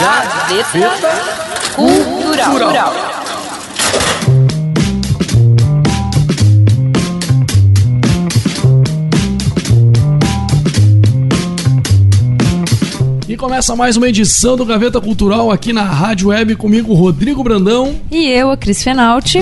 Gazeta 0.00 1.08
Cultural. 1.74 2.92
E 13.28 13.36
começa 13.36 13.76
mais 13.76 13.96
uma 13.96 14.08
edição 14.08 14.56
do 14.56 14.64
Gaveta 14.64 15.00
Cultural 15.00 15.50
aqui 15.50 15.72
na 15.72 15.84
Rádio 15.84 16.28
Web 16.28 16.56
comigo, 16.56 16.92
Rodrigo 16.92 17.42
Brandão. 17.42 17.94
E 18.10 18.26
eu, 18.28 18.50
a 18.50 18.56
Cris 18.56 18.82
Fenalti. 18.82 19.38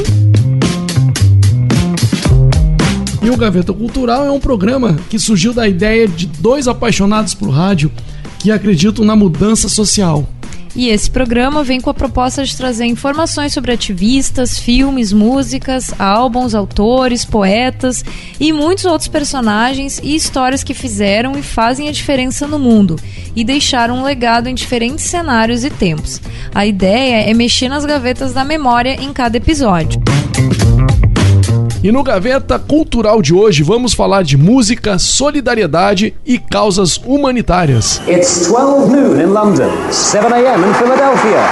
E 3.22 3.30
o 3.30 3.36
Gaveta 3.36 3.72
Cultural 3.72 4.26
é 4.26 4.30
um 4.30 4.40
programa 4.40 4.96
que 5.08 5.18
surgiu 5.18 5.52
da 5.52 5.66
ideia 5.66 6.06
de 6.06 6.26
dois 6.26 6.68
apaixonados 6.68 7.34
por 7.34 7.48
rádio 7.48 7.90
que 8.38 8.50
acreditam 8.50 9.04
na 9.04 9.16
mudança 9.16 9.68
social. 9.68 10.28
E 10.75 10.89
esse 10.89 11.11
programa 11.11 11.62
vem 11.62 11.80
com 11.80 11.91
a 11.91 11.95
proposta 11.95 12.44
de 12.44 12.57
trazer 12.57 12.86
informações 12.86 13.53
sobre 13.53 13.72
ativistas, 13.72 14.58
filmes, 14.58 15.13
músicas, 15.13 15.93
álbuns, 15.99 16.54
autores, 16.54 17.25
poetas 17.25 18.04
e 18.40 18.53
muitos 18.53 18.86
outros 18.86 19.08
personagens 19.08 20.00
e 20.03 20.14
histórias 20.14 20.64
que 20.64 20.72
fizeram 20.72 21.39
e 21.39 21.43
fazem 21.43 21.89
a 21.89 21.93
diferença 21.93 22.46
no 22.46 22.58
mundo 22.58 22.96
e 23.36 23.44
deixaram 23.44 23.99
um 23.99 24.03
legado 24.03 24.49
em 24.49 24.54
diferentes 24.54 25.04
cenários 25.04 25.64
e 25.64 25.71
tempos. 25.71 26.21
A 26.54 26.64
ideia 26.64 27.30
é 27.30 27.35
mexer 27.35 27.68
nas 27.68 27.85
gavetas 27.85 28.32
da 28.32 28.44
memória 28.44 28.96
em 29.00 29.13
cada 29.13 29.36
episódio. 29.36 30.00
E 31.82 31.91
no 31.91 32.05
Gaveta 32.05 32.61
Cultural 32.61 33.20
de 33.20 33.34
hoje 33.34 33.64
vamos 33.64 33.92
falar 33.92 34.22
de 34.22 34.36
música, 34.36 35.00
solidariedade 35.00 36.14
e 36.25 36.39
causas 36.39 36.97
humanitárias. 36.97 38.00
It's 38.06 38.47
12 38.47 38.89
noon 38.89 39.20
in 39.20 39.33
London, 39.33 39.69
7 39.91 40.33
a.m. 40.33 40.64
in 40.64 40.75
Philadelphia, 40.75 41.42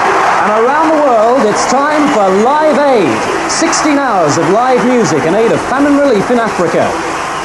and 0.45 0.51
around 0.63 0.89
the 0.89 1.01
world 1.03 1.45
it's 1.49 1.65
time 1.69 2.07
for 2.13 2.29
Live 2.47 2.79
Aid. 2.79 3.11
16 3.49 3.99
hours 3.99 4.37
of 4.37 4.49
live 4.51 4.81
music 4.85 5.19
in 5.27 5.35
aid 5.35 5.51
of 5.51 5.59
famine 5.67 5.97
relief 5.97 6.31
in 6.31 6.39
Africa. 6.39 6.87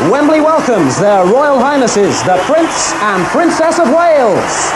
Wembley 0.08 0.40
welcomes 0.40 0.96
their 1.00 1.26
Royal 1.26 1.58
Highnesses, 1.58 2.22
the 2.22 2.38
Prince 2.46 2.92
and 3.02 3.26
Princess 3.34 3.80
of 3.80 3.88
Wales. 3.90 4.70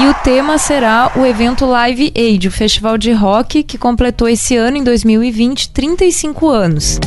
E 0.00 0.06
o 0.08 0.14
tema 0.14 0.56
será 0.58 1.12
o 1.16 1.26
evento 1.26 1.66
Live 1.66 2.12
Aid, 2.16 2.48
o 2.48 2.50
festival 2.50 2.96
de 2.96 3.12
rock 3.12 3.62
que 3.62 3.76
completou 3.76 4.28
esse 4.28 4.56
ano, 4.56 4.76
em 4.78 4.84
2020, 4.84 5.70
35 5.70 6.48
anos. 6.48 6.98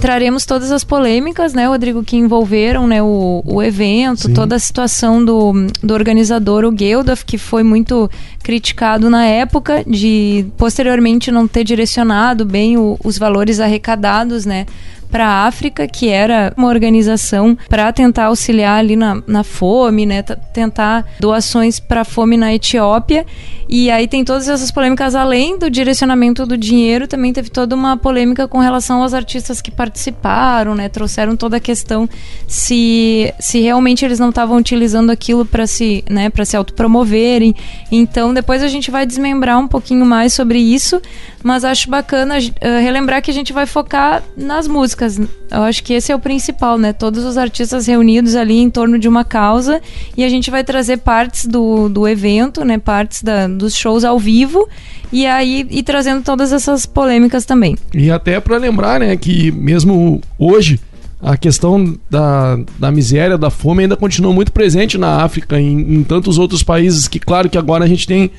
Traremos 0.00 0.44
todas 0.44 0.72
as 0.72 0.82
polêmicas, 0.82 1.54
né, 1.54 1.66
Rodrigo, 1.66 2.02
que 2.02 2.16
envolveram 2.16 2.86
né, 2.88 3.00
o, 3.02 3.40
o 3.44 3.62
evento, 3.62 4.22
Sim. 4.28 4.34
toda 4.34 4.56
a 4.56 4.58
situação 4.58 5.24
do, 5.24 5.52
do 5.82 5.94
organizador, 5.94 6.64
o 6.64 6.76
Geldof, 6.76 7.24
que 7.24 7.38
foi 7.38 7.62
muito 7.62 8.10
criticado 8.42 9.08
na 9.08 9.24
época, 9.24 9.84
de 9.86 10.44
posteriormente 10.56 11.30
não 11.30 11.46
ter 11.46 11.62
direcionado 11.62 12.44
bem 12.44 12.76
o- 12.76 12.98
os 13.04 13.16
valores 13.16 13.60
arrecadados, 13.60 14.44
né, 14.44 14.66
para 15.12 15.28
a 15.28 15.46
África, 15.46 15.86
que 15.86 16.08
era 16.08 16.54
uma 16.56 16.68
organização 16.68 17.56
para 17.68 17.92
tentar 17.92 18.24
auxiliar 18.24 18.78
ali 18.78 18.96
na, 18.96 19.22
na 19.26 19.44
fome, 19.44 20.06
né, 20.06 20.22
tentar 20.22 21.06
doações 21.20 21.78
para 21.78 22.02
fome 22.02 22.38
na 22.38 22.54
Etiópia. 22.54 23.26
E 23.68 23.90
aí 23.90 24.08
tem 24.08 24.24
todas 24.24 24.48
essas 24.48 24.70
polêmicas 24.70 25.14
além 25.14 25.58
do 25.58 25.70
direcionamento 25.70 26.46
do 26.46 26.56
dinheiro, 26.56 27.06
também 27.06 27.32
teve 27.32 27.50
toda 27.50 27.76
uma 27.76 27.96
polêmica 27.96 28.48
com 28.48 28.58
relação 28.58 29.02
aos 29.02 29.14
artistas 29.14 29.60
que 29.60 29.70
participaram, 29.70 30.74
né, 30.74 30.88
trouxeram 30.88 31.36
toda 31.36 31.58
a 31.58 31.60
questão 31.60 32.08
se 32.48 33.32
se 33.38 33.60
realmente 33.60 34.04
eles 34.04 34.18
não 34.18 34.30
estavam 34.30 34.56
utilizando 34.56 35.10
aquilo 35.10 35.44
para 35.44 35.66
se, 35.66 36.04
né, 36.08 36.30
para 36.30 36.44
se 36.44 36.56
autopromoverem. 36.56 37.54
Então, 37.90 38.32
depois 38.32 38.62
a 38.62 38.68
gente 38.68 38.90
vai 38.90 39.04
desmembrar 39.04 39.58
um 39.58 39.68
pouquinho 39.68 40.06
mais 40.06 40.32
sobre 40.32 40.58
isso, 40.58 41.00
mas 41.42 41.64
acho 41.64 41.90
bacana 41.90 42.36
eh, 42.60 42.80
relembrar 42.80 43.20
que 43.20 43.30
a 43.30 43.34
gente 43.34 43.52
vai 43.52 43.66
focar 43.66 44.22
nas 44.36 44.66
músicas. 44.68 45.01
Eu 45.50 45.62
acho 45.62 45.82
que 45.82 45.92
esse 45.92 46.10
é 46.12 46.14
o 46.14 46.18
principal, 46.18 46.78
né? 46.78 46.92
Todos 46.92 47.24
os 47.24 47.36
artistas 47.36 47.86
reunidos 47.86 48.34
ali 48.34 48.58
em 48.58 48.70
torno 48.70 48.98
de 48.98 49.08
uma 49.08 49.24
causa 49.24 49.80
e 50.16 50.24
a 50.24 50.28
gente 50.28 50.50
vai 50.50 50.64
trazer 50.64 50.98
partes 50.98 51.46
do, 51.46 51.88
do 51.88 52.06
evento, 52.06 52.64
né? 52.64 52.78
Partes 52.78 53.22
da, 53.22 53.46
dos 53.46 53.74
shows 53.74 54.04
ao 54.04 54.18
vivo 54.18 54.68
e 55.12 55.26
aí 55.26 55.66
e 55.70 55.82
trazendo 55.82 56.22
todas 56.22 56.52
essas 56.52 56.86
polêmicas 56.86 57.44
também. 57.44 57.76
E 57.92 58.10
até 58.10 58.40
para 58.40 58.56
lembrar, 58.56 59.00
né, 59.00 59.16
que 59.16 59.50
mesmo 59.52 60.20
hoje 60.38 60.80
a 61.20 61.36
questão 61.36 61.96
da, 62.10 62.58
da 62.78 62.90
miséria, 62.90 63.38
da 63.38 63.48
fome 63.48 63.84
ainda 63.84 63.96
continua 63.96 64.32
muito 64.32 64.50
presente 64.50 64.98
na 64.98 65.22
África, 65.22 65.60
em, 65.60 65.78
em 65.78 66.02
tantos 66.02 66.36
outros 66.36 66.64
países, 66.64 67.06
que 67.06 67.20
claro 67.20 67.48
que 67.48 67.56
agora 67.56 67.84
a 67.84 67.88
gente 67.88 68.08
tem 68.08 68.30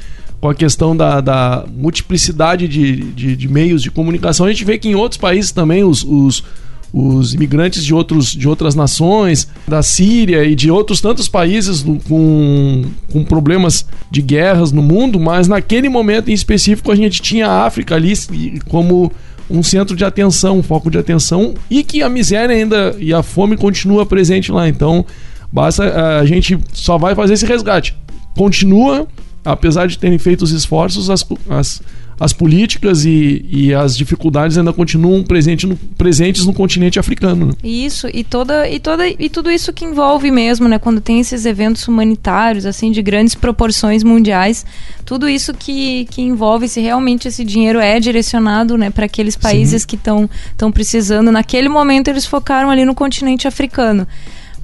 com 0.44 0.50
a 0.50 0.54
questão 0.54 0.94
da, 0.94 1.22
da 1.22 1.64
multiplicidade 1.74 2.68
de, 2.68 2.98
de, 2.98 3.34
de 3.34 3.48
meios 3.48 3.82
de 3.82 3.90
comunicação, 3.90 4.46
a 4.46 4.50
gente 4.50 4.66
vê 4.66 4.78
que 4.78 4.90
em 4.90 4.94
outros 4.94 5.18
países 5.18 5.54
também 5.54 5.86
os, 5.86 6.04
os, 6.04 6.44
os 6.92 7.34
imigrantes 7.34 7.82
de, 7.82 7.94
outros, 7.94 8.34
de 8.34 8.46
outras 8.46 8.76
nações, 8.76 9.48
da 9.66 9.82
Síria 9.82 10.44
e 10.44 10.54
de 10.54 10.70
outros 10.70 11.00
tantos 11.00 11.30
países 11.30 11.86
com, 12.10 12.84
com 13.10 13.24
problemas 13.24 13.86
de 14.12 14.22
guerras 14.22 14.74
no 14.74 14.82
mundo, 14.82 15.18
mas 15.18 15.48
naquele 15.48 15.88
momento 15.88 16.30
em 16.30 16.34
específico 16.34 16.92
a 16.92 16.96
gente 16.96 17.22
tinha 17.22 17.48
a 17.48 17.66
África 17.66 17.96
ali 17.96 18.14
como 18.68 19.14
um 19.50 19.64
centro 19.64 19.96
de 19.96 20.04
atenção, 20.04 20.58
um 20.58 20.64
foco 20.64 20.92
de 20.92 20.98
atenção 20.98 21.54
e 21.70 21.86
que 21.86 22.04
a 22.04 22.10
miséria 22.10 22.54
ainda 22.54 22.94
e 23.00 23.14
a 23.14 23.24
fome 23.24 23.56
continua 23.56 24.06
presente 24.06 24.52
lá. 24.52 24.68
Então, 24.68 25.06
basta 25.50 25.86
eh, 25.86 26.20
a 26.20 26.26
gente 26.26 26.60
só 26.74 26.98
vai 26.98 27.16
fazer 27.16 27.36
esse 27.36 27.46
resgate. 27.46 27.96
Continua, 28.36 29.08
apesar 29.44 29.88
de 29.88 29.98
terem 29.98 30.18
feito 30.18 30.42
os 30.44 30.52
esforços, 30.52 31.10
as, 31.10 31.26
as, 31.50 31.82
as 32.20 32.32
políticas 32.32 33.04
e, 33.06 33.46
e 33.50 33.74
as 33.74 33.98
dificuldades 33.98 34.58
ainda 34.58 34.72
continuam 34.72 35.24
presente 35.24 35.68
no- 35.68 35.76
presentes 35.98 36.46
no 36.46 36.54
continente 36.54 36.98
africano. 37.00 37.48
né? 37.48 37.54
Isso, 37.64 38.08
e 38.14 38.24
toda 38.24 38.70
e 38.70 38.80
toda 38.80 39.08
e 39.08 39.30
tudo 39.30 39.52
isso 39.52 39.74
que 39.74 39.84
envolve 39.84 40.32
mesmo, 40.32 40.68
né, 40.68 40.80
quando 40.80 41.02
tem 41.02 41.20
esses 41.20 41.46
eventos 41.46 41.88
humanitários 41.88 42.66
assim 42.66 42.92
de 42.92 43.02
grandes 43.02 43.36
proporções 43.36 44.04
mundiais, 44.04 44.66
tudo 45.04 45.28
isso 45.28 45.54
que, 45.54 46.06
que 46.06 46.22
envolve 46.22 46.68
se 46.70 46.80
realmente 46.80 47.28
esse 47.28 47.44
dinheiro 47.44 47.80
é 47.80 48.00
direcionado, 48.00 48.78
né, 48.78 48.90
para 48.90 49.06
aqueles 49.06 49.36
países 49.36 49.84
que 49.84 49.96
estão 49.96 50.30
estão 50.52 50.72
precisando. 50.72 51.32
Naquele 51.32 51.68
momento 51.68 52.08
eles 52.08 52.26
focaram 52.26 52.70
ali 52.70 52.86
no 52.86 52.96
continente 52.96 53.48
africano. 53.48 54.08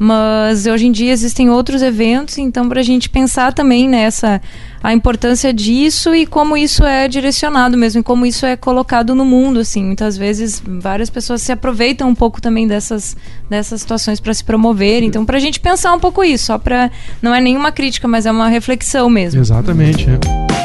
Mas 0.02 0.66
hoje 0.66 0.88
em 0.88 0.94
dia 0.94 1.12
existem 1.12 1.50
outros 1.50 1.82
eventos, 1.82 2.38
então 2.38 2.70
para 2.70 2.80
a 2.80 2.84
gente 2.84 3.10
pensar 3.10 3.52
também 3.54 3.86
nessa 3.90 4.42
a 4.82 4.94
importância 4.94 5.54
disso 5.54 6.16
e 6.16 6.26
como 6.26 6.56
isso 6.56 6.84
é 6.86 7.08
direcionado 7.08 7.78
mesmo, 7.78 8.02
e 8.02 8.04
como 8.04 8.26
isso 8.26 8.46
é 8.46 8.56
colocado 8.56 9.14
no 9.14 9.26
mundo, 9.26 9.60
assim. 9.60 9.84
Muitas 9.84 10.18
vezes 10.18 10.62
várias 10.66 11.10
pessoas 11.10 11.42
se 11.42 11.52
aproveitam 11.52 12.10
um 12.10 12.16
pouco 12.16 12.42
também 12.42 12.68
dessas, 12.68 13.16
dessas 13.50 13.82
situações 13.82 14.20
para 14.20 14.34
se 14.34 14.44
promover. 14.44 15.04
Então, 15.04 15.26
para 15.26 15.38
a 15.38 15.40
gente 15.40 15.60
pensar 15.60 15.94
um 15.94 16.00
pouco 16.00 16.24
isso, 16.24 16.46
só 16.46 16.58
para 16.58 16.90
não 17.22 17.36
é 17.36 17.42
nenhuma 17.42 17.72
crítica, 17.72 18.08
mas 18.08 18.26
é 18.26 18.32
uma 18.32 18.48
reflexão 18.48 19.10
mesmo. 19.10 19.42
Exatamente. 19.42 20.08
é. 20.10 20.60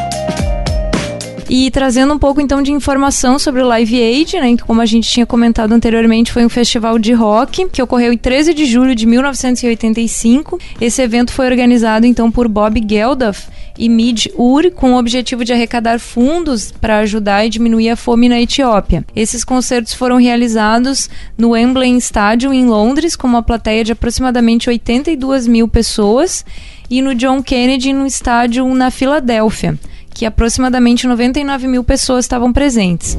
E 1.48 1.70
trazendo 1.70 2.14
um 2.14 2.18
pouco 2.18 2.40
então 2.40 2.62
de 2.62 2.72
informação 2.72 3.38
sobre 3.38 3.62
o 3.62 3.66
Live 3.66 4.00
Aid, 4.00 4.40
né, 4.40 4.56
que 4.56 4.64
como 4.64 4.80
a 4.80 4.86
gente 4.86 5.08
tinha 5.08 5.26
comentado 5.26 5.72
anteriormente, 5.72 6.32
foi 6.32 6.44
um 6.44 6.48
festival 6.48 6.98
de 6.98 7.12
rock 7.12 7.68
que 7.68 7.82
ocorreu 7.82 8.12
em 8.12 8.16
13 8.16 8.54
de 8.54 8.64
julho 8.64 8.94
de 8.94 9.06
1985. 9.06 10.58
Esse 10.80 11.02
evento 11.02 11.32
foi 11.32 11.46
organizado 11.46 12.06
então 12.06 12.30
por 12.30 12.48
Bob 12.48 12.82
Geldof 12.88 13.46
e 13.78 13.88
Mid 13.88 14.26
Ur 14.36 14.70
com 14.70 14.92
o 14.92 14.98
objetivo 14.98 15.44
de 15.44 15.52
arrecadar 15.52 15.98
fundos 15.98 16.72
para 16.72 16.98
ajudar 16.98 17.44
e 17.44 17.50
diminuir 17.50 17.90
a 17.90 17.96
fome 17.96 18.28
na 18.28 18.40
Etiópia. 18.40 19.04
Esses 19.14 19.44
concertos 19.44 19.94
foram 19.94 20.16
realizados 20.16 21.10
no 21.36 21.50
Wembley 21.50 21.96
Stadium 21.98 22.52
em 22.52 22.66
Londres 22.66 23.16
com 23.16 23.26
uma 23.26 23.42
plateia 23.42 23.84
de 23.84 23.92
aproximadamente 23.92 24.68
82 24.68 25.46
mil 25.46 25.68
pessoas 25.68 26.44
e 26.88 27.00
no 27.02 27.14
John 27.14 27.42
Kennedy 27.42 27.92
no 27.92 28.06
estádio 28.06 28.66
na 28.74 28.90
Filadélfia 28.90 29.78
que 30.14 30.24
aproximadamente 30.24 31.08
99 31.08 31.66
mil 31.66 31.82
pessoas 31.82 32.24
estavam 32.24 32.52
presentes. 32.52 33.18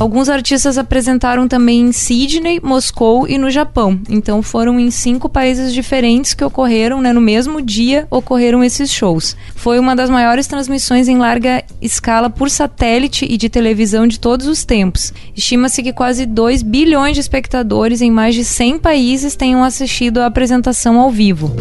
Alguns 0.00 0.30
artistas 0.30 0.78
apresentaram 0.78 1.46
também 1.46 1.82
em 1.82 1.92
Sydney, 1.92 2.58
Moscou 2.62 3.28
e 3.28 3.36
no 3.36 3.50
Japão. 3.50 4.00
Então 4.08 4.42
foram 4.42 4.80
em 4.80 4.90
cinco 4.90 5.28
países 5.28 5.74
diferentes 5.74 6.32
que 6.32 6.42
ocorreram, 6.42 7.02
né, 7.02 7.12
no 7.12 7.20
mesmo 7.20 7.60
dia 7.60 8.06
ocorreram 8.10 8.64
esses 8.64 8.90
shows. 8.90 9.36
Foi 9.54 9.78
uma 9.78 9.94
das 9.94 10.08
maiores 10.08 10.46
transmissões 10.46 11.06
em 11.06 11.18
larga 11.18 11.62
escala 11.82 12.30
por 12.30 12.48
satélite 12.48 13.26
e 13.28 13.36
de 13.36 13.50
televisão 13.50 14.06
de 14.06 14.18
todos 14.18 14.46
os 14.46 14.64
tempos. 14.64 15.12
Estima-se 15.36 15.82
que 15.82 15.92
quase 15.92 16.24
2 16.24 16.62
bilhões 16.62 17.12
de 17.12 17.20
espectadores 17.20 18.00
em 18.00 18.10
mais 18.10 18.34
de 18.34 18.42
100 18.42 18.78
países 18.78 19.36
tenham 19.36 19.62
assistido 19.62 20.22
a 20.22 20.26
apresentação 20.26 20.98
ao 20.98 21.10
vivo. 21.10 21.54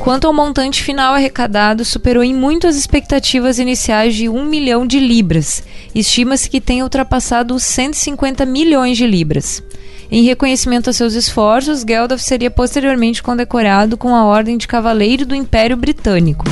Quanto 0.00 0.26
ao 0.26 0.32
montante 0.32 0.82
final 0.82 1.12
arrecadado, 1.12 1.84
superou 1.84 2.24
em 2.24 2.34
muito 2.34 2.66
as 2.66 2.74
expectativas 2.74 3.58
iniciais 3.58 4.14
de 4.14 4.30
1 4.30 4.44
milhão 4.46 4.86
de 4.86 4.98
libras. 4.98 5.62
Estima-se 5.94 6.48
que 6.48 6.58
tenha 6.58 6.82
ultrapassado 6.82 7.54
os 7.54 7.62
150 7.64 8.46
milhões 8.46 8.96
de 8.96 9.06
libras. 9.06 9.62
Em 10.10 10.24
reconhecimento 10.24 10.88
a 10.88 10.94
seus 10.94 11.12
esforços, 11.12 11.84
Geldof 11.86 12.22
seria 12.22 12.50
posteriormente 12.50 13.22
condecorado 13.22 13.98
com 13.98 14.14
a 14.14 14.24
Ordem 14.24 14.56
de 14.56 14.66
Cavaleiro 14.66 15.26
do 15.26 15.34
Império 15.34 15.76
Britânico. 15.76 16.46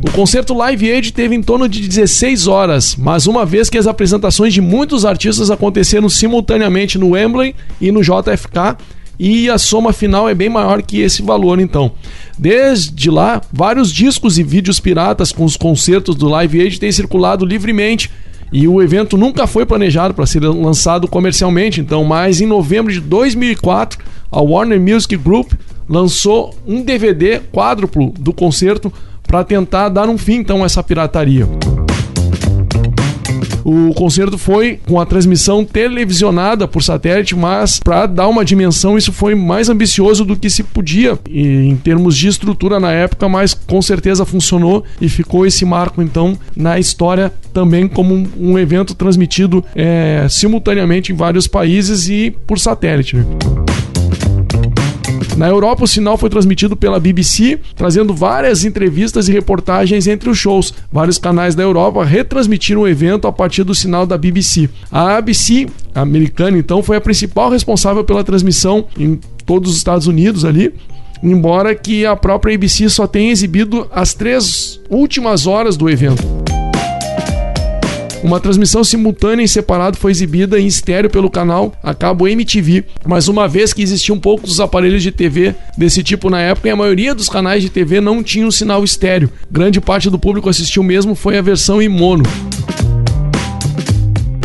O 0.00 0.12
concerto 0.12 0.54
Live 0.54 0.92
Aid 0.92 1.12
teve 1.12 1.34
em 1.34 1.42
torno 1.42 1.68
de 1.68 1.88
16 1.88 2.46
horas, 2.46 2.94
mas 2.96 3.26
uma 3.26 3.44
vez 3.44 3.68
que 3.68 3.78
as 3.78 3.88
apresentações 3.88 4.54
de 4.54 4.60
muitos 4.60 5.04
artistas 5.04 5.50
aconteceram 5.50 6.08
simultaneamente 6.08 6.98
no 6.98 7.10
Wembley 7.10 7.56
e 7.80 7.90
no 7.90 8.00
JFK, 8.00 8.76
e 9.24 9.48
a 9.48 9.56
soma 9.56 9.92
final 9.92 10.28
é 10.28 10.34
bem 10.34 10.48
maior 10.48 10.82
que 10.82 11.00
esse 11.00 11.22
valor 11.22 11.60
então. 11.60 11.92
Desde 12.36 13.08
lá, 13.08 13.40
vários 13.52 13.92
discos 13.92 14.36
e 14.36 14.42
vídeos 14.42 14.80
piratas 14.80 15.30
com 15.30 15.44
os 15.44 15.56
concertos 15.56 16.16
do 16.16 16.28
Live 16.28 16.60
Aid 16.60 16.80
têm 16.80 16.90
circulado 16.90 17.46
livremente 17.46 18.10
e 18.52 18.66
o 18.66 18.82
evento 18.82 19.16
nunca 19.16 19.46
foi 19.46 19.64
planejado 19.64 20.12
para 20.12 20.26
ser 20.26 20.40
lançado 20.40 21.06
comercialmente, 21.06 21.80
então, 21.80 22.02
mas 22.02 22.40
em 22.40 22.46
novembro 22.46 22.92
de 22.92 22.98
2004, 22.98 24.04
a 24.28 24.40
Warner 24.40 24.80
Music 24.80 25.16
Group 25.16 25.52
lançou 25.88 26.52
um 26.66 26.82
DVD 26.82 27.40
quádruplo 27.52 28.12
do 28.18 28.32
concerto 28.32 28.92
para 29.22 29.44
tentar 29.44 29.88
dar 29.88 30.08
um 30.08 30.18
fim 30.18 30.34
então 30.34 30.64
a 30.64 30.66
essa 30.66 30.82
pirataria. 30.82 31.46
O 33.64 33.92
concerto 33.94 34.36
foi 34.38 34.78
com 34.86 35.00
a 35.00 35.06
transmissão 35.06 35.64
televisionada 35.64 36.66
por 36.66 36.82
satélite, 36.82 37.34
mas 37.36 37.78
para 37.78 38.06
dar 38.06 38.28
uma 38.28 38.44
dimensão, 38.44 38.98
isso 38.98 39.12
foi 39.12 39.34
mais 39.34 39.68
ambicioso 39.68 40.24
do 40.24 40.36
que 40.36 40.50
se 40.50 40.62
podia 40.62 41.18
em 41.28 41.76
termos 41.76 42.16
de 42.16 42.28
estrutura 42.28 42.80
na 42.80 42.92
época, 42.92 43.28
mas 43.28 43.54
com 43.54 43.80
certeza 43.80 44.24
funcionou 44.24 44.84
e 45.00 45.08
ficou 45.08 45.46
esse 45.46 45.64
marco 45.64 46.02
então 46.02 46.38
na 46.56 46.78
história 46.78 47.32
também 47.52 47.86
como 47.86 48.14
um, 48.14 48.28
um 48.38 48.58
evento 48.58 48.94
transmitido 48.94 49.64
é, 49.74 50.26
simultaneamente 50.28 51.12
em 51.12 51.16
vários 51.16 51.46
países 51.46 52.08
e 52.08 52.30
por 52.46 52.58
satélite. 52.58 53.16
Né? 53.16 53.24
Na 55.36 55.48
Europa, 55.48 55.84
o 55.84 55.88
sinal 55.88 56.18
foi 56.18 56.28
transmitido 56.28 56.76
pela 56.76 57.00
BBC, 57.00 57.58
trazendo 57.74 58.12
várias 58.14 58.64
entrevistas 58.64 59.28
e 59.28 59.32
reportagens 59.32 60.06
entre 60.06 60.28
os 60.28 60.36
shows. 60.36 60.74
Vários 60.92 61.18
canais 61.18 61.54
da 61.54 61.62
Europa 61.62 62.04
retransmitiram 62.04 62.82
o 62.82 62.88
evento 62.88 63.26
a 63.26 63.32
partir 63.32 63.64
do 63.64 63.74
sinal 63.74 64.06
da 64.06 64.18
BBC. 64.18 64.68
A 64.90 65.16
ABC, 65.16 65.66
americana, 65.94 66.58
então, 66.58 66.82
foi 66.82 66.96
a 66.96 67.00
principal 67.00 67.50
responsável 67.50 68.04
pela 68.04 68.22
transmissão 68.22 68.86
em 68.98 69.18
todos 69.46 69.70
os 69.70 69.76
Estados 69.76 70.06
Unidos 70.06 70.44
ali, 70.44 70.72
embora 71.22 71.74
que 71.74 72.04
a 72.04 72.14
própria 72.14 72.54
ABC 72.54 72.88
só 72.90 73.06
tenha 73.06 73.32
exibido 73.32 73.88
as 73.90 74.12
três 74.12 74.80
últimas 74.90 75.46
horas 75.46 75.76
do 75.76 75.88
evento. 75.88 76.41
Uma 78.22 78.38
transmissão 78.38 78.84
simultânea 78.84 79.42
em 79.42 79.48
separado 79.48 79.96
foi 79.96 80.12
exibida 80.12 80.58
em 80.60 80.66
estéreo 80.66 81.10
pelo 81.10 81.28
canal 81.28 81.72
a 81.82 81.92
cabo 81.92 82.28
MTV, 82.28 82.84
mas 83.04 83.26
uma 83.26 83.48
vez 83.48 83.72
que 83.72 83.82
existiam 83.82 84.16
poucos 84.18 84.60
aparelhos 84.60 85.02
de 85.02 85.10
TV 85.10 85.56
desse 85.76 86.04
tipo 86.04 86.30
na 86.30 86.40
época 86.40 86.68
e 86.68 86.70
a 86.70 86.76
maioria 86.76 87.16
dos 87.16 87.28
canais 87.28 87.62
de 87.62 87.68
TV 87.68 88.00
não 88.00 88.22
tinham 88.22 88.50
sinal 88.52 88.84
estéreo. 88.84 89.28
Grande 89.50 89.80
parte 89.80 90.08
do 90.08 90.20
público 90.20 90.48
assistiu 90.48 90.84
mesmo 90.84 91.16
foi 91.16 91.36
a 91.36 91.42
versão 91.42 91.82
em 91.82 91.88
mono. 91.88 92.22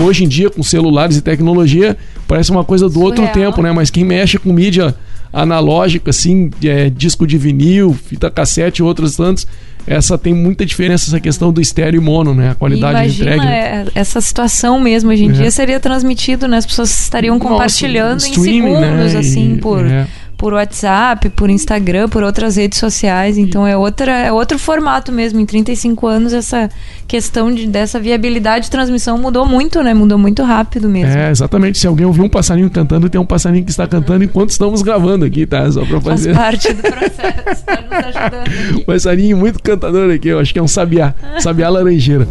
Hoje 0.02 0.24
em 0.24 0.28
dia, 0.28 0.50
com 0.50 0.64
celulares 0.64 1.16
e 1.16 1.22
tecnologia, 1.22 1.96
parece 2.28 2.50
uma 2.50 2.64
coisa 2.64 2.88
do 2.88 2.94
Surreal. 2.94 3.10
outro 3.10 3.28
tempo, 3.28 3.62
né? 3.62 3.72
Mas 3.72 3.92
quem 3.92 4.04
mexe 4.04 4.40
com 4.40 4.52
mídia 4.54 4.96
analógica, 5.32 6.10
assim, 6.10 6.50
é, 6.64 6.90
disco 6.90 7.28
de 7.28 7.38
vinil, 7.38 7.94
fita 7.94 8.30
cassete 8.30 8.82
e 8.82 8.84
outros 8.84 9.16
tantos, 9.16 9.46
essa 9.88 10.18
tem 10.18 10.34
muita 10.34 10.66
diferença 10.66 11.10
essa 11.10 11.20
questão 11.20 11.52
do 11.52 11.62
estéreo 11.62 12.00
e 12.02 12.04
mono, 12.04 12.34
né? 12.36 12.50
A 12.52 12.56
qualidade 12.56 12.94
Imagina 13.00 13.32
de 13.32 13.38
entrega. 13.38 13.50
é, 13.52 13.86
essa 13.96 14.20
situação 14.22 14.80
mesmo 14.80 15.10
hoje 15.10 15.24
em 15.26 15.30
É. 15.30 15.34
dia 15.34 15.52
seria 15.52 15.80
transmitido, 15.80 16.48
né? 16.48 16.58
As 16.58 16.66
pessoas 16.66 16.92
estariam 17.00 17.38
Nossa, 17.38 17.50
compartilhando 17.50 18.22
em 18.24 18.30
streaming, 18.32 18.76
segundos, 18.76 19.14
né? 19.14 19.20
assim, 19.20 19.54
E- 19.54 19.58
por, 19.58 19.86
é. 19.86 20.06
Por 20.38 20.54
WhatsApp, 20.54 21.30
por 21.32 21.50
Instagram, 21.50 22.08
por 22.08 22.22
outras 22.24 22.56
redes 22.56 22.80
sociais. 22.80 23.38
Então 23.38 23.66
é 23.66 23.76
outra 23.76 24.12
é 24.12 24.32
outro 24.32 24.60
formato 24.60 25.12
mesmo. 25.12 25.40
Em 25.40 25.46
35 25.46 26.06
anos 26.08 26.32
essa 26.34 26.70
questão 27.08 27.52
de, 27.52 27.66
dessa 27.66 28.00
viabilidade 28.00 28.66
de 28.66 28.72
transmissão 28.72 29.18
mudou 29.18 29.46
muito, 29.46 29.82
né? 29.82 29.94
Mudou 29.94 30.18
muito 30.18 30.44
rápido 30.44 30.88
mesmo. 30.88 31.18
É, 31.18 31.32
exatamente. 31.32 31.80
Se 31.80 31.88
alguém 31.88 32.06
ouvir 32.06 32.22
um 32.22 32.30
passarinho 32.30 32.70
cantando, 32.70 33.10
tem 33.10 33.20
um 33.20 33.26
passarinho 33.26 33.66
que 33.66 33.72
está 33.72 33.88
cantando 33.88 34.24
enquanto 34.24 34.52
estamos 34.52 34.82
gravando 34.82 35.26
aqui, 35.26 35.46
tá? 35.46 35.70
Só 35.72 35.82
pra 35.86 36.00
Faz 36.00 36.22
fazer. 36.22 36.36
parte 36.36 36.74
do 36.74 36.82
processo, 36.84 37.66
tá 37.66 37.82
nos 37.82 38.16
ajudando 38.16 38.48
aqui. 38.48 38.76
Um 38.82 38.84
passarinho 38.86 39.38
muito 39.38 39.62
cantador 39.62 40.14
aqui, 40.14 40.28
eu 40.28 40.40
acho 40.40 40.54
que 40.54 40.60
é 40.60 40.64
um 40.64 40.68
sabiá. 40.68 41.14
Sabiá 41.40 41.70
laranjeira. 41.70 42.28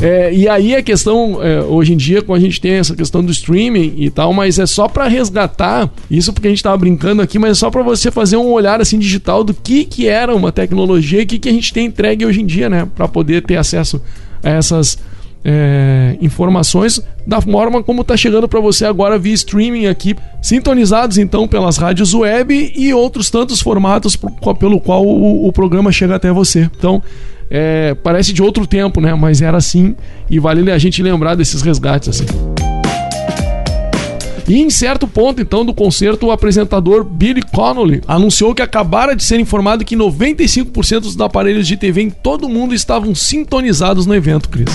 É, 0.00 0.32
e 0.32 0.48
aí 0.48 0.76
a 0.76 0.82
questão, 0.82 1.42
é, 1.42 1.60
hoje 1.60 1.92
em 1.92 1.96
dia, 1.96 2.22
quando 2.22 2.38
a 2.38 2.44
gente 2.44 2.60
tem 2.60 2.72
essa 2.74 2.94
questão 2.94 3.24
do 3.24 3.32
streaming 3.32 3.94
e 3.96 4.10
tal, 4.10 4.32
mas 4.32 4.58
é 4.58 4.66
só 4.66 4.86
pra 4.86 5.08
resgatar, 5.08 5.90
isso 6.08 6.32
porque 6.32 6.46
a 6.46 6.50
gente 6.50 6.62
tava 6.62 6.76
brincando 6.76 7.20
aqui, 7.20 7.38
mas 7.38 7.52
é 7.52 7.54
só 7.54 7.70
pra 7.70 7.82
você 7.82 8.10
fazer 8.10 8.36
um 8.36 8.52
olhar 8.52 8.80
assim 8.80 8.98
digital 8.98 9.42
do 9.42 9.52
que 9.52 9.84
que 9.84 10.06
era 10.06 10.34
uma 10.34 10.52
tecnologia 10.52 11.20
e 11.20 11.24
o 11.24 11.26
que 11.26 11.38
que 11.38 11.48
a 11.48 11.52
gente 11.52 11.72
tem 11.72 11.86
entregue 11.86 12.24
hoje 12.24 12.40
em 12.40 12.46
dia, 12.46 12.70
né? 12.70 12.86
Pra 12.94 13.08
poder 13.08 13.42
ter 13.42 13.56
acesso 13.56 14.00
a 14.42 14.50
essas 14.50 14.98
é, 15.44 16.16
informações 16.20 17.00
da 17.26 17.40
forma 17.40 17.82
como 17.82 18.04
tá 18.04 18.16
chegando 18.16 18.48
pra 18.48 18.60
você 18.60 18.84
agora 18.84 19.18
via 19.18 19.34
streaming 19.34 19.86
aqui, 19.86 20.14
sintonizados 20.40 21.18
então 21.18 21.48
pelas 21.48 21.76
rádios 21.76 22.14
web 22.14 22.72
e 22.76 22.94
outros 22.94 23.30
tantos 23.30 23.60
formatos 23.60 24.16
pelo 24.60 24.80
qual 24.80 25.04
o, 25.04 25.46
o 25.46 25.52
programa 25.52 25.90
chega 25.90 26.14
até 26.14 26.30
você. 26.32 26.70
Então, 26.76 27.02
é, 27.50 27.94
parece 27.94 28.32
de 28.32 28.42
outro 28.42 28.66
tempo, 28.66 29.00
né? 29.00 29.14
Mas 29.14 29.40
era 29.42 29.56
assim 29.56 29.94
e 30.28 30.38
vale 30.38 30.70
a 30.70 30.78
gente 30.78 31.02
lembrar 31.02 31.34
desses 31.34 31.62
resgates 31.62 32.08
assim. 32.08 32.26
E 34.48 34.62
em 34.62 34.70
certo 34.70 35.06
ponto, 35.06 35.42
então, 35.42 35.62
do 35.62 35.74
concerto, 35.74 36.26
o 36.26 36.30
apresentador 36.30 37.04
Billy 37.04 37.42
Connolly 37.42 38.00
anunciou 38.08 38.54
que 38.54 38.62
acabara 38.62 39.14
de 39.14 39.22
ser 39.22 39.38
informado 39.38 39.84
que 39.84 39.94
95% 39.94 41.00
dos 41.00 41.20
aparelhos 41.20 41.66
de 41.66 41.76
TV 41.76 42.00
em 42.00 42.08
todo 42.08 42.44
o 42.44 42.48
mundo 42.48 42.74
estavam 42.74 43.14
sintonizados 43.14 44.06
no 44.06 44.14
evento, 44.14 44.48
Cris. 44.48 44.70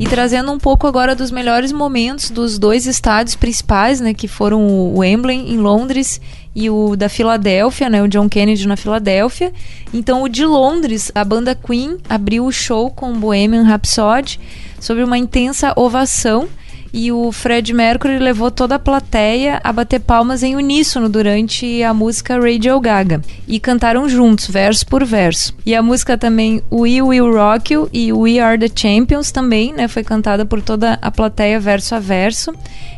E 0.00 0.06
trazendo 0.06 0.50
um 0.50 0.58
pouco 0.58 0.86
agora 0.86 1.14
dos 1.14 1.30
melhores 1.30 1.70
momentos 1.70 2.30
dos 2.30 2.58
dois 2.58 2.86
estádios 2.86 3.36
principais, 3.36 4.00
né, 4.00 4.14
que 4.14 4.28
foram 4.28 4.62
o 4.62 5.00
Wembley 5.00 5.52
em 5.52 5.58
Londres 5.58 6.22
e 6.58 6.68
o 6.68 6.96
da 6.96 7.08
Filadélfia, 7.08 7.88
né, 7.88 8.02
o 8.02 8.08
John 8.08 8.28
Kennedy 8.28 8.66
na 8.66 8.76
Filadélfia. 8.76 9.52
Então, 9.94 10.24
o 10.24 10.28
de 10.28 10.44
Londres, 10.44 11.12
a 11.14 11.24
banda 11.24 11.54
Queen 11.54 11.98
abriu 12.08 12.44
o 12.44 12.50
show 12.50 12.90
com 12.90 13.12
Bohemian 13.12 13.62
Rhapsody 13.62 14.40
sobre 14.80 15.04
uma 15.04 15.16
intensa 15.16 15.72
ovação 15.76 16.48
e 16.92 17.12
o 17.12 17.30
Fred 17.32 17.72
Mercury 17.72 18.18
levou 18.18 18.50
toda 18.50 18.76
a 18.76 18.78
plateia 18.78 19.60
a 19.62 19.72
bater 19.72 20.00
palmas 20.00 20.42
em 20.42 20.56
uníssono 20.56 21.08
durante 21.08 21.82
a 21.82 21.92
música 21.92 22.38
Radio 22.38 22.80
Gaga 22.80 23.20
e 23.46 23.60
cantaram 23.60 24.08
juntos, 24.08 24.48
verso 24.48 24.86
por 24.86 25.04
verso. 25.04 25.54
E 25.64 25.74
a 25.74 25.82
música 25.82 26.16
também 26.16 26.62
We 26.72 27.02
Will 27.02 27.32
Rock 27.32 27.72
You 27.72 27.88
e 27.92 28.12
We 28.12 28.38
Are 28.38 28.58
the 28.58 28.70
Champions 28.74 29.30
também, 29.30 29.72
né, 29.72 29.88
foi 29.88 30.02
cantada 30.02 30.44
por 30.44 30.62
toda 30.62 30.98
a 31.00 31.10
plateia 31.10 31.60
verso 31.60 31.94
a 31.94 31.98
verso. 31.98 32.52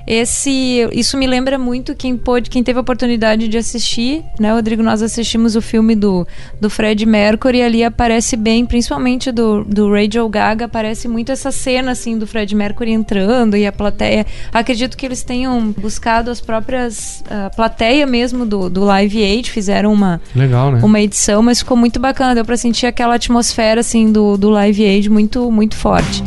Esse, 0.06 0.88
isso 0.92 1.16
me 1.16 1.26
lembra 1.26 1.58
muito 1.58 1.94
quem 1.94 2.16
pôde, 2.16 2.50
quem 2.50 2.64
teve 2.64 2.78
a 2.78 2.82
oportunidade 2.82 3.46
de 3.46 3.58
assistir, 3.58 4.24
né, 4.38 4.52
Rodrigo, 4.52 4.82
nós 4.82 5.02
assistimos 5.02 5.54
o 5.56 5.62
filme 5.62 5.94
do, 5.94 6.26
do 6.60 6.70
Fred 6.70 7.04
Mercury 7.06 7.58
e 7.58 7.62
ali 7.62 7.84
aparece 7.84 8.36
bem, 8.36 8.64
principalmente 8.66 9.30
do, 9.30 9.62
do 9.64 9.92
Radio 9.92 10.28
Gaga, 10.28 10.64
aparece 10.64 11.06
muito 11.06 11.30
essa 11.30 11.50
cena 11.50 11.92
assim 11.92 12.18
do 12.18 12.26
Fred 12.26 12.54
Mercury 12.54 12.92
entrando 12.92 13.56
e 13.56 13.66
a 13.66 13.72
plateia. 13.80 14.26
Acredito 14.52 14.94
que 14.94 15.06
eles 15.06 15.22
tenham 15.22 15.72
buscado 15.72 16.30
as 16.30 16.38
próprias 16.38 17.24
a 17.30 17.48
plateia 17.48 18.06
mesmo 18.06 18.44
do, 18.44 18.68
do 18.68 18.84
Live 18.84 19.22
Aid, 19.22 19.50
fizeram 19.50 19.90
uma 19.90 20.20
Legal, 20.36 20.72
né? 20.72 20.80
uma 20.82 21.00
edição, 21.00 21.42
mas 21.42 21.60
ficou 21.60 21.78
muito 21.78 21.98
bacana, 21.98 22.34
deu 22.34 22.44
pra 22.44 22.58
sentir 22.58 22.86
aquela 22.86 23.14
atmosfera 23.14 23.80
assim 23.80 24.12
do, 24.12 24.36
do 24.36 24.50
Live 24.50 24.84
Aid 24.84 25.08
muito 25.08 25.50
muito 25.50 25.76
forte. 25.76 26.22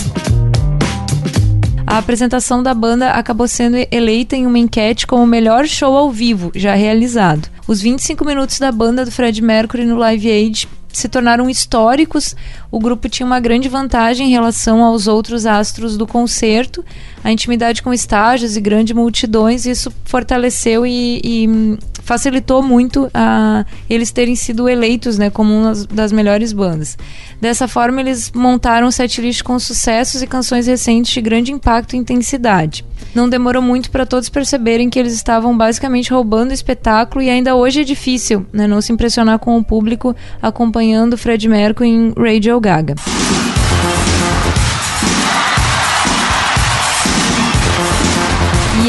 A 1.85 1.99
apresentação 1.99 2.63
da 2.63 2.73
banda 2.73 3.11
acabou 3.11 3.47
sendo 3.47 3.77
eleita 3.91 4.35
em 4.35 4.47
uma 4.47 4.57
enquete 4.57 5.05
como 5.05 5.21
o 5.21 5.27
melhor 5.27 5.67
show 5.67 5.95
ao 5.95 6.09
vivo 6.09 6.51
já 6.55 6.73
realizado. 6.73 7.47
Os 7.67 7.81
25 7.81 8.25
minutos 8.25 8.57
da 8.57 8.71
banda 8.71 9.05
do 9.05 9.11
Fred 9.11 9.39
Mercury 9.43 9.85
no 9.85 9.97
Live 9.97 10.27
Aid 10.27 10.67
se 10.93 11.09
tornaram 11.09 11.49
históricos. 11.49 12.35
O 12.71 12.79
grupo 12.79 13.09
tinha 13.09 13.25
uma 13.25 13.39
grande 13.39 13.67
vantagem 13.67 14.27
em 14.27 14.31
relação 14.31 14.83
aos 14.83 15.07
outros 15.07 15.45
astros 15.45 15.97
do 15.97 16.07
concerto. 16.07 16.85
a 17.23 17.31
intimidade 17.31 17.81
com 17.81 17.93
estágios 17.93 18.55
e 18.55 18.61
grandes 18.61 18.95
multidões, 18.95 19.65
isso 19.65 19.91
fortaleceu 20.05 20.85
e, 20.85 21.21
e 21.23 21.77
facilitou 22.03 22.61
muito 22.61 23.09
a 23.13 23.65
eles 23.89 24.11
terem 24.11 24.35
sido 24.35 24.67
eleitos 24.69 25.17
né, 25.17 25.29
como 25.29 25.53
uma 25.53 25.73
das 25.91 26.11
melhores 26.11 26.53
bandas. 26.53 26.97
Dessa 27.41 27.67
forma, 27.67 28.01
eles 28.01 28.31
montaram 28.31 28.87
um 28.87 28.91
setlist 28.91 29.41
com 29.41 29.57
sucessos 29.57 30.21
e 30.21 30.27
canções 30.27 30.67
recentes 30.67 31.13
de 31.13 31.21
grande 31.21 31.51
impacto 31.51 31.95
e 31.95 31.97
intensidade. 31.97 32.85
Não 33.13 33.29
demorou 33.29 33.61
muito 33.61 33.91
para 33.91 34.05
todos 34.05 34.29
perceberem 34.29 34.89
que 34.89 34.99
eles 34.99 35.13
estavam 35.13 35.55
basicamente 35.57 36.11
roubando 36.11 36.51
o 36.51 36.53
espetáculo 36.53 37.23
e 37.23 37.29
ainda 37.29 37.55
hoje 37.55 37.81
é 37.81 37.83
difícil 37.83 38.45
né, 38.51 38.67
não 38.67 38.81
se 38.81 38.91
impressionar 38.91 39.39
com 39.39 39.57
o 39.57 39.63
público 39.63 40.15
acompanhando 40.41 41.17
Fred 41.17 41.47
Mercury 41.47 41.89
em 41.89 42.13
Radio 42.17 42.59
Gaga. 42.59 42.95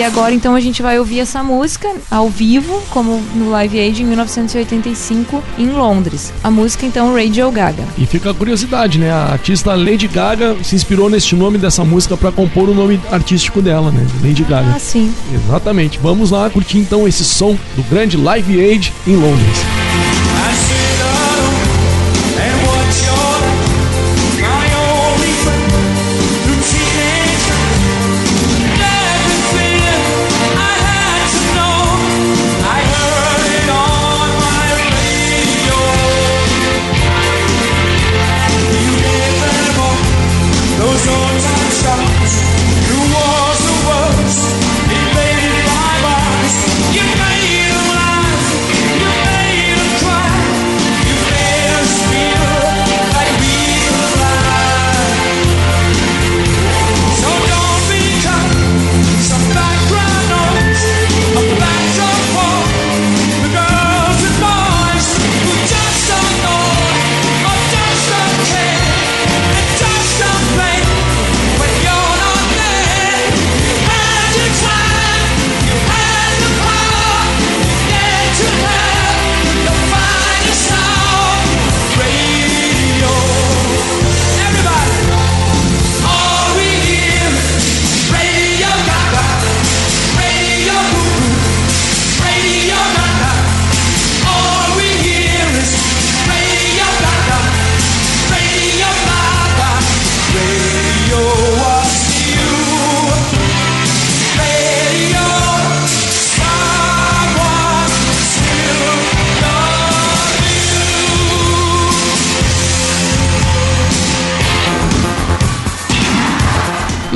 Agora 0.05 0.35
então 0.35 0.55
a 0.55 0.61
gente 0.61 0.83
vai 0.83 0.99
ouvir 0.99 1.21
essa 1.21 1.43
música 1.43 1.89
ao 2.11 2.29
vivo, 2.29 2.83
como 2.91 3.23
no 3.35 3.51
Live 3.51 3.79
Aid 3.79 4.03
em 4.03 4.07
1985 4.07 5.43
em 5.59 5.71
Londres. 5.71 6.33
A 6.43 6.51
música 6.51 6.87
então 6.87 7.15
Radio 7.15 7.51
Gaga. 7.51 7.85
E 7.97 8.07
fica 8.07 8.31
a 8.31 8.35
curiosidade, 8.35 8.99
né? 8.99 9.11
A 9.11 9.33
artista 9.33 9.75
Lady 9.75 10.09
Gaga 10.09 10.57
se 10.63 10.75
inspirou 10.75 11.09
neste 11.09 11.35
nome 11.35 11.59
dessa 11.59 11.85
música 11.85 12.17
para 12.17 12.33
compor 12.33 12.69
o 12.69 12.75
nome 12.75 13.01
artístico 13.11 13.61
dela, 13.63 13.91
né? 13.91 14.07
Lady 14.23 14.45
Gaga. 14.45 14.73
Ah, 14.75 14.79
sim. 14.79 15.13
Exatamente. 15.33 15.99
Vamos 16.03 16.31
lá 16.31 16.49
curtir 16.51 16.79
então 16.79 17.07
esse 17.07 17.25
som 17.25 17.57
do 17.77 17.83
grande 17.85 18.17
Live 18.17 18.61
Aid 18.61 18.93
em 19.07 19.17
Londres. 19.17 19.84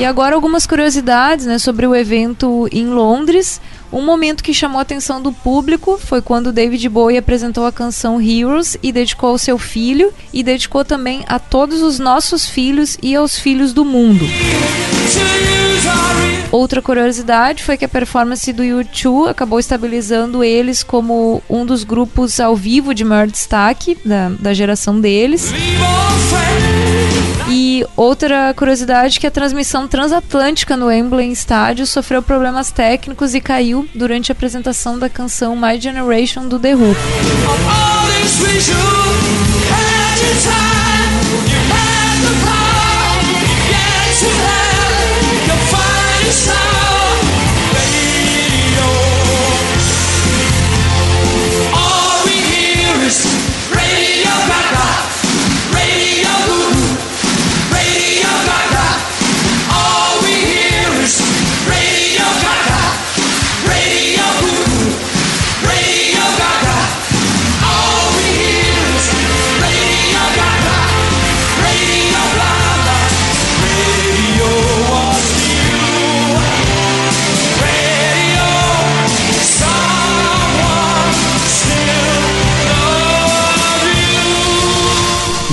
Agora 0.08 0.34
algumas 0.34 0.66
curiosidades 0.66 1.46
né, 1.46 1.58
sobre 1.58 1.86
o 1.86 1.94
evento 1.94 2.68
em 2.72 2.86
Londres. 2.86 3.60
Um 3.92 4.04
momento 4.04 4.42
que 4.42 4.52
chamou 4.52 4.78
a 4.78 4.82
atenção 4.82 5.20
do 5.20 5.32
público 5.32 5.98
foi 5.98 6.20
quando 6.20 6.52
David 6.52 6.88
Bowie 6.88 7.16
apresentou 7.16 7.64
a 7.64 7.72
canção 7.72 8.20
Heroes 8.20 8.76
e 8.82 8.92
dedicou 8.92 9.30
ao 9.30 9.38
seu 9.38 9.58
filho 9.58 10.12
e 10.32 10.42
dedicou 10.42 10.84
também 10.84 11.24
a 11.26 11.38
todos 11.38 11.82
os 11.82 11.98
nossos 11.98 12.46
filhos 12.46 12.98
e 13.02 13.14
aos 13.14 13.38
filhos 13.38 13.72
do 13.72 13.84
mundo. 13.84 14.26
Outra 16.50 16.80
curiosidade 16.80 17.62
foi 17.62 17.76
que 17.76 17.84
a 17.84 17.88
performance 17.88 18.50
do 18.52 18.62
U2 18.62 19.28
acabou 19.28 19.58
estabilizando 19.58 20.42
eles 20.42 20.82
como 20.82 21.42
um 21.48 21.64
dos 21.64 21.84
grupos 21.84 22.40
ao 22.40 22.56
vivo 22.56 22.94
de 22.94 23.04
maior 23.04 23.26
destaque 23.26 23.98
da, 24.04 24.30
da 24.30 24.54
geração 24.54 25.00
deles. 25.00 25.52
E 27.78 27.87
outra 27.97 28.52
curiosidade 28.54 29.20
que 29.20 29.26
a 29.28 29.30
transmissão 29.30 29.87
transatlântica 29.87 30.76
no 30.76 30.87
Wembley 30.87 31.30
Estádio 31.30 31.87
sofreu 31.87 32.20
problemas 32.20 32.73
técnicos 32.73 33.37
e 33.37 33.40
caiu 33.40 33.88
durante 33.94 34.32
a 34.32 34.35
apresentação 34.35 34.99
da 34.99 35.08
canção 35.08 35.54
My 35.54 35.80
Generation 35.80 36.49
do 36.49 36.58
The 36.58 36.75
Who. 36.75 36.97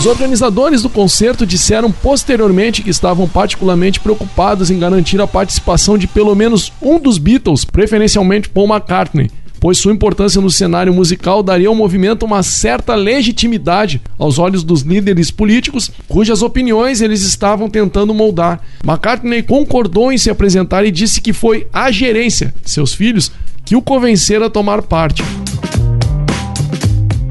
Os 0.06 0.12
organizadores 0.12 0.84
do 0.84 0.90
concerto 0.90 1.48
disseram 1.48 1.92
posteriormente 1.92 2.84
que 2.84 2.92
estavam 2.92 3.28
particularmente 3.28 4.00
preocupados 4.00 4.70
em 4.70 4.78
garantir 4.78 5.20
a 5.20 5.26
participação 5.26 5.98
de 5.98 6.06
pelo 6.06 6.36
menos 6.36 6.72
um 6.80 7.00
dos 7.00 7.18
Beatles, 7.18 7.66
preferencialmente 7.66 8.48
Paul 8.48 8.68
McCartney, 8.68 9.32
pois 9.60 9.80
sua 9.80 9.92
importância 9.92 10.40
no 10.40 10.52
cenário 10.52 10.94
musical 10.94 11.42
daria 11.42 11.70
ao 11.70 11.74
movimento 11.74 12.24
uma 12.24 12.44
certa 12.44 12.94
legitimidade 12.94 14.00
aos 14.16 14.38
olhos 14.38 14.64
dos 14.64 14.82
líderes 14.82 15.32
políticos, 15.32 15.90
cujas 16.08 16.44
opiniões 16.44 17.02
eles 17.02 17.24
estavam 17.24 17.68
tentando 17.68 18.14
moldar. 18.14 18.62
McCartney 18.86 19.42
concordou 19.42 20.12
em 20.12 20.20
se 20.20 20.30
apresentar 20.30 20.86
e 20.86 20.92
disse 20.92 21.20
que 21.20 21.34
foi 21.34 21.66
a 21.74 21.90
gerência, 21.90 22.54
seus 22.64 22.94
filhos, 22.94 23.32
que 23.66 23.76
o 23.76 23.82
convenceram 23.82 24.46
a 24.46 24.52
tomar 24.52 24.84
parte. 24.84 25.24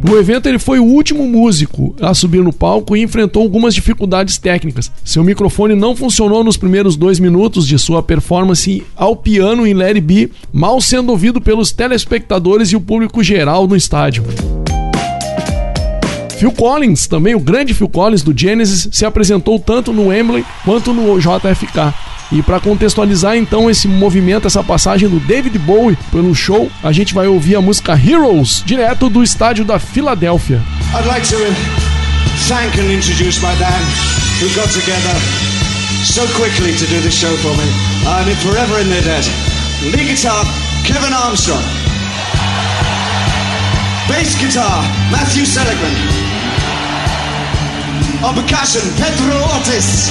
No 0.05 0.19
evento, 0.19 0.47
ele 0.47 0.59
foi 0.59 0.79
o 0.79 0.85
último 0.85 1.27
músico 1.27 1.97
a 1.99 2.13
subir 2.13 2.45
no 2.45 2.53
palco 2.53 2.95
e 2.95 3.01
enfrentou 3.01 3.43
algumas 3.43 3.75
dificuldades 3.75 4.37
técnicas. 4.37 4.93
Seu 5.03 5.25
microfone 5.25 5.75
não 5.75 5.97
funcionou 5.97 6.45
nos 6.45 6.59
primeiros 6.59 6.95
dois 6.95 7.19
minutos 7.19 7.67
de 7.67 7.79
sua 7.79 8.03
performance 8.03 8.85
ao 8.95 9.17
piano 9.17 9.67
em 9.67 9.83
It 9.83 10.03
Be, 10.03 10.31
mal 10.53 10.79
sendo 10.79 11.09
ouvido 11.09 11.41
pelos 11.41 11.73
telespectadores 11.73 12.69
e 12.69 12.77
o 12.77 12.83
público 12.83 13.25
geral 13.25 13.67
no 13.67 13.75
estádio. 13.75 14.25
Phil 16.37 16.53
Collins, 16.53 17.07
também 17.07 17.35
o 17.35 17.41
grande 17.41 17.73
Phil 17.73 17.89
Collins 17.89 18.23
do 18.23 18.39
Genesis, 18.39 18.87
se 18.93 19.07
apresentou 19.07 19.59
tanto 19.59 19.91
no 19.91 20.09
Wembley 20.09 20.45
quanto 20.67 20.93
no 20.93 21.19
JFK. 21.19 21.95
E 22.33 22.43
para 22.43 22.59
contextualizar 22.59 23.37
então 23.37 23.71
esse 23.71 23.87
movimento, 23.87 24.47
essa 24.47 24.62
passagem 24.62 25.09
do 25.09 25.21
David 25.21 25.59
Bowie 25.59 25.97
pelo 26.11 26.35
show, 26.35 26.71
a 26.83 26.90
gente 26.90 27.14
vai 27.14 27.26
ouvir 27.26 27.54
a 27.57 27.61
música 27.61 27.93
Heroes, 27.95 28.62
direto 28.64 29.09
do 29.09 29.23
estádio 29.23 29.64
da 29.64 29.78
Filadélfia. 29.78 30.62
I'd 30.95 31.07
like 31.07 31.26
to 31.28 31.37
thank 32.49 32.78
and 32.78 32.90
introduce 32.90 33.40
my 33.40 33.54
band 33.57 33.85
who 34.40 34.49
got 34.54 34.69
together 34.73 35.14
so 36.04 36.26
quickly 36.37 36.75
to 36.76 36.87
do 36.87 37.00
the 37.02 37.11
show 37.11 37.35
for 37.38 37.54
me. 37.57 37.64
I'm 38.07 38.28
in 38.28 38.37
forever 38.37 38.81
in 38.81 38.88
their 38.88 39.02
debt. 39.02 39.28
Lead 39.83 40.07
guitar, 40.07 40.45
Kevin 40.85 41.12
Armstrong. 41.12 41.62
Bass 44.09 44.35
guitar, 44.37 44.83
Matthew 45.11 45.45
Seligman. 45.45 45.95
On 48.23 48.35
percussion, 48.35 48.83
Pedro 48.97 49.40
Ortiz. 49.54 50.11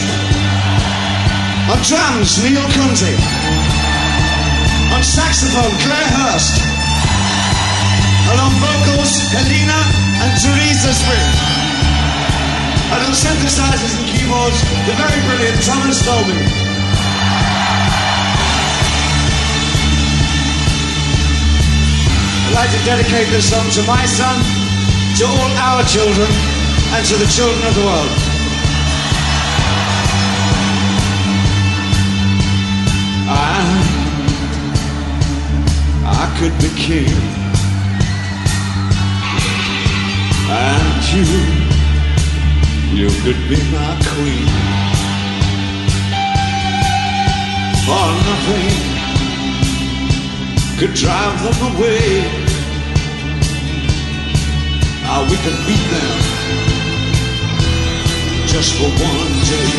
On 1.73 1.81
drums, 1.81 2.37
Neil 2.43 2.61
Kunze. 2.69 3.17
On 4.93 5.01
saxophone, 5.01 5.73
Claire 5.81 6.11
Hurst. 6.21 6.61
And 8.29 8.37
on 8.37 8.53
vocals, 8.61 9.09
Helena 9.33 9.81
and 10.21 10.31
Teresa 10.37 10.93
Spring. 10.93 11.29
And 12.93 13.01
on 13.01 13.13
synthesizers 13.17 13.97
and 13.97 14.05
keyboards, 14.05 14.61
the 14.85 14.93
very 15.01 15.17
brilliant 15.25 15.65
Thomas 15.65 15.97
Dolby. 16.05 16.37
I'd 22.45 22.53
like 22.53 22.69
to 22.69 22.85
dedicate 22.85 23.33
this 23.33 23.49
song 23.49 23.65
to 23.71 23.81
my 23.89 24.05
son, 24.05 24.37
to 25.17 25.25
all 25.25 25.51
our 25.57 25.81
children, 25.89 26.29
and 26.93 27.03
to 27.07 27.15
the 27.17 27.25
children 27.33 27.65
of 27.65 27.73
the 27.73 27.81
world. 27.81 28.32
Could 36.39 36.57
be 36.59 36.69
king, 36.75 37.07
and 40.49 41.03
you, 41.13 41.25
you 42.99 43.09
could 43.23 43.41
be 43.49 43.59
my 43.71 43.91
queen. 44.11 44.47
For 47.85 48.07
nothing 48.27 48.93
could 50.79 50.93
drive 50.95 51.37
them 51.43 51.75
away. 51.75 52.21
How 55.05 55.21
we 55.29 55.37
can 55.37 55.55
beat 55.67 55.85
them 55.93 56.33
just 58.47 58.73
for 58.75 58.89
one 58.89 59.33
day. 59.51 59.69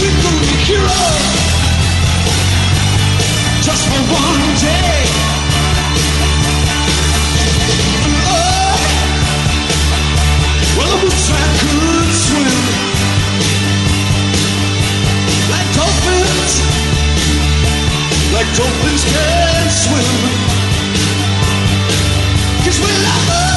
We 0.00 0.08
can 0.22 0.34
be 0.42 0.52
heroes 0.64 1.47
just 3.68 3.84
for 3.88 4.00
one 4.00 4.44
day. 4.56 4.96
Oh, 8.32 8.78
well, 10.78 10.90
I 10.94 11.04
wish 11.04 11.26
I 11.28 11.46
could 11.60 12.10
swim 12.24 12.56
like 15.52 15.68
dolphins, 15.76 16.54
like 18.32 18.48
dolphins 18.56 19.04
can 19.12 19.68
swim. 19.84 20.16
Cause 22.64 22.78
we're 22.80 22.98
lovers 23.04 23.47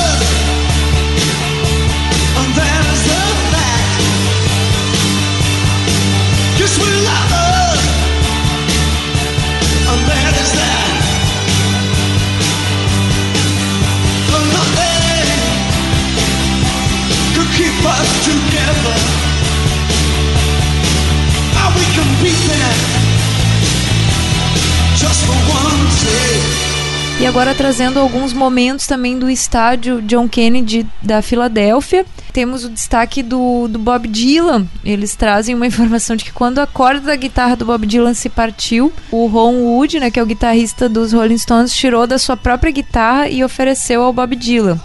E 27.22 27.26
agora 27.28 27.54
trazendo 27.54 28.00
alguns 28.00 28.34
momentos 28.34 28.88
também 28.88 29.20
do 29.20 29.30
estádio 29.30 30.02
John 30.02 30.28
Kennedy 30.28 30.88
da 31.02 31.22
Filadélfia. 31.22 32.04
Temos 32.34 32.66
o 32.66 32.70
destaque 32.70 33.22
do, 33.22 33.68
do 33.68 33.78
Bob 33.78 34.08
Dylan. 34.08 34.66
Eles 34.84 35.16
trazem 35.16 35.54
uma 35.54 35.66
informação 35.68 36.16
de 36.16 36.24
que 36.24 36.32
quando 36.32 36.58
a 36.58 36.66
corda 36.66 37.02
da 37.02 37.16
guitarra 37.16 37.56
do 37.56 37.66
Bob 37.66 37.86
Dylan 37.86 38.16
se 38.16 38.28
partiu, 38.28 38.92
o 39.12 39.28
Ron 39.28 39.54
Wood, 39.58 40.00
né, 40.00 40.10
que 40.10 40.20
é 40.20 40.24
o 40.24 40.26
guitarrista 40.26 40.90
dos 40.90 41.14
Rolling 41.14 41.38
Stones, 41.38 41.76
tirou 41.76 42.08
da 42.08 42.18
sua 42.18 42.36
própria 42.36 42.72
guitarra 42.72 43.30
e 43.30 43.44
ofereceu 43.44 44.02
ao 44.02 44.12
Bob 44.12 44.36
Dylan. 44.36 44.80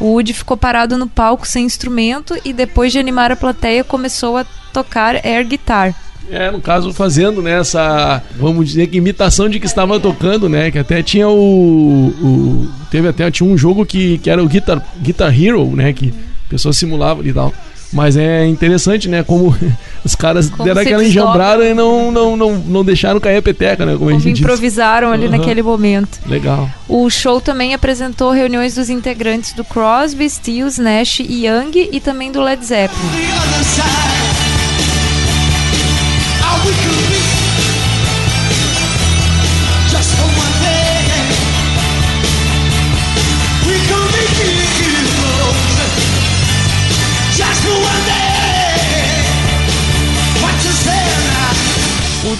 O 0.00 0.12
Wood 0.12 0.32
ficou 0.32 0.56
parado 0.56 0.98
no 0.98 1.06
palco 1.06 1.46
sem 1.46 1.64
instrumento 1.64 2.34
e 2.44 2.52
depois 2.52 2.92
de 2.92 2.98
animar 2.98 3.32
a 3.32 3.36
plateia 3.36 3.82
começou 3.82 4.36
a 4.36 4.44
tocar 4.72 5.16
air 5.24 5.46
guitar. 5.46 5.94
É, 6.30 6.50
no 6.50 6.60
caso, 6.60 6.92
fazendo 6.92 7.40
né, 7.40 7.60
essa, 7.60 8.22
vamos 8.36 8.68
dizer 8.68 8.88
que 8.88 8.96
imitação 8.96 9.48
de 9.48 9.60
que 9.60 9.66
estava 9.66 9.98
tocando, 10.00 10.48
né? 10.48 10.70
Que 10.70 10.78
até 10.78 11.02
tinha 11.02 11.28
o. 11.28 12.08
o 12.08 12.68
teve 12.90 13.06
até 13.06 13.30
tinha 13.30 13.48
um 13.48 13.56
jogo 13.56 13.86
que, 13.86 14.18
que 14.18 14.28
era 14.28 14.42
o 14.42 14.48
Guitar, 14.48 14.82
Guitar 15.00 15.32
Hero, 15.32 15.64
né? 15.76 15.92
Que 15.92 16.12
a 16.46 16.50
pessoa 16.50 16.72
simulava 16.72 17.26
e 17.26 17.32
tal. 17.32 17.54
Mas 17.92 18.16
é 18.16 18.46
interessante, 18.46 19.08
né? 19.08 19.22
Como 19.22 19.56
os 20.04 20.14
caras 20.14 20.50
como 20.50 20.64
deram 20.64 20.80
aquela 20.80 21.04
enjambrada 21.04 21.64
e 21.64 21.74
não, 21.74 22.10
não, 22.10 22.36
não, 22.36 22.58
não 22.58 22.84
deixaram 22.84 23.20
cair 23.20 23.36
a 23.36 23.42
peteca, 23.42 23.86
né? 23.86 23.96
Como, 23.96 24.10
como 24.10 24.28
improvisaram 24.28 25.12
ali 25.12 25.26
uhum. 25.26 25.32
naquele 25.32 25.62
momento. 25.62 26.18
Legal. 26.26 26.68
O 26.88 27.08
show 27.10 27.40
também 27.40 27.74
apresentou 27.74 28.30
reuniões 28.30 28.74
dos 28.74 28.90
integrantes 28.90 29.52
do 29.52 29.64
Crosby, 29.64 30.28
Stills, 30.28 30.80
Nash 30.80 31.20
e 31.20 31.46
Young 31.46 31.88
e 31.92 32.00
também 32.00 32.30
do 32.30 32.40
Led 32.40 32.64
Zeppelin. 32.64 33.00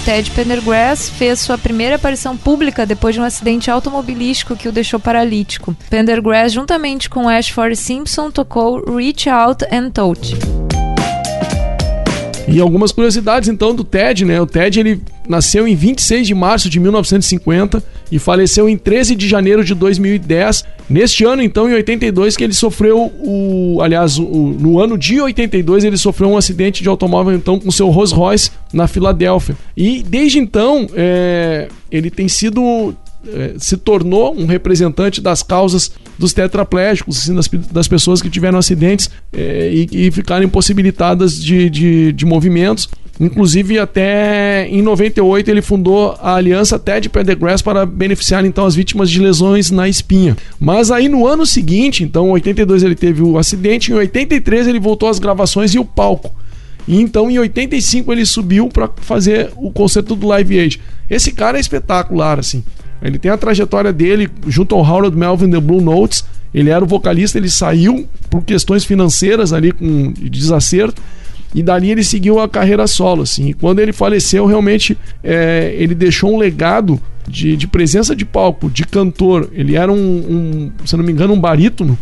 Ted 0.06 0.30
Pendergrass 0.30 1.10
fez 1.10 1.40
sua 1.40 1.58
primeira 1.58 1.96
aparição 1.96 2.36
pública 2.36 2.86
depois 2.86 3.12
de 3.12 3.20
um 3.20 3.24
acidente 3.24 3.72
automobilístico 3.72 4.54
que 4.54 4.68
o 4.68 4.72
deixou 4.72 5.00
paralítico. 5.00 5.76
Pendergrass, 5.90 6.52
juntamente 6.52 7.10
com 7.10 7.28
Ashford 7.28 7.74
Simpson, 7.74 8.30
tocou 8.30 8.84
Reach 8.94 9.28
Out 9.28 9.64
and 9.64 9.90
Touch. 9.90 10.36
E 12.56 12.60
algumas 12.60 12.90
curiosidades 12.90 13.50
então 13.50 13.74
do 13.74 13.84
Ted, 13.84 14.24
né? 14.24 14.40
O 14.40 14.46
Ted 14.46 14.80
ele 14.80 15.02
nasceu 15.28 15.68
em 15.68 15.76
26 15.76 16.26
de 16.26 16.34
março 16.34 16.70
de 16.70 16.80
1950 16.80 17.84
e 18.10 18.18
faleceu 18.18 18.66
em 18.66 18.78
13 18.78 19.14
de 19.14 19.28
janeiro 19.28 19.62
de 19.62 19.74
2010. 19.74 20.64
Neste 20.88 21.22
ano, 21.26 21.42
então, 21.42 21.68
em 21.68 21.74
82, 21.74 22.34
que 22.34 22.42
ele 22.42 22.54
sofreu 22.54 23.12
o. 23.18 23.78
Aliás, 23.82 24.16
o, 24.18 24.24
no 24.58 24.80
ano 24.80 24.96
de 24.96 25.20
82, 25.20 25.84
ele 25.84 25.98
sofreu 25.98 26.30
um 26.30 26.36
acidente 26.38 26.82
de 26.82 26.88
automóvel 26.88 27.34
então 27.34 27.60
com 27.60 27.70
seu 27.70 27.90
Rolls 27.90 28.14
Royce 28.14 28.50
na 28.72 28.88
Filadélfia. 28.88 29.54
E 29.76 30.02
desde 30.02 30.38
então, 30.38 30.86
é, 30.94 31.68
ele 31.92 32.10
tem 32.10 32.26
sido 32.26 32.96
é, 33.28 33.56
se 33.58 33.76
tornou 33.76 34.34
um 34.34 34.46
representante 34.46 35.20
das 35.20 35.42
causas 35.42 35.90
dos 36.18 36.32
tetraplégicos, 36.32 37.18
assim, 37.18 37.34
das, 37.34 37.48
das 37.70 37.88
pessoas 37.88 38.22
que 38.22 38.30
tiveram 38.30 38.58
acidentes 38.58 39.10
é, 39.32 39.70
e, 39.72 40.06
e 40.06 40.10
ficaram 40.10 40.44
impossibilitadas 40.44 41.42
de, 41.42 41.68
de, 41.70 42.12
de 42.12 42.24
movimentos. 42.24 42.88
Inclusive, 43.18 43.78
até 43.78 44.68
em 44.68 44.82
98 44.82 45.50
ele 45.50 45.62
fundou 45.62 46.16
a 46.20 46.34
aliança 46.34 46.78
Ted 46.78 47.08
Pendergrass 47.08 47.62
para 47.62 47.86
beneficiar 47.86 48.44
então 48.44 48.66
as 48.66 48.74
vítimas 48.74 49.10
de 49.10 49.20
lesões 49.20 49.70
na 49.70 49.88
espinha. 49.88 50.36
Mas 50.60 50.90
aí 50.90 51.08
no 51.08 51.26
ano 51.26 51.46
seguinte, 51.46 52.04
então 52.04 52.28
em 52.28 52.32
82 52.32 52.82
ele 52.82 52.94
teve 52.94 53.22
o 53.22 53.38
acidente, 53.38 53.90
em 53.90 53.94
83 53.94 54.68
ele 54.68 54.78
voltou 54.78 55.08
às 55.08 55.18
gravações 55.18 55.74
e 55.74 55.78
o 55.78 55.84
palco. 55.84 56.34
E 56.86 57.00
então 57.00 57.30
em 57.30 57.38
85 57.38 58.12
ele 58.12 58.26
subiu 58.26 58.68
para 58.68 58.90
fazer 58.98 59.50
o 59.56 59.70
concerto 59.70 60.14
do 60.14 60.26
Live 60.26 60.58
Aid. 60.58 60.80
Esse 61.08 61.32
cara 61.32 61.56
é 61.56 61.60
espetacular 61.60 62.38
assim. 62.38 62.62
Ele 63.02 63.18
tem 63.18 63.30
a 63.30 63.36
trajetória 63.36 63.92
dele 63.92 64.28
junto 64.46 64.74
ao 64.74 64.84
Harold 64.84 65.16
Melvin 65.16 65.50
The 65.50 65.60
Blue 65.60 65.80
Notes. 65.80 66.24
Ele 66.54 66.70
era 66.70 66.84
o 66.84 66.88
vocalista, 66.88 67.38
ele 67.38 67.50
saiu 67.50 68.08
por 68.30 68.42
questões 68.42 68.84
financeiras 68.84 69.52
ali 69.52 69.72
com 69.72 70.12
desacerto 70.12 71.02
e 71.54 71.62
dali 71.62 71.90
ele 71.90 72.04
seguiu 72.04 72.38
a 72.38 72.48
carreira 72.48 72.86
solo, 72.86 73.22
assim. 73.22 73.48
E 73.48 73.54
quando 73.54 73.78
ele 73.78 73.92
faleceu, 73.92 74.46
realmente 74.46 74.96
é, 75.22 75.74
ele 75.78 75.94
deixou 75.94 76.34
um 76.34 76.38
legado 76.38 77.00
de, 77.26 77.56
de, 77.56 77.66
presença 77.66 78.14
de 78.14 78.24
palco, 78.24 78.68
de 78.68 78.84
cantor. 78.84 79.48
Ele 79.52 79.74
era 79.74 79.90
um, 79.90 79.96
um, 79.96 80.72
se 80.84 80.96
não 80.96 81.04
me 81.04 81.12
engano, 81.12 81.32
um 81.32 81.40
barítono. 81.40 81.98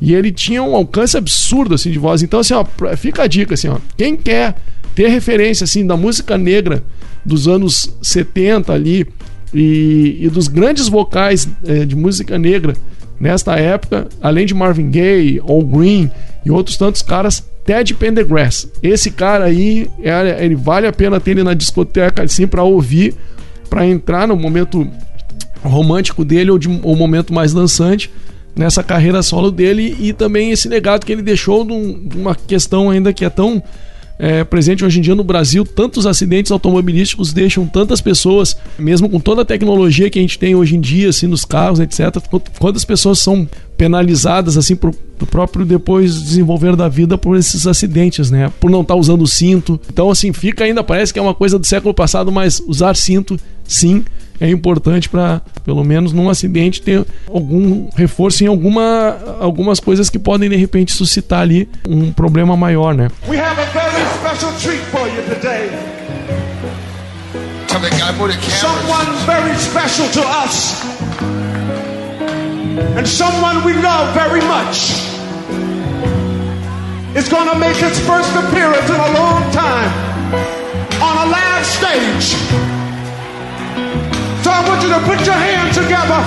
E 0.00 0.12
ele 0.12 0.32
tinha 0.32 0.62
um 0.62 0.74
alcance 0.74 1.16
absurdo, 1.16 1.74
assim, 1.74 1.90
de 1.90 1.98
voz. 1.98 2.22
Então, 2.22 2.40
assim, 2.40 2.54
ó, 2.54 2.64
fica 2.96 3.22
a 3.22 3.26
dica, 3.26 3.54
assim, 3.54 3.68
ó. 3.68 3.78
Quem 3.96 4.16
quer 4.16 4.56
ter 4.94 5.08
referência, 5.08 5.64
assim, 5.64 5.86
da 5.86 5.96
música 5.96 6.36
negra 6.36 6.82
dos 7.24 7.46
anos 7.46 7.96
70 8.02 8.72
ali, 8.72 9.06
e, 9.52 10.18
e 10.20 10.28
dos 10.28 10.48
grandes 10.48 10.88
vocais 10.88 11.48
é, 11.66 11.84
de 11.84 11.96
música 11.96 12.38
negra 12.38 12.74
nesta 13.18 13.56
época, 13.56 14.08
além 14.20 14.46
de 14.46 14.54
Marvin 14.54 14.90
Gaye, 14.90 15.40
Al 15.46 15.62
Green 15.62 16.10
e 16.44 16.50
outros 16.50 16.76
tantos 16.76 17.02
caras, 17.02 17.44
Ted 17.64 17.94
Pendergrass. 17.94 18.68
Esse 18.82 19.10
cara 19.10 19.44
aí, 19.44 19.90
é, 20.02 20.44
ele 20.44 20.54
vale 20.54 20.86
a 20.86 20.92
pena 20.92 21.18
ter 21.18 21.32
ele 21.32 21.42
na 21.42 21.54
discoteca 21.54 22.22
assim 22.22 22.46
para 22.46 22.62
ouvir, 22.62 23.14
para 23.68 23.86
entrar 23.86 24.28
no 24.28 24.36
momento 24.36 24.86
romântico 25.62 26.24
dele 26.24 26.50
ou 26.50 26.58
de 26.58 26.68
momento 26.68 27.32
mais 27.32 27.52
dançante 27.52 28.10
nessa 28.54 28.82
carreira 28.82 29.22
solo 29.22 29.50
dele 29.50 29.96
e 30.00 30.12
também 30.12 30.50
esse 30.50 30.68
legado 30.68 31.04
que 31.04 31.12
ele 31.12 31.22
deixou 31.22 31.64
de, 31.64 31.72
um, 31.72 32.08
de 32.08 32.16
uma 32.16 32.34
questão 32.34 32.88
ainda 32.88 33.12
que 33.12 33.24
é 33.24 33.28
tão 33.28 33.62
é, 34.18 34.44
presente 34.44 34.84
hoje 34.84 34.98
em 34.98 35.02
dia 35.02 35.14
no 35.14 35.24
Brasil, 35.24 35.64
tantos 35.64 36.06
acidentes 36.06 36.50
automobilísticos 36.50 37.32
deixam 37.32 37.66
tantas 37.66 38.00
pessoas, 38.00 38.56
mesmo 38.78 39.08
com 39.08 39.20
toda 39.20 39.42
a 39.42 39.44
tecnologia 39.44 40.08
que 40.08 40.18
a 40.18 40.22
gente 40.22 40.38
tem 40.38 40.54
hoje 40.54 40.76
em 40.76 40.80
dia, 40.80 41.10
assim, 41.10 41.26
nos 41.26 41.44
carros, 41.44 41.80
etc. 41.80 42.16
Quantas 42.58 42.84
pessoas 42.84 43.18
são 43.18 43.48
penalizadas, 43.76 44.56
assim, 44.56 44.74
por 44.74 44.94
próprio 45.30 45.66
depois 45.66 46.22
desenvolver 46.22 46.76
da 46.76 46.88
vida 46.88 47.18
por 47.18 47.36
esses 47.36 47.66
acidentes, 47.66 48.30
né? 48.30 48.50
Por 48.58 48.70
não 48.70 48.80
estar 48.80 48.94
tá 48.94 49.00
usando 49.00 49.26
cinto. 49.26 49.78
Então, 49.90 50.10
assim, 50.10 50.32
fica 50.32 50.64
ainda, 50.64 50.82
parece 50.82 51.12
que 51.12 51.18
é 51.18 51.22
uma 51.22 51.34
coisa 51.34 51.58
do 51.58 51.66
século 51.66 51.92
passado, 51.92 52.32
mas 52.32 52.60
usar 52.66 52.96
cinto, 52.96 53.38
sim, 53.64 54.04
é 54.40 54.50
importante 54.50 55.08
para, 55.08 55.40
pelo 55.64 55.84
menos 55.84 56.12
num 56.12 56.28
acidente, 56.28 56.82
ter 56.82 57.04
algum 57.28 57.88
reforço 57.96 58.44
em 58.44 58.46
alguma, 58.46 59.16
algumas 59.40 59.80
coisas 59.80 60.10
que 60.10 60.18
podem 60.18 60.48
de 60.48 60.56
repente 60.56 60.92
suscitar 60.92 61.40
ali 61.40 61.68
um 61.88 62.12
problema 62.12 62.56
maior, 62.56 62.94
né? 62.94 63.10
We 63.28 63.38
have 63.38 63.60
a 63.60 63.64
very 63.66 64.04
special 64.20 64.52
treat 64.60 64.82
for 64.90 65.06
you 65.08 65.22
today. 65.34 65.70
Someone 68.48 69.06
very 69.26 69.54
special 69.58 70.08
to 70.12 70.20
us. 70.44 70.82
And 72.96 73.06
someone 73.06 73.62
we 73.64 73.74
love 73.74 74.14
very 74.14 74.40
much. 74.40 75.16
Is 77.14 77.28
to 77.28 77.58
make 77.58 77.76
his 77.76 77.98
first 78.00 78.34
appearance 78.36 78.88
in 78.88 78.96
a 78.96 79.12
long 79.12 79.50
time 79.50 79.90
on 81.02 81.28
a 81.28 81.30
live 81.30 81.66
stage. 81.66 82.75
So 84.46 84.52
I 84.52 84.62
want 84.68 84.80
you 84.80 84.88
to 84.90 85.00
put 85.00 85.26
your 85.26 85.34
hands 85.34 85.74
together 85.74 86.22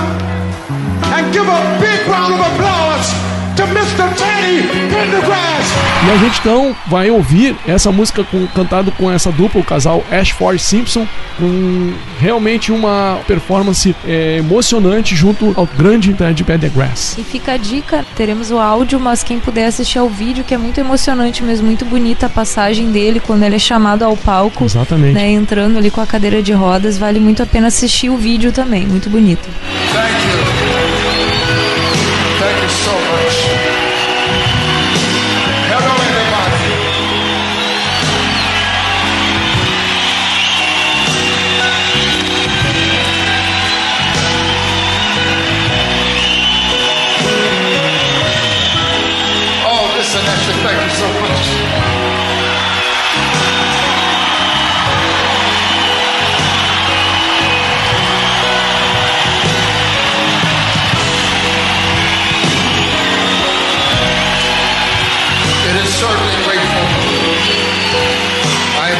and 1.15 1.31
give 1.31 1.47
a 1.47 1.61
big 1.79 2.05
round 2.05 2.33
of 2.33 2.41
applause 2.51 3.28
to 3.59 3.65
Mr. 3.65 4.07
Teddy 4.15 4.61
Pendergrass. 4.87 5.67
E 6.07 6.11
a 6.11 6.17
gente 6.17 6.39
então 6.39 6.73
vai 6.87 7.11
ouvir 7.11 7.57
essa 7.67 7.91
música 7.91 8.23
com, 8.23 8.47
cantado 8.47 8.89
com 8.89 9.11
essa 9.11 9.33
dupla, 9.33 9.59
o 9.59 9.63
casal 9.63 10.01
Ashford 10.09 10.61
Simpson, 10.61 11.05
com 11.37 11.93
realmente 12.21 12.71
uma 12.71 13.19
performance 13.27 13.93
é, 14.07 14.37
emocionante 14.37 15.13
junto 15.13 15.53
ao 15.57 15.65
grande 15.65 16.13
Ted 16.13 16.41
Pendergrass. 16.41 17.17
E 17.17 17.23
fica 17.23 17.53
a 17.53 17.57
dica, 17.57 18.05
teremos 18.15 18.49
o 18.49 18.57
áudio, 18.57 18.97
mas 18.97 19.23
quem 19.23 19.41
puder 19.41 19.65
assistir 19.65 19.99
ao 19.99 20.07
vídeo, 20.07 20.45
que 20.45 20.53
é 20.53 20.57
muito 20.57 20.79
emocionante 20.79 21.43
mesmo, 21.43 21.67
muito 21.67 21.83
bonita 21.83 22.27
a 22.27 22.29
passagem 22.29 22.91
dele 22.93 23.19
quando 23.19 23.43
ele 23.43 23.57
é 23.57 23.59
chamado 23.59 24.03
ao 24.03 24.15
palco. 24.15 24.63
Exatamente. 24.63 25.13
Né, 25.13 25.31
entrando 25.31 25.77
ali 25.77 25.91
com 25.91 25.99
a 25.99 26.07
cadeira 26.07 26.41
de 26.41 26.53
rodas, 26.53 26.97
vale 26.97 27.19
muito 27.19 27.43
a 27.43 27.45
pena 27.45 27.67
assistir 27.67 28.09
o 28.09 28.15
vídeo 28.15 28.53
também, 28.53 28.87
muito 28.87 29.09
bonito. 29.09 29.49
Thank 29.91 30.63
you. 30.63 30.68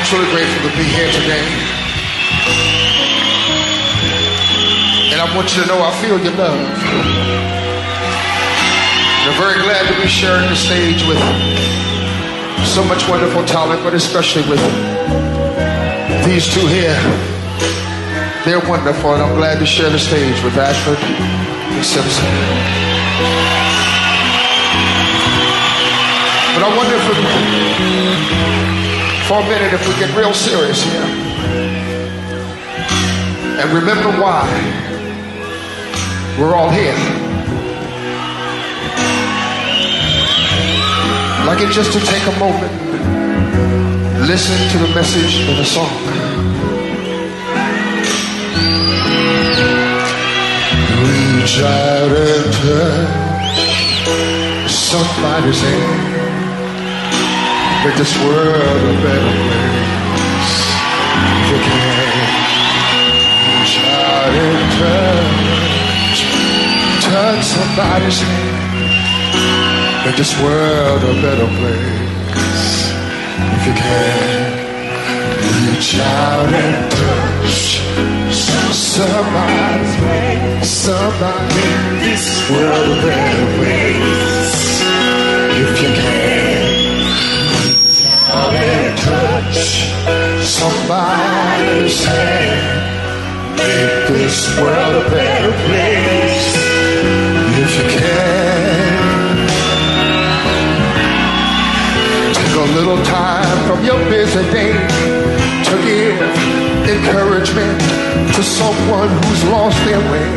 Truly 0.10 0.26
grateful 0.32 0.68
to 0.68 0.76
be 0.76 0.90
here 0.90 1.06
today. 1.14 1.46
And 5.14 5.22
I 5.22 5.30
want 5.38 5.54
you 5.54 5.62
to 5.62 5.68
know 5.70 5.78
I 5.86 5.94
feel 6.02 6.18
your 6.18 6.34
love. 6.34 6.58
And 9.22 9.30
I'm 9.30 9.38
very 9.38 9.62
glad 9.62 9.86
to 9.86 10.02
be 10.02 10.10
sharing 10.10 10.50
the 10.50 10.56
stage 10.56 11.06
with 11.06 11.22
so 12.66 12.84
much 12.86 13.08
wonderful 13.08 13.46
talent, 13.46 13.84
but 13.84 13.94
especially 13.94 14.42
with 14.50 14.58
these 16.26 16.50
two 16.50 16.66
here. 16.66 16.98
They're 18.46 18.66
wonderful, 18.68 19.14
and 19.14 19.22
I'm 19.22 19.38
glad 19.38 19.60
to 19.60 19.66
share 19.68 19.92
the 19.92 20.00
stage 20.00 20.42
with 20.42 20.58
Ashford 20.58 20.98
and 20.98 21.86
Simpson. 21.86 22.26
But 26.58 26.66
I 26.66 26.70
wonder 26.76 26.96
if 26.98 28.09
for 29.30 29.38
a 29.38 29.44
minute 29.44 29.72
if 29.72 29.88
we 29.88 29.94
get 30.00 30.10
real 30.18 30.34
serious 30.34 30.82
here. 30.82 31.04
And 33.62 33.70
remember 33.72 34.10
why 34.20 34.50
we're 36.40 36.56
all 36.56 36.72
here. 36.72 36.98
Like 41.46 41.62
it 41.62 41.72
just 41.72 41.94
to 41.94 42.00
take 42.00 42.26
a 42.26 42.40
moment, 42.40 42.74
listen 44.28 44.58
to 44.72 44.78
the 44.80 44.92
message 44.96 45.42
in 45.48 45.58
the 45.58 45.64
song. 45.64 45.94
Reach 51.06 51.60
out 51.62 52.18
and 52.18 52.54
touch 54.66 54.72
somebody's 54.72 55.62
hand 55.62 56.09
make 57.90 57.98
this 57.98 58.18
world 58.24 58.82
a 58.86 58.96
better 59.02 59.34
place. 59.46 60.58
If 61.42 61.48
you 61.50 61.60
can, 61.68 62.26
shout 63.66 64.34
and 64.46 64.62
touch, 64.78 66.20
touch 67.04 67.42
somebody's 67.56 68.20
hand. 68.22 68.90
Make 70.06 70.18
this 70.18 70.34
world 70.42 71.02
a 71.04 71.16
better 71.26 71.50
place. 71.58 72.94
If 73.56 73.62
you 73.68 73.74
can, 73.74 74.46
reach 75.66 75.92
out 75.98 76.54
and 76.54 76.92
touch 76.92 77.82
somebody's 78.72 79.96
hand. 80.04 80.66
Somebody, 80.66 81.56
make 81.56 82.04
this 82.06 82.26
world 82.52 82.88
a 82.88 83.02
better 83.02 83.46
place. 83.58 84.19
Touch 89.60 89.92
somebody's 90.46 92.06
hand. 92.06 93.58
Make 93.58 94.08
this 94.08 94.58
world 94.58 94.96
a 94.96 95.10
better 95.10 95.52
place 95.68 96.56
if 97.64 97.72
you 97.78 97.86
can. 98.00 99.48
Take 102.34 102.56
a 102.56 102.68
little 102.78 103.04
time 103.06 103.58
from 103.68 103.84
your 103.84 104.00
busy 104.10 104.44
day 104.52 104.74
to 105.68 105.74
give 105.88 106.18
encouragement 106.96 107.80
to 108.36 108.44
someone 108.44 109.10
who's 109.10 109.44
lost 109.46 109.78
their 109.86 110.04
way. 110.12 110.30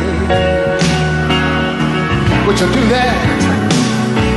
Would 2.45 2.59
you 2.59 2.67
do 2.67 2.83
that? 2.95 3.15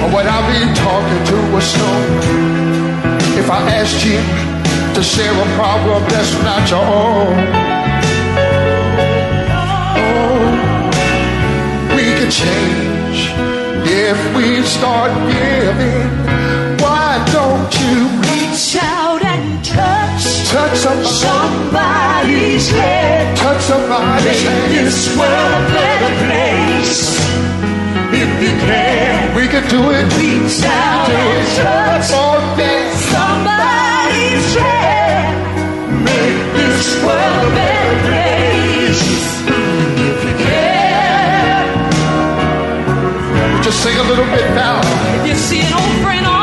Or 0.02 0.08
would 0.14 0.26
I 0.26 0.38
be 0.50 0.74
talking 0.74 1.22
to 1.30 1.56
a 1.56 1.60
stone? 1.60 2.76
if 3.38 3.50
I 3.50 3.60
asked 3.68 4.04
you 4.04 4.55
to 4.96 5.02
share 5.02 5.30
a 5.30 5.48
problem 5.56 6.02
that's 6.08 6.32
not 6.42 6.70
your 6.70 6.80
own? 6.80 7.36
Oh, 9.52 10.40
we 11.94 12.04
can 12.16 12.30
change 12.30 13.18
if 13.84 14.18
we 14.34 14.62
start 14.62 15.12
giving. 15.28 16.08
Why 16.80 17.20
don't 17.30 17.68
you 17.84 18.08
reach 18.24 18.76
out 18.80 19.22
and 19.22 19.62
touch, 19.62 20.48
touch 20.48 20.78
somebody. 20.78 21.12
somebody's 21.28 22.70
head, 22.70 23.36
touch 23.36 23.60
somebody's 23.60 24.24
Make 24.24 24.70
head. 24.72 24.86
this 24.86 25.14
world 25.14 25.28
a 25.28 25.72
better 25.76 26.12
place? 26.24 27.20
if 28.16 28.30
you 28.40 28.52
can. 28.64 29.36
We 29.36 29.46
can 29.46 29.68
do 29.68 29.90
it. 29.90 30.04
Reach 30.16 30.64
out 30.64 31.10
and 31.10 31.56
touch 31.58 32.12
all. 32.14 32.36
Just 43.62 43.82
sing 43.82 43.96
a 43.96 44.02
little 44.04 44.24
bit 44.26 44.48
now. 44.54 44.80
If 45.20 45.26
you 45.26 45.34
see 45.34 45.60
an 45.60 45.72
old 45.72 46.02
friend 46.02 46.35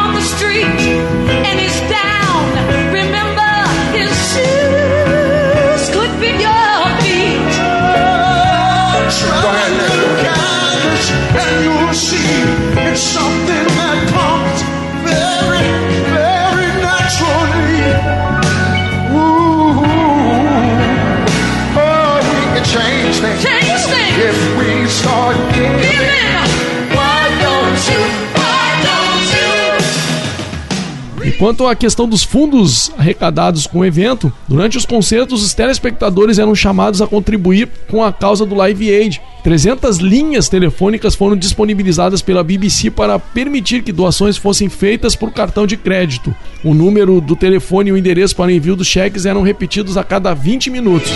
quanto 31.38 31.68
à 31.68 31.76
questão 31.76 32.08
dos 32.08 32.24
fundos 32.24 32.92
arrecadados 32.98 33.68
com 33.68 33.80
o 33.80 33.86
evento, 33.86 34.32
durante 34.48 34.78
os 34.78 34.86
concertos 34.86 35.44
os 35.44 35.54
telespectadores 35.54 36.40
eram 36.40 36.56
chamados 36.56 37.02
a 37.02 37.08
contribuir 37.08 37.70
com 37.90 38.04
a 38.04 38.12
causa 38.12 38.46
do 38.46 38.56
Live 38.56 38.94
Aid. 38.94 39.22
300 39.44 39.98
linhas 39.98 40.48
telefônicas 40.48 41.16
foram 41.16 41.36
disponibilizadas 41.36 42.22
pela 42.22 42.44
BBC 42.44 42.90
para 42.90 43.20
permitir 43.20 43.84
que 43.84 43.92
doações 43.92 44.38
fossem 44.38 44.70
feitas 44.70 45.16
por 45.16 45.32
cartão 45.32 45.68
de 45.68 45.76
crédito. 45.76 46.34
O 46.64 46.74
número 46.74 47.20
do 47.20 47.36
telefone 47.36 47.90
e 47.90 47.94
o 47.94 47.98
endereço 47.98 48.36
para 48.36 48.52
envio 48.52 48.76
dos 48.76 48.88
cheques 48.88 49.26
eram 49.26 49.42
repetidos 49.42 49.98
a 49.98 50.04
cada 50.04 50.34
20 50.34 50.70
minutos. 50.70 51.12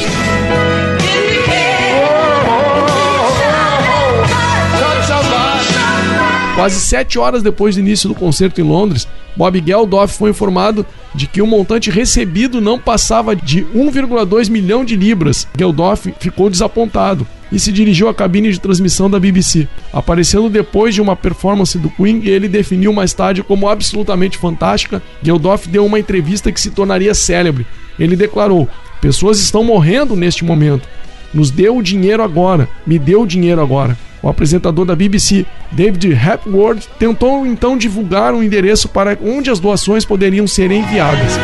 Quase 6.58 6.80
sete 6.80 7.20
horas 7.20 7.44
depois 7.44 7.76
do 7.76 7.82
início 7.82 8.10
do 8.10 8.16
concerto 8.16 8.60
em 8.60 8.64
Londres, 8.64 9.08
Bob 9.36 9.64
Geldof 9.64 10.18
foi 10.18 10.32
informado 10.32 10.84
de 11.14 11.28
que 11.28 11.40
o 11.40 11.46
montante 11.46 11.92
recebido 11.92 12.60
não 12.60 12.80
passava 12.80 13.36
de 13.36 13.64
1,2 13.76 14.50
milhão 14.50 14.84
de 14.84 14.96
libras. 14.96 15.48
Geldof 15.56 16.12
ficou 16.20 16.50
desapontado 16.50 17.28
e 17.52 17.60
se 17.60 17.72
dirigiu 17.72 18.10
à 18.10 18.14
cabine 18.14 18.52
de 18.52 18.60
transmissão 18.60 19.08
da 19.08 19.20
BBC. 19.20 19.68
Aparecendo 19.94 20.50
depois 20.50 20.96
de 20.96 21.02
uma 21.02 21.16
performance 21.16 21.78
do 21.78 21.92
Queen, 21.92 22.24
ele 22.26 22.48
definiu 22.48 22.92
mais 22.92 23.14
tarde 23.14 23.44
como 23.44 23.70
absolutamente 23.70 24.40
fantástica. 24.40 25.00
Geldof 25.22 25.68
deu 25.68 25.86
uma 25.86 26.00
entrevista 26.00 26.52
que 26.52 26.60
se 26.60 26.72
tornaria 26.72 27.14
célebre. 27.14 27.68
Ele 28.00 28.16
declarou: 28.16 28.68
Pessoas 29.00 29.40
estão 29.40 29.64
morrendo 29.64 30.16
neste 30.16 30.44
momento. 30.44 30.90
Nos 31.38 31.52
deu 31.52 31.78
o 31.78 31.84
dinheiro 31.84 32.24
agora. 32.24 32.68
Me 32.84 32.98
deu 32.98 33.22
o 33.22 33.28
dinheiro 33.28 33.62
agora. 33.62 33.96
O 34.24 34.28
apresentador 34.28 34.86
da 34.88 34.96
BBC, 34.96 35.46
David 35.72 36.12
Hepworth, 36.12 36.88
tentou 36.98 37.46
então 37.46 37.78
divulgar 37.78 38.34
um 38.34 38.42
endereço 38.42 38.90
para 38.90 39.16
onde 39.22 39.52
as 39.52 39.60
doações 39.60 40.04
poderiam 40.04 40.48
ser 40.48 40.72
enviadas. 40.72 41.38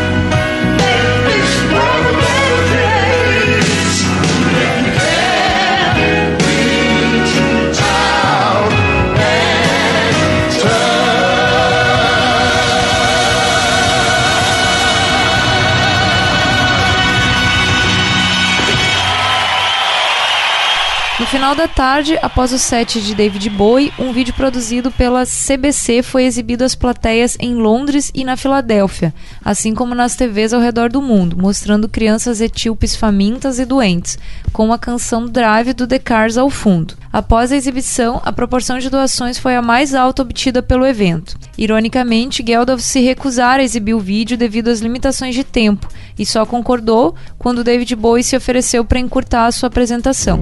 Final 21.33 21.55
da 21.55 21.67
tarde, 21.67 22.15
após 22.21 22.53
o 22.53 22.59
set 22.59 23.01
de 23.01 23.15
David 23.15 23.49
Bowie, 23.49 23.91
um 23.97 24.13
vídeo 24.13 24.35
produzido 24.35 24.91
pela 24.91 25.25
CBC 25.25 26.03
foi 26.03 26.25
exibido 26.25 26.63
às 26.63 26.75
plateias 26.75 27.35
em 27.39 27.55
Londres 27.55 28.11
e 28.13 28.23
na 28.23 28.37
Filadélfia, 28.37 29.11
assim 29.43 29.73
como 29.73 29.95
nas 29.95 30.15
TVs 30.15 30.53
ao 30.53 30.61
redor 30.61 30.91
do 30.91 31.01
mundo, 31.01 31.35
mostrando 31.35 31.89
crianças 31.89 32.39
etíopes 32.39 32.95
famintas 32.95 33.57
e 33.57 33.65
doentes, 33.65 34.19
com 34.51 34.71
a 34.71 34.77
canção 34.77 35.25
Drive 35.25 35.73
do 35.73 35.87
The 35.87 35.97
Cars 35.97 36.37
ao 36.37 36.51
fundo. 36.51 36.93
Após 37.11 37.51
a 37.51 37.55
exibição, 37.55 38.21
a 38.23 38.31
proporção 38.31 38.77
de 38.77 38.91
doações 38.91 39.39
foi 39.39 39.55
a 39.55 39.61
mais 39.61 39.95
alta 39.95 40.21
obtida 40.21 40.61
pelo 40.61 40.85
evento. 40.85 41.35
Ironicamente, 41.57 42.43
Geldof 42.45 42.83
se 42.83 42.99
recusara 42.99 43.63
a 43.63 43.65
exibir 43.65 43.95
o 43.95 43.99
vídeo 43.99 44.37
devido 44.37 44.67
às 44.67 44.81
limitações 44.81 45.33
de 45.33 45.43
tempo 45.43 45.87
e 46.17 46.27
só 46.27 46.45
concordou 46.45 47.15
quando 47.39 47.63
David 47.63 47.95
Bowie 47.95 48.23
se 48.23 48.37
ofereceu 48.37 48.85
para 48.85 48.99
encurtar 48.99 49.47
a 49.47 49.51
sua 49.51 49.65
apresentação. 49.65 50.39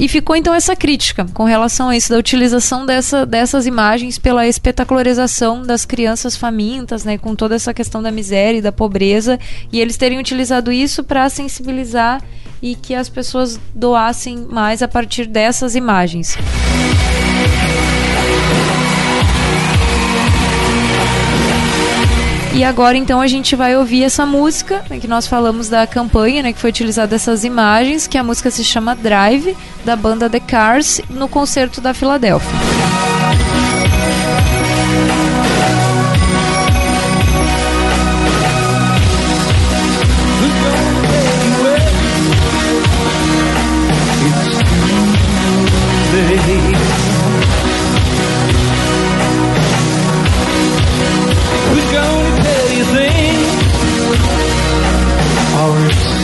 E 0.00 0.06
ficou 0.06 0.36
então 0.36 0.54
essa 0.54 0.76
crítica 0.76 1.26
com 1.34 1.42
relação 1.42 1.88
a 1.88 1.96
isso, 1.96 2.10
da 2.10 2.18
utilização 2.18 2.86
dessa, 2.86 3.26
dessas 3.26 3.66
imagens 3.66 4.16
pela 4.16 4.46
espetacularização 4.46 5.62
das 5.62 5.84
crianças 5.84 6.36
famintas, 6.36 7.04
né, 7.04 7.18
com 7.18 7.34
toda 7.34 7.56
essa 7.56 7.74
questão 7.74 8.00
da 8.00 8.12
miséria 8.12 8.58
e 8.58 8.62
da 8.62 8.70
pobreza, 8.70 9.40
e 9.72 9.80
eles 9.80 9.96
terem 9.96 10.20
utilizado 10.20 10.70
isso 10.70 11.02
para 11.02 11.28
sensibilizar 11.28 12.22
e 12.62 12.76
que 12.76 12.94
as 12.94 13.08
pessoas 13.08 13.58
doassem 13.74 14.46
mais 14.48 14.82
a 14.82 14.88
partir 14.88 15.26
dessas 15.26 15.74
imagens. 15.74 16.36
E 22.58 22.64
agora 22.64 22.96
então 22.96 23.20
a 23.20 23.28
gente 23.28 23.54
vai 23.54 23.76
ouvir 23.76 24.02
essa 24.02 24.26
música, 24.26 24.84
né, 24.90 24.98
que 24.98 25.06
nós 25.06 25.28
falamos 25.28 25.68
da 25.68 25.86
campanha, 25.86 26.42
né, 26.42 26.52
que 26.52 26.58
foi 26.58 26.70
utilizada 26.70 27.14
essas 27.14 27.44
imagens, 27.44 28.08
que 28.08 28.18
a 28.18 28.24
música 28.24 28.50
se 28.50 28.64
chama 28.64 28.96
Drive, 28.96 29.56
da 29.84 29.94
banda 29.94 30.28
The 30.28 30.40
Cars, 30.40 31.00
no 31.08 31.28
concerto 31.28 31.80
da 31.80 31.94
Filadélfia. 31.94 32.50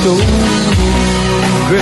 So 0.05 0.15
great? 1.69 1.81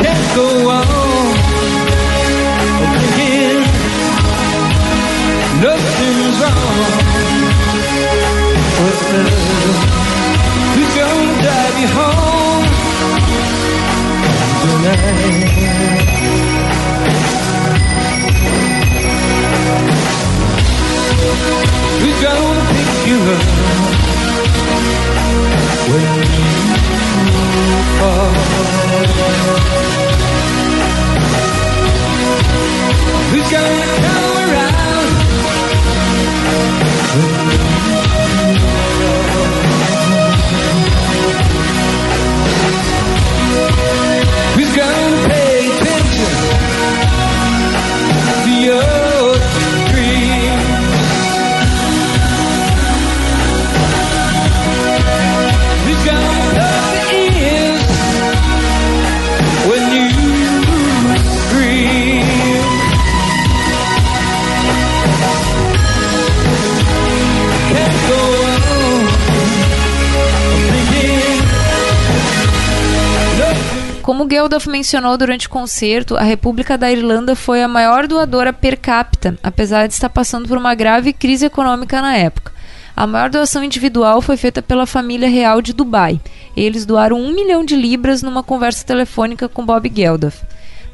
Can't 0.00 0.26
go 0.34 0.46
on 0.70 0.86
thinking 2.80 3.62
nothing's 5.62 6.38
wrong 6.42 7.04
gonna 10.96 11.42
drive 11.42 11.76
you 11.78 11.88
home 11.96 12.66
tonight? 14.62 16.43
Geldof 74.44 74.66
mencionou 74.68 75.16
durante 75.16 75.46
o 75.46 75.50
concerto, 75.50 76.18
a 76.18 76.22
República 76.22 76.76
da 76.76 76.92
Irlanda 76.92 77.34
foi 77.34 77.62
a 77.62 77.68
maior 77.68 78.06
doadora 78.06 78.52
per 78.52 78.78
capita, 78.78 79.38
apesar 79.42 79.86
de 79.86 79.94
estar 79.94 80.10
passando 80.10 80.46
por 80.46 80.58
uma 80.58 80.74
grave 80.74 81.14
crise 81.14 81.46
econômica 81.46 82.02
na 82.02 82.14
época. 82.14 82.52
A 82.94 83.06
maior 83.06 83.30
doação 83.30 83.64
individual 83.64 84.20
foi 84.20 84.36
feita 84.36 84.60
pela 84.60 84.84
família 84.84 85.30
real 85.30 85.62
de 85.62 85.72
Dubai. 85.72 86.20
Eles 86.54 86.84
doaram 86.84 87.18
um 87.18 87.32
milhão 87.32 87.64
de 87.64 87.74
libras 87.74 88.22
numa 88.22 88.42
conversa 88.42 88.84
telefônica 88.84 89.48
com 89.48 89.64
Bob 89.64 89.90
Geldof. 89.90 90.42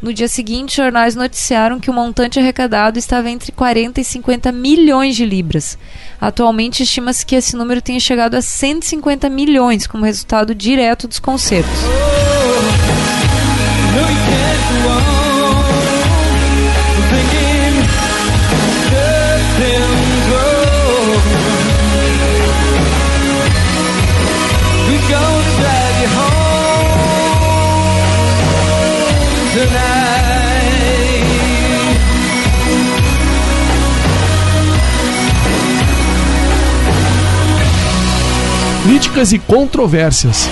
No 0.00 0.14
dia 0.14 0.28
seguinte, 0.28 0.76
jornais 0.76 1.16
noticiaram 1.16 1.80
que 1.80 1.90
o 1.90 1.92
montante 1.92 2.38
arrecadado 2.38 3.00
estava 3.00 3.28
entre 3.28 3.50
40 3.50 4.00
e 4.00 4.04
50 4.04 4.52
milhões 4.52 5.16
de 5.16 5.26
libras. 5.26 5.76
Atualmente, 6.20 6.84
estima-se 6.84 7.26
que 7.26 7.34
esse 7.34 7.56
número 7.56 7.82
tenha 7.82 7.98
chegado 7.98 8.36
a 8.36 8.40
150 8.40 9.28
milhões 9.28 9.88
como 9.88 10.04
resultado 10.04 10.54
direto 10.54 11.08
dos 11.08 11.18
concertos. 11.18 11.80
Críticas 39.10 39.32
e 39.32 39.38
controvérsias. 39.38 40.48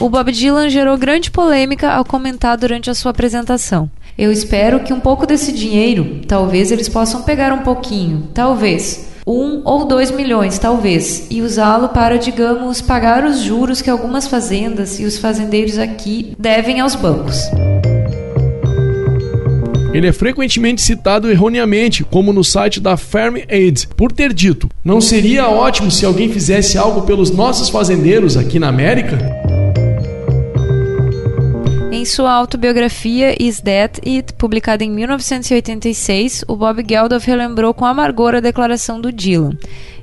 O 0.00 0.08
Bob 0.08 0.32
Dylan 0.32 0.70
gerou 0.70 0.96
grande 0.96 1.30
polêmica 1.30 1.92
ao 1.92 2.06
comentar 2.06 2.56
durante 2.56 2.88
a 2.88 2.94
sua 2.94 3.10
apresentação. 3.10 3.90
Eu 4.16 4.32
espero 4.32 4.80
que 4.80 4.94
um 4.94 4.98
pouco 4.98 5.26
desse 5.26 5.52
dinheiro, 5.52 6.22
talvez 6.26 6.72
eles 6.72 6.88
possam 6.88 7.22
pegar 7.22 7.52
um 7.52 7.58
pouquinho, 7.58 8.28
talvez, 8.32 9.10
um 9.26 9.60
ou 9.62 9.84
dois 9.84 10.10
milhões, 10.10 10.58
talvez, 10.58 11.26
e 11.30 11.42
usá-lo 11.42 11.90
para, 11.90 12.16
digamos, 12.16 12.80
pagar 12.80 13.26
os 13.26 13.40
juros 13.40 13.82
que 13.82 13.90
algumas 13.90 14.26
fazendas 14.26 14.98
e 14.98 15.04
os 15.04 15.18
fazendeiros 15.18 15.76
aqui 15.76 16.34
devem 16.38 16.80
aos 16.80 16.94
bancos. 16.94 17.38
Ele 19.92 20.06
é 20.06 20.12
frequentemente 20.12 20.80
citado 20.80 21.30
erroneamente, 21.30 22.04
como 22.04 22.32
no 22.32 22.42
site 22.42 22.80
da 22.80 22.96
Farm 22.96 23.36
Aid, 23.50 23.88
por 23.88 24.12
ter 24.12 24.32
dito: 24.32 24.70
Não 24.82 24.98
seria 24.98 25.48
ótimo 25.48 25.90
se 25.90 26.06
alguém 26.06 26.32
fizesse 26.32 26.78
algo 26.78 27.02
pelos 27.02 27.30
nossos 27.30 27.68
fazendeiros 27.68 28.36
aqui 28.36 28.58
na 28.58 28.68
América? 28.68 29.39
Em 32.00 32.04
sua 32.06 32.32
autobiografia 32.32 33.36
Is 33.38 33.60
That 33.60 34.00
It, 34.06 34.32
publicada 34.32 34.82
em 34.82 34.90
1986, 34.90 36.46
o 36.48 36.56
Bob 36.56 36.82
Geldof 36.88 37.26
relembrou 37.26 37.74
com 37.74 37.84
amargor 37.84 38.34
a 38.34 38.40
declaração 38.40 38.98
do 38.98 39.12
Dylan. 39.12 39.52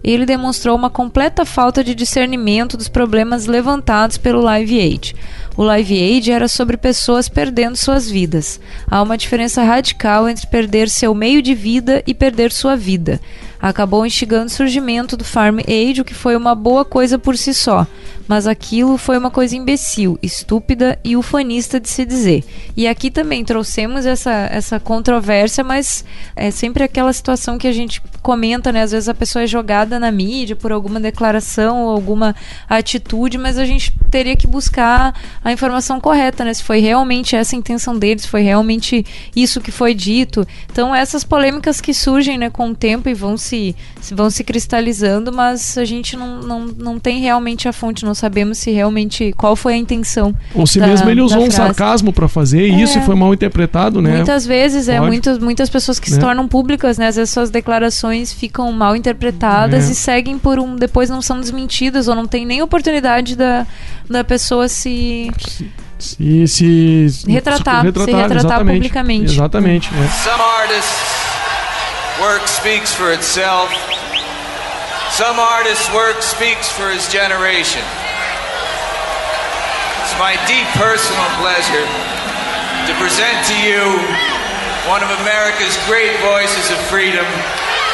Ele 0.03 0.23
demonstrou 0.23 0.75
uma 0.75 0.91
completa 0.91 1.43
falta 1.43 1.83
de 1.83 1.95
discernimento 1.95 2.77
dos 2.77 2.88
problemas 2.88 3.47
levantados 3.47 4.15
pelo 4.15 4.41
Live 4.41 4.79
Aid. 4.79 5.15
O 5.57 5.63
Live 5.63 5.99
Aid 5.99 6.31
era 6.31 6.47
sobre 6.47 6.77
pessoas 6.77 7.27
perdendo 7.27 7.75
suas 7.75 8.07
vidas. 8.07 8.60
Há 8.88 9.01
uma 9.01 9.17
diferença 9.17 9.63
radical 9.63 10.29
entre 10.29 10.45
perder 10.45 10.89
seu 10.89 11.15
meio 11.15 11.41
de 11.41 11.55
vida 11.55 12.03
e 12.05 12.13
perder 12.13 12.51
sua 12.51 12.75
vida. 12.75 13.19
Acabou 13.61 14.05
instigando 14.05 14.45
o 14.45 14.49
surgimento 14.49 15.17
do 15.17 15.23
Farm 15.23 15.59
Aid, 15.67 16.01
o 16.01 16.05
que 16.05 16.13
foi 16.13 16.35
uma 16.35 16.53
boa 16.53 16.85
coisa 16.85 17.17
por 17.17 17.37
si 17.37 17.53
só, 17.53 17.87
mas 18.27 18.45
aquilo 18.45 18.97
foi 18.97 19.17
uma 19.17 19.31
coisa 19.31 19.55
imbecil, 19.55 20.17
estúpida 20.21 20.99
e 21.03 21.15
ufanista 21.15 21.79
de 21.79 21.89
se 21.89 22.05
dizer. 22.05 22.43
E 22.75 22.87
aqui 22.87 23.09
também 23.09 23.43
trouxemos 23.43 24.05
essa, 24.05 24.47
essa 24.51 24.79
controvérsia, 24.79 25.63
mas 25.63 26.03
é 26.35 26.51
sempre 26.51 26.83
aquela 26.83 27.13
situação 27.13 27.57
que 27.57 27.67
a 27.67 27.71
gente 27.71 28.01
comenta, 28.21 28.71
né? 28.71 28.81
Às 28.81 28.91
vezes 28.91 29.07
a 29.07 29.13
pessoa 29.13 29.43
é 29.43 29.47
jogada 29.47 29.99
na 29.99 30.11
mídia 30.11 30.55
por 30.55 30.71
alguma 30.71 30.99
declaração 30.99 31.83
ou 31.83 31.89
alguma 31.89 32.35
atitude, 32.69 33.37
mas 33.37 33.57
a 33.57 33.65
gente 33.65 33.93
teria 34.11 34.35
que 34.35 34.45
buscar 34.45 35.13
a 35.43 35.51
informação 35.51 35.99
correta, 35.99 36.43
né? 36.43 36.53
Se 36.53 36.63
foi 36.63 36.79
realmente 36.79 37.35
essa 37.35 37.55
a 37.55 37.59
intenção 37.59 37.97
deles, 37.97 38.25
foi 38.25 38.41
realmente 38.41 39.05
isso 39.35 39.61
que 39.61 39.71
foi 39.71 39.93
dito. 39.93 40.45
Então 40.69 40.93
essas 40.93 41.23
polêmicas 41.23 41.79
que 41.79 41.93
surgem, 41.93 42.37
né, 42.37 42.49
com 42.49 42.69
o 42.69 42.75
tempo 42.75 43.07
e 43.07 43.13
vão 43.13 43.37
se, 43.37 43.46
se 43.47 44.13
vão 44.13 44.29
se 44.29 44.43
cristalizando, 44.43 45.31
mas 45.31 45.77
a 45.77 45.86
gente 45.86 46.15
não, 46.15 46.41
não, 46.41 46.65
não 46.65 46.99
tem 46.99 47.19
realmente 47.21 47.67
a 47.67 47.73
fonte, 47.73 48.05
não 48.05 48.13
sabemos 48.13 48.57
se 48.57 48.71
realmente 48.71 49.33
qual 49.38 49.55
foi 49.55 49.73
a 49.73 49.77
intenção. 49.77 50.36
Ou 50.53 50.65
se 50.67 50.79
da- 50.79 50.88
mesmo 50.88 51.10
ele 51.10 51.21
usou 51.21 51.43
um 51.43 51.51
sarcasmo 51.51 52.12
pra 52.13 52.27
fazer 52.27 52.67
e 52.67 52.81
isso 52.81 52.97
É. 52.97 53.01
foi 53.01 53.15
mal 53.15 53.33
interpretado, 53.33 54.01
né? 54.01 54.15
Muitas 54.17 54.45
vezes, 54.45 54.88
é, 54.89 54.97
Pode. 54.97 55.07
muitas, 55.10 55.38
muitas 55.39 55.69
pessoas 55.69 55.99
que 55.99 56.10
se 56.10 56.15
Né? 56.15 56.21
tornam 56.21 56.47
públicas, 56.47 56.97
né? 56.97 57.07
Às 57.07 57.15
vezes 57.15 57.31
suas 57.31 57.49
declarações 57.49 58.31
ficam 58.33 58.71
mal 58.71 58.95
interpretadas 58.95 59.88
É. 59.88 59.91
e 59.91 59.95
seguem 59.95 60.38
por 60.38 60.60
um. 60.60 60.75
depois 60.75 61.10
não 61.10 61.21
são 61.21 61.39
desmentidas 61.39 62.07
ou 62.07 62.15
não 62.15 62.27
tem 62.27 62.45
nem 62.45 62.62
oportunidade 62.62 63.36
da, 63.36 63.65
da 64.10 64.23
pessoa 64.23 64.67
se. 64.67 65.29
Se, 65.99 66.47
se, 66.47 67.07
se 67.10 67.31
Retratar, 67.31 67.81
se 67.81 67.88
retratar 67.88 68.38
exatamente. 68.38 68.75
publicamente. 68.75 69.33
Exatamente. 69.33 69.89
é. 69.95 71.16
Work 72.21 72.47
speaks 72.47 72.89
for 72.89 73.13
itself. 73.13 73.69
Some 75.13 75.38
artists' 75.38 75.86
work 75.93 76.25
speaks 76.25 76.65
for 76.65 76.89
his 76.89 77.06
generation. 77.13 77.86
It's 80.01 80.17
my 80.17 80.34
deep 80.49 80.65
personal 80.73 81.30
pleasure 81.38 81.86
to 82.89 82.93
present 82.97 83.38
to 83.53 83.56
you 83.62 83.86
one 84.89 85.06
of 85.06 85.13
America's 85.21 85.77
great 85.86 86.17
voices 86.25 86.73
of 86.73 86.82
freedom. 86.89 87.25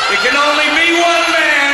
It 0.08 0.20
can 0.24 0.40
only 0.40 0.72
be 0.72 0.96
one 1.04 1.26
man, 1.36 1.74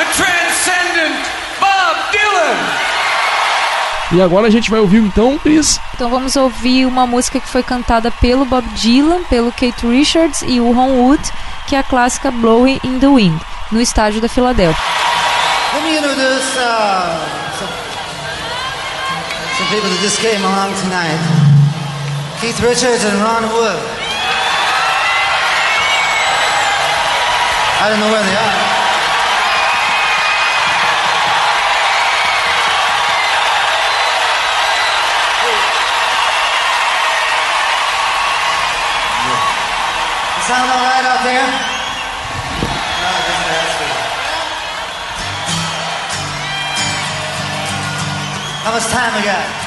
the 0.00 0.08
transcendent 0.16 1.28
Bob 1.60 2.00
Dylan. 2.08 2.91
E 4.12 4.20
agora 4.20 4.46
a 4.46 4.50
gente 4.50 4.70
vai 4.70 4.78
ouvir 4.78 4.98
então, 4.98 5.38
Cris, 5.38 5.80
Então 5.94 6.10
vamos 6.10 6.36
ouvir 6.36 6.84
uma 6.84 7.06
música 7.06 7.40
que 7.40 7.48
foi 7.48 7.62
cantada 7.62 8.10
pelo 8.10 8.44
Bob 8.44 8.66
Dylan, 8.74 9.22
pelo 9.24 9.50
Kate 9.50 9.86
Richards 9.86 10.42
e 10.46 10.60
o 10.60 10.70
Ron 10.70 10.90
Wood, 10.98 11.22
que 11.66 11.74
é 11.74 11.78
a 11.78 11.82
clássica 11.82 12.30
Blowing 12.30 12.78
in 12.84 12.98
the 12.98 13.06
Wind, 13.08 13.40
no 13.70 13.80
estádio 13.80 14.20
da 14.20 14.28
Filadélfia. 14.28 14.76
Let 15.72 15.82
me 15.84 15.96
introduce 15.96 16.58
uh, 16.58 17.16
some, 17.58 17.72
some 19.56 19.68
people 19.70 19.88
that 19.88 20.00
just 20.02 20.20
came 20.20 20.44
along 20.44 20.74
tonight. 20.82 21.18
Keith 22.38 22.60
Richards 22.60 23.04
and 23.06 23.16
Ron 23.22 23.48
Wood. 23.48 23.80
I 27.80 27.88
don't 27.88 27.98
know 27.98 28.12
where 28.12 28.22
they 28.22 28.36
are. 28.36 28.71
Sound 40.52 40.70
all 40.70 40.84
right 40.84 41.04
out 41.06 41.24
there? 41.24 41.46
How 48.62 48.72
much 48.72 48.86
time 48.88 49.14
we 49.18 49.24
got? 49.24 49.61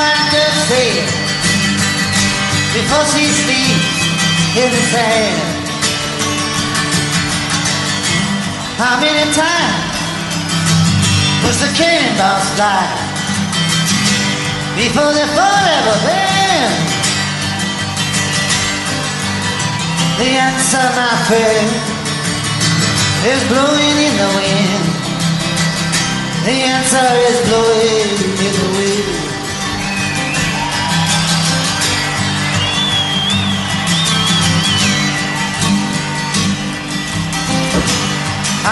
Must 0.00 0.32
a 0.32 0.32
white 0.32 0.32
dove 0.32 0.58
sail 0.68 1.06
before 2.72 3.06
she 3.12 3.24
sleeps 3.28 4.00
in 4.56 4.68
the 4.72 4.82
sand? 4.92 5.40
How 8.80 8.96
many 9.00 9.28
times 9.32 9.92
must 11.44 11.60
the 11.60 11.70
cannonballs 11.76 12.48
fly? 12.56 13.10
before 14.76 15.12
they're 15.12 15.34
forever 15.36 15.96
banned. 16.06 16.88
The 20.16 20.30
answer, 20.48 20.86
my 20.96 21.14
friend, 21.28 21.68
is 23.32 23.40
blowing 23.48 23.96
in 24.06 24.14
the 24.22 24.30
wind. 24.40 24.84
The 26.46 26.56
answer 26.74 27.08
is 27.28 27.36
blowing 27.48 28.08
in 28.46 28.52
the 28.60 28.68
wind. 28.78 29.19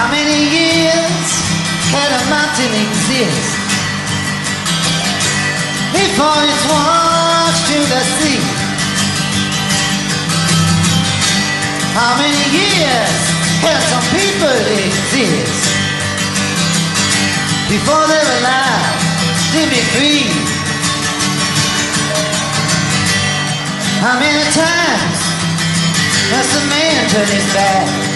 Many 0.07 0.47
years 0.47 1.27
can 1.91 2.07
a 2.07 2.23
mountain 2.31 2.71
exist 2.87 3.51
before 5.91 6.39
it's 6.47 6.65
washed 6.71 7.65
to 7.67 7.79
the 7.83 8.01
sea? 8.15 8.39
How 11.99 12.15
many 12.15 12.43
years 12.55 13.19
can 13.59 13.79
some 13.91 14.07
people 14.15 14.59
exist 14.87 15.67
before 17.67 18.07
they're 18.07 18.33
allowed 18.39 18.99
to 19.51 19.61
be 19.67 19.81
free? 19.97 20.31
How 23.99 24.15
many 24.15 24.45
times 24.55 25.19
must 26.31 26.55
a 26.55 26.63
man 26.71 27.09
turn 27.09 27.27
his 27.27 27.47
back, 27.51 28.08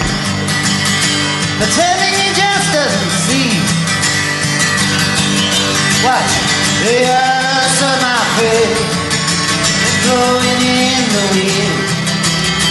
pretending 1.59 2.13
he 2.21 2.29
just 2.33 2.67
doesn't 2.73 3.13
see? 3.27 3.51
The 6.83 6.99
of 7.81 7.95
my 8.03 8.19
is 9.87 9.95
blowing 10.03 10.59
in 10.59 11.03
the 11.15 11.25
wind. 11.31 11.73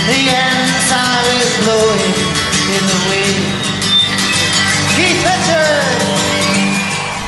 The 0.06 0.20
answer 0.30 1.22
is 1.40 1.52
blowing 1.64 2.14
in 2.76 2.82
the 2.86 2.98
wind. 3.08 3.62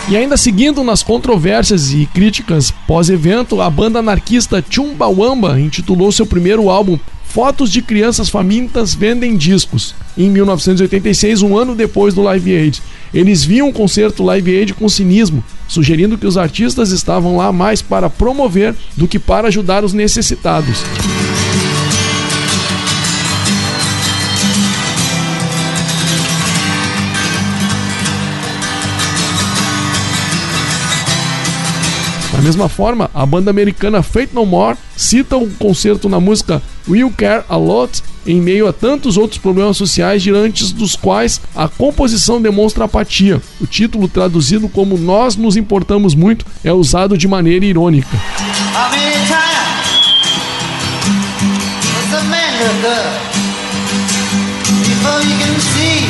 E 0.07 0.17
ainda 0.17 0.37
seguindo 0.37 0.85
nas 0.85 1.03
controvérsias 1.03 1.91
e 1.93 2.05
críticas 2.05 2.71
pós-evento, 2.87 3.63
a 3.63 3.71
banda 3.71 4.01
anarquista 4.01 4.63
Chumbawamba 4.69 5.59
intitulou 5.59 6.13
seu 6.13 6.27
primeiro 6.27 6.69
álbum 6.69 6.99
Fotos 7.35 7.69
de 7.73 7.83
Crianças 7.83 8.29
Famintas 8.29 8.95
Vendem 8.95 9.37
Discos, 9.37 9.93
em 10.17 10.31
1986, 10.31 11.43
um 11.43 11.59
ano 11.59 11.75
depois 11.75 12.15
do 12.15 12.23
Live 12.23 12.57
Aid. 12.57 12.81
Eles 13.13 13.43
viam 13.43 13.69
o 13.69 13.73
concerto 13.73 14.23
Live 14.23 14.57
Aid 14.57 14.75
com 14.75 14.89
cinismo, 14.89 15.43
sugerindo 15.67 16.17
que 16.17 16.29
os 16.29 16.39
artistas 16.39 16.93
estavam 16.93 17.37
lá 17.37 17.51
mais 17.51 17.83
para 17.83 18.09
promover 18.09 18.73
do 18.97 19.09
que 19.09 19.19
para 19.19 19.49
ajudar 19.49 19.83
os 19.83 19.93
necessitados. 19.93 20.79
Da 32.33 32.41
mesma 32.41 32.69
forma, 32.69 33.11
a 33.13 33.27
banda 33.27 33.51
americana 33.51 34.05
Fate 34.05 34.33
No 34.33 34.47
More 34.47 34.79
cita 34.97 35.37
o 35.37 35.51
concerto 35.51 36.09
na 36.09 36.21
música 36.21 36.63
Will 36.89 37.11
Care 37.11 37.45
A 37.49 37.57
Lot 37.57 38.03
em 38.27 38.41
meio 38.41 38.67
a 38.67 38.73
tantos 38.73 39.17
outros 39.17 39.39
problemas 39.39 39.77
sociais 39.77 40.23
diante 40.23 40.73
dos 40.75 40.97
quais 40.97 41.41
a 41.55 41.69
composição 41.69 42.41
demonstra 42.41 42.85
apatia. 42.85 43.41
O 43.61 43.67
título, 43.67 44.09
traduzido 44.09 44.69
como 44.69 44.97
Nós 44.97 45.37
nos 45.37 45.57
importamos 45.57 46.15
muito, 46.15 46.47
é 46.63 46.73
usado 46.73 47.19
de 47.19 47.29
maneira 47.29 47.65
irônica. 47.65 48.09
How 48.75 48.91
many 48.91 49.13
times 49.27 49.75
does 51.83 52.11
the 52.11 52.23
man 52.29 52.53
look 52.61 52.87
up 52.87 53.25
before 54.89 55.23
you 55.23 55.37
can 55.39 55.61
see 55.61 56.09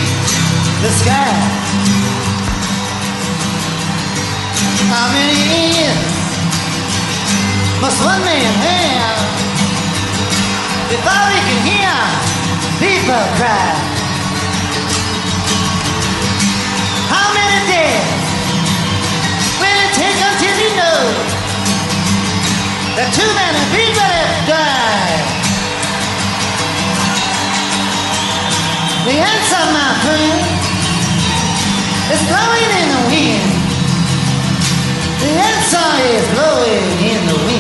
the 0.83 0.91
sky? 1.01 1.35
How 4.91 5.09
many 5.12 5.83
ears 5.83 6.14
must 7.81 8.01
one 8.05 8.20
man 8.20 8.55
have 8.62 9.44
before 10.95 11.27
he 11.35 11.41
can 11.49 11.61
hear 11.67 11.97
people 12.79 13.25
cry? 13.39 13.75
How 17.11 17.27
many 17.35 17.59
days 17.67 18.23
will 19.59 19.79
it 19.85 19.93
take 19.99 20.19
until 20.23 20.55
you 20.63 20.71
know? 20.79 21.35
that 22.95 23.11
too 23.11 23.27
many 23.35 23.59
people 23.75 24.07
have 24.07 24.39
died. 24.47 25.27
The 29.03 29.19
answer, 29.19 29.65
my 29.75 29.91
friend, 29.99 30.47
is 32.15 32.23
blowing 32.31 32.71
in 32.71 32.87
the 32.95 33.03
wind. 33.11 33.51
The 35.27 35.31
answer 35.43 35.91
is 36.15 36.25
blowing 36.39 36.87
in 37.03 37.21
the 37.27 37.39
wind. 37.43 37.54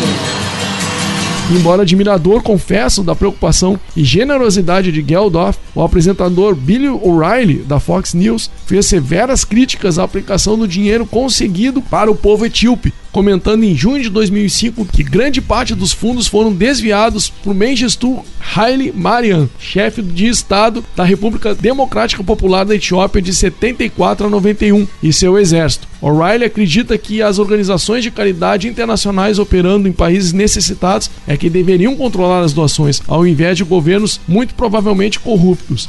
Embora 1.50 1.82
admirador, 1.82 2.42
confesso, 2.42 3.02
da 3.02 3.14
preocupação 3.14 3.78
e 3.94 4.02
generosidade 4.02 4.90
de 4.90 5.04
Geldof, 5.06 5.58
o 5.74 5.82
apresentador 5.82 6.54
Billy 6.54 6.88
O'Reilly, 6.88 7.56
da 7.56 7.78
Fox 7.78 8.14
News, 8.14 8.50
fez 8.64 8.86
severas 8.86 9.44
críticas 9.44 9.98
à 9.98 10.04
aplicação 10.04 10.58
do 10.58 10.66
dinheiro 10.66 11.04
conseguido 11.04 11.82
para 11.82 12.10
o 12.10 12.14
povo 12.14 12.46
etíope, 12.46 12.94
comentando 13.14 13.62
em 13.62 13.76
junho 13.76 14.02
de 14.02 14.10
2005 14.10 14.84
que 14.86 15.04
grande 15.04 15.40
parte 15.40 15.72
dos 15.72 15.92
fundos 15.92 16.26
foram 16.26 16.52
desviados 16.52 17.30
por 17.30 17.54
Mengistu 17.54 18.24
Haile 18.56 18.92
Mariam, 18.92 19.48
chefe 19.56 20.02
de 20.02 20.26
Estado 20.26 20.84
da 20.96 21.04
República 21.04 21.54
Democrática 21.54 22.24
Popular 22.24 22.64
da 22.64 22.74
Etiópia 22.74 23.22
de 23.22 23.32
74 23.32 24.26
a 24.26 24.30
91, 24.30 24.88
e 25.00 25.12
seu 25.12 25.38
exército. 25.38 25.86
O'Reilly 26.02 26.44
acredita 26.44 26.98
que 26.98 27.22
as 27.22 27.38
organizações 27.38 28.02
de 28.02 28.10
caridade 28.10 28.66
internacionais 28.66 29.38
operando 29.38 29.86
em 29.86 29.92
países 29.92 30.32
necessitados 30.32 31.08
é 31.24 31.36
que 31.36 31.48
deveriam 31.48 31.94
controlar 31.94 32.40
as 32.40 32.52
doações, 32.52 33.00
ao 33.06 33.24
invés 33.24 33.56
de 33.56 33.62
governos 33.62 34.20
muito 34.26 34.54
provavelmente 34.54 35.20
corruptos. 35.20 35.88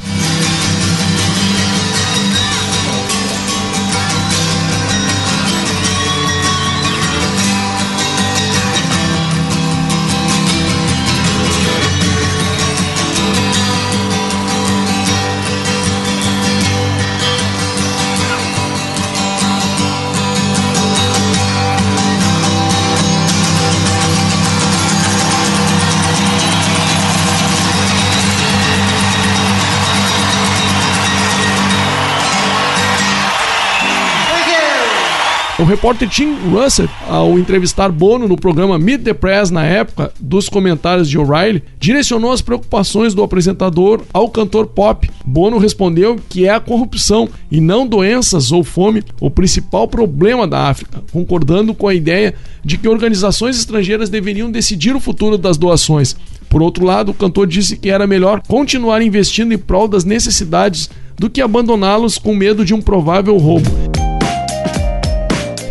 O 35.58 35.64
repórter 35.64 36.06
Tim 36.06 36.34
Russell, 36.50 36.86
ao 37.08 37.38
entrevistar 37.38 37.90
Bono 37.90 38.28
no 38.28 38.36
programa 38.36 38.78
Meet 38.78 39.04
the 39.04 39.14
Press 39.14 39.50
na 39.50 39.64
época 39.64 40.12
dos 40.20 40.50
comentários 40.50 41.08
de 41.08 41.16
O'Reilly, 41.16 41.62
direcionou 41.80 42.30
as 42.30 42.42
preocupações 42.42 43.14
do 43.14 43.22
apresentador 43.22 44.02
ao 44.12 44.28
cantor 44.28 44.66
pop. 44.66 45.08
Bono 45.24 45.56
respondeu 45.56 46.20
que 46.28 46.44
é 46.44 46.50
a 46.50 46.60
corrupção 46.60 47.26
e 47.50 47.58
não 47.58 47.86
doenças 47.86 48.52
ou 48.52 48.62
fome 48.62 49.02
o 49.18 49.30
principal 49.30 49.88
problema 49.88 50.46
da 50.46 50.68
África, 50.68 51.02
concordando 51.10 51.72
com 51.72 51.88
a 51.88 51.94
ideia 51.94 52.34
de 52.62 52.76
que 52.76 52.86
organizações 52.86 53.56
estrangeiras 53.56 54.10
deveriam 54.10 54.50
decidir 54.50 54.94
o 54.94 55.00
futuro 55.00 55.38
das 55.38 55.56
doações. 55.56 56.14
Por 56.50 56.60
outro 56.60 56.84
lado, 56.84 57.12
o 57.12 57.14
cantor 57.14 57.46
disse 57.46 57.78
que 57.78 57.88
era 57.88 58.06
melhor 58.06 58.42
continuar 58.46 59.00
investindo 59.00 59.54
em 59.54 59.58
prol 59.58 59.88
das 59.88 60.04
necessidades 60.04 60.90
do 61.18 61.30
que 61.30 61.40
abandoná-los 61.40 62.18
com 62.18 62.34
medo 62.34 62.62
de 62.62 62.74
um 62.74 62.82
provável 62.82 63.38
roubo. 63.38 63.95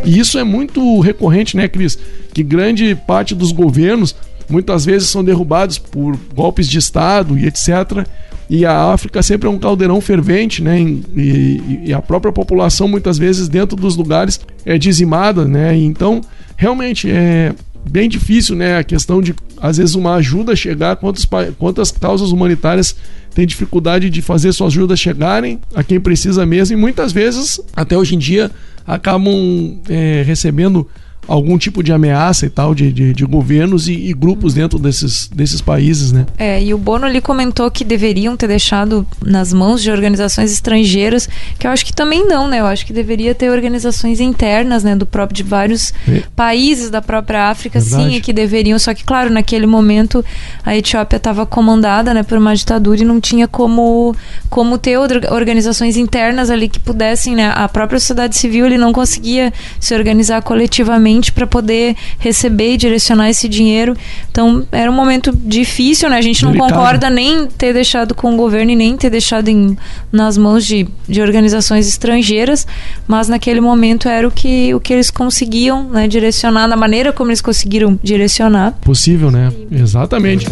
E 0.05 0.19
isso 0.19 0.37
é 0.37 0.43
muito 0.43 0.99
recorrente, 0.99 1.57
né, 1.57 1.67
Cris? 1.67 1.97
Que 2.33 2.43
grande 2.43 2.95
parte 2.95 3.33
dos 3.33 3.51
governos 3.51 4.15
muitas 4.49 4.85
vezes 4.85 5.09
são 5.09 5.23
derrubados 5.23 5.77
por 5.77 6.17
golpes 6.33 6.67
de 6.67 6.77
Estado 6.77 7.37
e 7.37 7.47
etc. 7.47 8.05
E 8.49 8.65
a 8.65 8.91
África 8.93 9.23
sempre 9.23 9.47
é 9.47 9.51
um 9.51 9.57
caldeirão 9.57 9.99
fervente, 9.99 10.61
né? 10.61 10.79
E, 10.79 11.81
e 11.85 11.93
a 11.93 12.01
própria 12.01 12.31
população 12.31 12.87
muitas 12.87 13.17
vezes 13.17 13.47
dentro 13.47 13.75
dos 13.75 13.95
lugares 13.95 14.39
é 14.65 14.77
dizimada, 14.77 15.45
né? 15.45 15.75
Então, 15.75 16.21
realmente 16.55 17.09
é 17.09 17.53
bem 17.89 18.07
difícil, 18.07 18.55
né? 18.55 18.77
A 18.77 18.83
questão 18.83 19.21
de 19.21 19.33
às 19.59 19.77
vezes 19.77 19.95
uma 19.95 20.15
ajuda 20.15 20.55
chegar, 20.55 20.95
quantos, 20.97 21.27
quantas 21.57 21.91
causas 21.91 22.31
humanitárias 22.31 22.95
têm 23.33 23.47
dificuldade 23.47 24.09
de 24.09 24.21
fazer 24.21 24.51
suas 24.53 24.73
ajudas 24.73 24.99
chegarem 24.99 25.59
a 25.73 25.83
quem 25.83 25.99
precisa 25.99 26.45
mesmo 26.45 26.77
e 26.77 26.79
muitas 26.79 27.11
vezes, 27.11 27.59
até 27.75 27.97
hoje 27.97 28.15
em 28.15 28.19
dia, 28.19 28.51
acabam 28.85 29.79
é, 29.89 30.21
recebendo 30.23 30.87
algum 31.27 31.57
tipo 31.57 31.81
de 31.83 31.91
ameaça 31.91 32.45
e 32.45 32.49
tal 32.49 32.73
de, 32.75 32.91
de, 32.91 33.13
de 33.13 33.25
governos 33.25 33.87
e, 33.87 33.93
e 33.93 34.13
grupos 34.13 34.53
dentro 34.53 34.77
desses, 34.79 35.27
desses 35.27 35.61
países, 35.61 36.11
né? 36.11 36.25
É, 36.37 36.61
e 36.63 36.73
o 36.73 36.77
Bono 36.77 37.05
ali 37.05 37.21
comentou 37.21 37.69
que 37.71 37.83
deveriam 37.83 38.35
ter 38.37 38.47
deixado 38.47 39.05
nas 39.25 39.51
mãos 39.53 39.81
de 39.81 39.89
organizações 39.91 40.51
estrangeiras, 40.51 41.27
que 41.57 41.65
eu 41.67 41.71
acho 41.71 41.85
que 41.85 41.93
também 41.93 42.25
não, 42.27 42.47
né? 42.47 42.59
Eu 42.59 42.65
acho 42.65 42.85
que 42.85 42.93
deveria 42.93 43.33
ter 43.33 43.49
organizações 43.49 44.19
internas, 44.19 44.83
né, 44.83 44.95
do 44.95 45.05
próprio 45.05 45.35
de 45.35 45.43
vários 45.43 45.93
É. 46.07 46.23
países 46.35 46.89
da 46.89 47.01
própria 47.01 47.49
África, 47.49 47.79
Verdade. 47.79 48.03
sim, 48.11 48.15
e 48.17 48.21
que 48.21 48.31
deveriam, 48.33 48.77
só 48.77 48.93
que 48.93 49.03
claro, 49.03 49.29
naquele 49.31 49.65
momento 49.65 50.23
a 50.63 50.75
Etiópia 50.75 51.17
estava 51.17 51.45
comandada, 51.45 52.13
né, 52.13 52.23
por 52.23 52.37
uma 52.37 52.55
ditadura 52.55 53.01
e 53.01 53.05
não 53.05 53.19
tinha 53.19 53.47
como 53.47 54.15
como 54.49 54.77
ter 54.77 54.97
organizações 54.97 55.97
internas 55.97 56.49
ali 56.49 56.67
que 56.69 56.79
pudessem, 56.79 57.35
né, 57.35 57.51
a 57.55 57.67
própria 57.67 57.99
sociedade 57.99 58.35
civil 58.37 58.65
ele 58.65 58.77
não 58.77 58.93
conseguia 58.93 59.51
se 59.79 59.93
organizar 59.95 60.41
coletivamente 60.41 61.14
para 61.31 61.47
poder 61.47 61.95
receber 62.19 62.73
e 62.73 62.77
direcionar 62.77 63.29
esse 63.29 63.47
dinheiro. 63.47 63.95
Então, 64.29 64.65
era 64.71 64.89
um 64.89 64.93
momento 64.93 65.31
difícil, 65.33 66.09
né? 66.09 66.17
A 66.17 66.21
gente 66.21 66.43
não 66.43 66.55
concorda 66.55 67.09
nem 67.09 67.47
ter 67.47 67.73
deixado 67.73 68.13
com 68.13 68.33
o 68.33 68.37
governo 68.37 68.71
e 68.71 68.75
nem 68.75 68.95
ter 68.97 69.09
deixado 69.09 69.47
em, 69.47 69.77
nas 70.11 70.37
mãos 70.37 70.65
de, 70.65 70.87
de 71.07 71.21
organizações 71.21 71.87
estrangeiras, 71.87 72.67
mas 73.07 73.27
naquele 73.27 73.61
momento 73.61 74.07
era 74.07 74.27
o 74.27 74.31
que, 74.31 74.73
o 74.73 74.79
que 74.79 74.93
eles 74.93 75.09
conseguiam 75.09 75.83
né, 75.83 76.07
direcionar, 76.07 76.67
da 76.67 76.75
maneira 76.75 77.11
como 77.11 77.29
eles 77.29 77.41
conseguiram 77.41 77.99
direcionar. 78.03 78.73
Possível, 78.81 79.31
né? 79.31 79.51
Exatamente. 79.71 80.45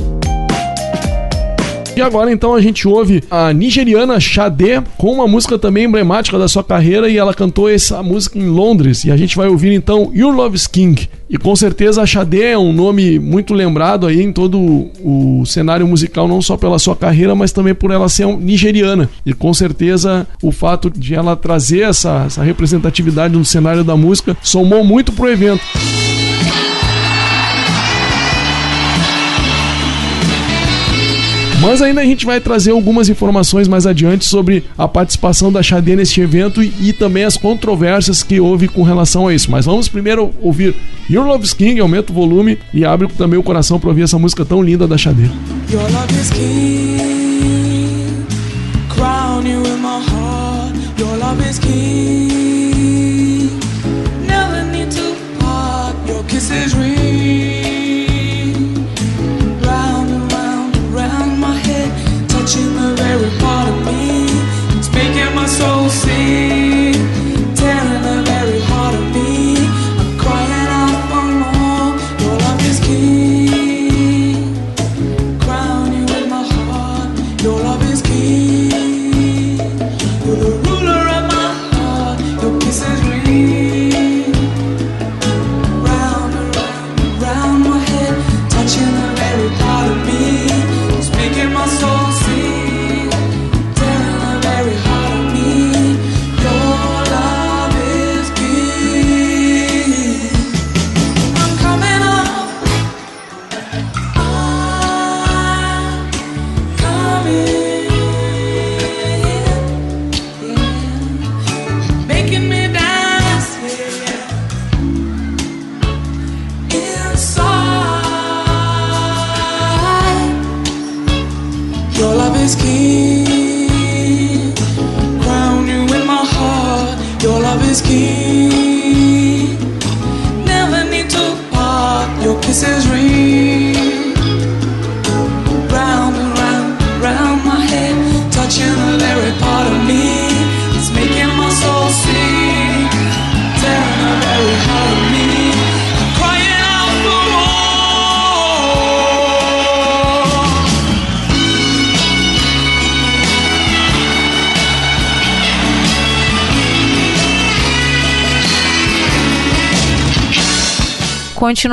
E 1.96 2.02
agora 2.02 2.32
então 2.32 2.56
a 2.56 2.62
gente 2.62 2.88
ouve 2.88 3.24
a 3.30 3.54
nigeriana 3.54 4.20
Xadê 4.20 4.82
com 4.98 5.12
uma 5.12 5.28
música 5.28 5.60
também 5.60 5.86
emblemática 5.86 6.40
da 6.40 6.48
sua 6.48 6.64
carreira 6.64 7.08
e 7.08 7.18
ela 7.18 7.36
cantou 7.36 7.70
essa 7.70 8.02
música 8.02 8.40
em 8.40 8.48
Londres 8.48 9.06
e 9.06 9.12
a 9.12 9.18
gente 9.18 9.38
vai 9.38 9.48
ouvir 9.48 9.74
então 9.74 10.12
Your 10.14 10.34
Love's 10.34 10.66
King. 10.66 11.08
E 11.30 11.38
com 11.38 11.56
certeza 11.56 12.02
a 12.02 12.06
Xadê 12.06 12.46
é 12.46 12.58
um 12.58 12.74
nome 12.74 13.20
muito 13.20 13.54
lembrado 13.54 14.08
aí 14.08 14.24
em 14.24 14.34
todo 14.34 14.90
o 15.04 15.46
cenário 15.46 15.88
musical, 15.88 16.28
não 16.28 16.42
só 16.42 16.58
pela 16.58 16.80
sua 16.80 16.96
carreira, 16.96 17.36
mas 17.36 17.52
também 17.52 17.76
por 17.76 17.92
ela 17.92 18.10
ser 18.10 18.26
nigeriana. 18.38 19.08
E 19.24 19.32
com 19.32 19.54
certeza 19.54 20.28
o 20.42 20.52
fato 20.52 20.90
de 20.90 21.14
ela 21.14 21.36
trazer 21.36 21.82
essa, 21.82 22.24
essa 22.26 22.44
representatividade 22.44 23.36
no 23.36 23.46
cenário 23.46 23.84
da 23.84 23.96
música 23.96 24.36
somou 24.42 24.84
muito 24.84 25.12
pro 25.12 25.30
evento. 25.30 25.62
Mas 31.64 31.82
ainda 31.82 32.02
a 32.02 32.06
gente 32.06 32.26
vai 32.26 32.42
trazer 32.42 32.72
algumas 32.72 33.08
informações 33.08 33.70
mais 33.70 33.88
adiante 33.88 34.26
sobre 34.26 34.66
a 34.78 34.86
participação 34.86 35.50
da 35.50 35.64
Xadê 35.64 35.96
neste 35.96 36.20
evento 36.20 36.62
e, 36.62 36.74
e 36.82 36.92
também 36.92 37.24
as 37.24 37.38
controvérsias 37.38 38.22
que 38.22 38.38
houve 38.38 38.68
com 38.68 38.84
relação 38.84 39.28
a 39.30 39.34
isso. 39.34 39.50
Mas 39.50 39.66
vamos 39.66 39.88
primeiro 39.88 40.32
ouvir 40.42 40.76
Your 41.10 41.26
Love's 41.26 41.54
King, 41.54 41.80
aumenta 41.80 42.12
o 42.12 42.16
volume 42.16 42.60
e 42.74 42.84
abre 42.84 43.08
também 43.08 43.40
o 43.40 43.44
coração 43.44 43.80
para 43.80 43.88
ouvir 43.90 44.02
essa 44.02 44.20
música 44.20 44.44
tão 44.44 44.62
linda 44.62 44.86
da 44.86 44.98
Xadê. 44.98 45.24
Your 45.72 45.90
love 45.94 46.14
is 46.20 46.30
king. 46.32 48.26
Crown 48.90 49.48
you 49.48 49.64
in 49.66 49.78
my 49.78 50.04
heart. 50.06 50.76
Your 51.00 51.18
love 51.18 51.50
is 51.50 51.60
king. 51.60 52.23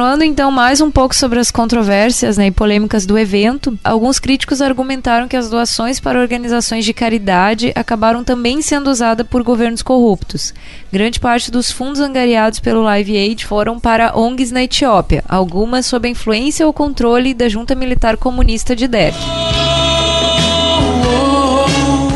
Continuando 0.00 0.24
então 0.24 0.50
mais 0.50 0.80
um 0.80 0.90
pouco 0.90 1.14
sobre 1.14 1.38
as 1.38 1.50
controvérsias 1.50 2.38
né, 2.38 2.46
e 2.46 2.50
polêmicas 2.50 3.04
do 3.04 3.18
evento, 3.18 3.78
alguns 3.84 4.18
críticos 4.18 4.62
argumentaram 4.62 5.28
que 5.28 5.36
as 5.36 5.50
doações 5.50 6.00
para 6.00 6.18
organizações 6.18 6.86
de 6.86 6.94
caridade 6.94 7.70
acabaram 7.76 8.24
também 8.24 8.62
sendo 8.62 8.88
usadas 8.88 9.26
por 9.26 9.42
governos 9.42 9.82
corruptos. 9.82 10.54
Grande 10.90 11.20
parte 11.20 11.50
dos 11.50 11.70
fundos 11.70 12.00
angariados 12.00 12.60
pelo 12.60 12.80
Live 12.80 13.14
Aid 13.14 13.44
foram 13.44 13.78
para 13.78 14.18
ONGs 14.18 14.50
na 14.50 14.62
Etiópia, 14.62 15.22
algumas 15.28 15.84
sob 15.84 16.08
a 16.08 16.10
influência 16.10 16.66
ou 16.66 16.72
controle 16.72 17.34
da 17.34 17.46
junta 17.46 17.74
militar 17.74 18.16
comunista 18.16 18.74
de 18.74 18.88
Derg. 18.88 19.14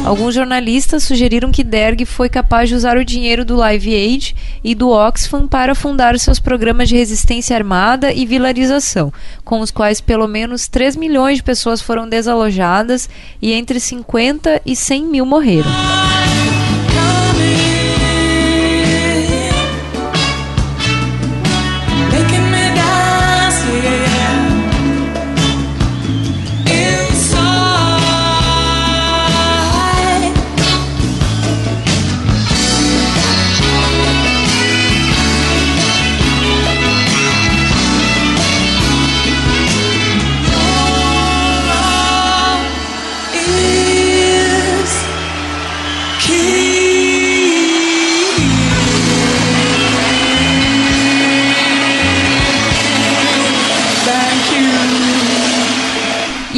Alguns 0.05 0.34
jornalistas 0.34 1.02
sugeriram 1.02 1.50
que 1.50 1.64
Derg 1.64 2.05
foi 2.05 2.28
capaz 2.28 2.68
de 2.68 2.74
usar 2.74 2.98
o 2.98 3.05
dinheiro 3.05 3.42
do 3.42 3.57
Live 3.57 3.94
Aid 3.94 4.36
e 4.62 4.74
do 4.74 4.90
Oxfam 4.90 5.48
para 5.48 5.74
fundar 5.74 6.18
seus 6.18 6.38
programas 6.38 6.90
de 6.90 6.96
resistência 6.96 7.57
armada 7.57 8.12
e 8.12 8.26
vilarização, 8.26 9.11
com 9.42 9.61
os 9.61 9.70
quais 9.70 10.02
pelo 10.02 10.28
menos 10.28 10.68
3 10.68 10.94
milhões 10.96 11.38
de 11.38 11.42
pessoas 11.42 11.80
foram 11.80 12.07
desalojadas 12.07 13.09
e 13.40 13.55
entre 13.55 13.80
50 13.80 14.61
e 14.66 14.76
100 14.76 15.05
mil 15.07 15.24
morreram. 15.24 15.70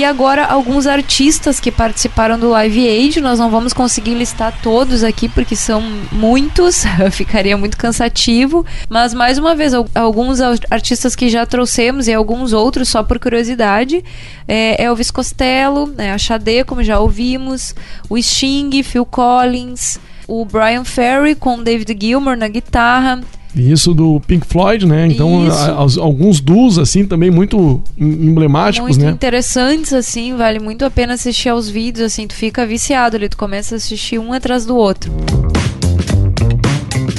Agora 0.06 0.46
alguns 0.46 0.86
artistas 0.86 1.60
que 1.60 1.70
participaram 1.70 2.38
do 2.38 2.48
Live 2.50 2.88
Aid, 2.88 3.20
nós 3.20 3.38
não 3.38 3.50
vamos 3.50 3.72
conseguir 3.72 4.14
listar 4.14 4.58
todos 4.62 5.04
aqui 5.04 5.28
porque 5.28 5.54
são 5.54 5.82
muitos, 6.12 6.84
ficaria 7.12 7.56
muito 7.56 7.76
cansativo, 7.76 8.64
mas 8.88 9.12
mais 9.12 9.38
uma 9.38 9.54
vez 9.54 9.72
alguns 9.94 10.40
artistas 10.70 11.14
que 11.14 11.28
já 11.28 11.44
trouxemos 11.44 12.08
e 12.08 12.14
alguns 12.14 12.52
outros 12.52 12.88
só 12.88 13.02
por 13.02 13.18
curiosidade, 13.18 14.04
é 14.48 14.82
Elvis 14.82 15.10
Costello, 15.10 15.86
né, 15.86 16.12
a 16.12 16.18
Xadê, 16.18 16.64
como 16.64 16.82
já 16.82 16.98
ouvimos, 16.98 17.74
o 18.08 18.20
Sting, 18.20 18.82
Phil 18.82 19.04
Collins, 19.04 19.98
o 20.26 20.44
Brian 20.44 20.84
Ferry 20.84 21.34
com 21.34 21.62
David 21.62 21.96
Gilmour 22.00 22.36
na 22.36 22.48
guitarra, 22.48 23.20
isso 23.56 23.94
do 23.94 24.20
Pink 24.20 24.46
Floyd, 24.46 24.86
né? 24.86 25.06
Então, 25.06 25.50
a, 25.50 25.70
a, 25.70 26.02
alguns 26.02 26.40
duos, 26.40 26.78
assim, 26.78 27.06
também 27.06 27.30
muito 27.30 27.82
emblemáticos, 27.98 28.88
muito 28.88 29.00
né? 29.00 29.06
Muito 29.06 29.16
interessantes, 29.16 29.92
assim, 29.92 30.34
vale 30.34 30.58
muito 30.58 30.84
a 30.84 30.90
pena 30.90 31.14
assistir 31.14 31.48
aos 31.48 31.68
vídeos, 31.68 32.04
assim, 32.04 32.26
tu 32.26 32.34
fica 32.34 32.66
viciado 32.66 33.16
ali, 33.16 33.28
tu 33.28 33.36
começa 33.36 33.74
a 33.74 33.76
assistir 33.76 34.18
um 34.18 34.32
atrás 34.32 34.66
do 34.66 34.76
outro. 34.76 35.10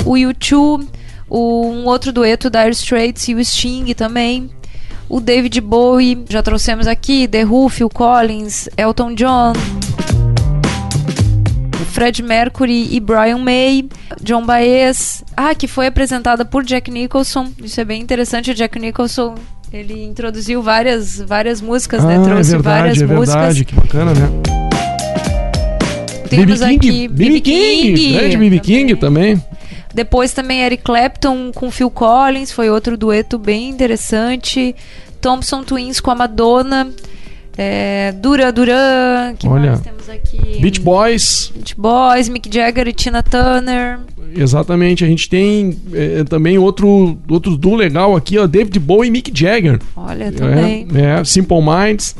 O 0.05 0.15
YouTube, 0.15 0.87
o, 1.29 1.67
um 1.69 1.85
outro 1.85 2.11
dueto, 2.11 2.49
Dire 2.49 2.69
Straits 2.71 3.27
e 3.27 3.35
o 3.35 3.43
Sting 3.43 3.93
também. 3.93 4.49
O 5.09 5.19
David 5.19 5.59
Bowie, 5.61 6.23
já 6.29 6.43
trouxemos 6.43 6.85
aqui, 6.85 7.27
The 7.27 7.45
Who, 7.45 7.69
Phil 7.69 7.89
Collins, 7.89 8.69
Elton 8.77 9.15
John. 9.15 9.53
Fred 11.97 12.21
Mercury 12.21 12.89
e 12.91 12.99
Brian 12.99 13.39
May, 13.39 13.89
John 14.21 14.45
Baez, 14.45 15.23
ah, 15.35 15.55
que 15.55 15.67
foi 15.67 15.87
apresentada 15.87 16.45
por 16.45 16.63
Jack 16.63 16.91
Nicholson. 16.91 17.51
Isso 17.59 17.81
é 17.81 17.83
bem 17.83 17.99
interessante. 17.99 18.51
O 18.51 18.53
Jack 18.53 18.77
Nicholson 18.77 19.33
ele 19.73 20.05
introduziu 20.05 20.61
várias, 20.61 21.19
várias 21.19 21.59
músicas, 21.59 22.03
né? 22.03 22.13
ah, 22.13 22.19
né? 22.19 22.23
Trouxe 22.23 22.51
é 22.51 22.53
verdade, 22.53 22.79
várias 22.81 23.01
é 23.01 23.05
músicas. 23.07 23.33
Verdade, 23.33 23.65
que 23.65 23.73
bacana, 23.73 24.13
né? 24.13 24.29
Temos 26.29 26.59
King, 26.59 26.75
aqui 26.75 27.07
BB 27.07 27.41
King, 27.41 27.93
King 27.95 28.13
grande 28.13 28.37
BB 28.37 28.59
King 28.59 28.95
também. 28.95 29.43
Depois 29.91 30.33
também 30.33 30.61
Eric 30.61 30.83
Clapton 30.83 31.51
com 31.51 31.71
Phil 31.71 31.89
Collins, 31.89 32.51
foi 32.51 32.69
outro 32.69 32.95
dueto 32.95 33.39
bem 33.39 33.69
interessante. 33.69 34.75
Thompson 35.19 35.63
Twins 35.63 35.99
com 35.99 36.11
a 36.11 36.15
Madonna. 36.15 36.93
É, 37.57 38.11
Dura 38.11 38.51
Duran, 38.51 39.33
que 39.37 39.47
Olha, 39.47 39.71
mais 39.71 39.81
temos 39.81 40.09
aqui? 40.09 40.59
Beach 40.61 40.79
Boys. 40.79 41.51
Beach 41.55 41.75
Boys, 41.75 42.29
Mick 42.29 42.53
Jagger 42.53 42.87
e 42.87 42.93
Tina 42.93 43.23
Turner. 43.23 43.99
Exatamente, 44.35 45.03
a 45.03 45.07
gente 45.07 45.27
tem 45.27 45.75
é, 45.93 46.23
também 46.23 46.57
outro, 46.57 47.17
outro 47.29 47.57
duo 47.57 47.75
legal 47.75 48.15
aqui, 48.15 48.37
ó, 48.37 48.45
David 48.45 48.79
Bowie 48.79 49.07
e 49.07 49.11
Mick 49.11 49.31
Jagger. 49.33 49.79
Olha, 49.95 50.31
também. 50.31 50.87
É, 50.93 51.19
é 51.19 51.23
Simple 51.23 51.57
Minds. 51.61 52.15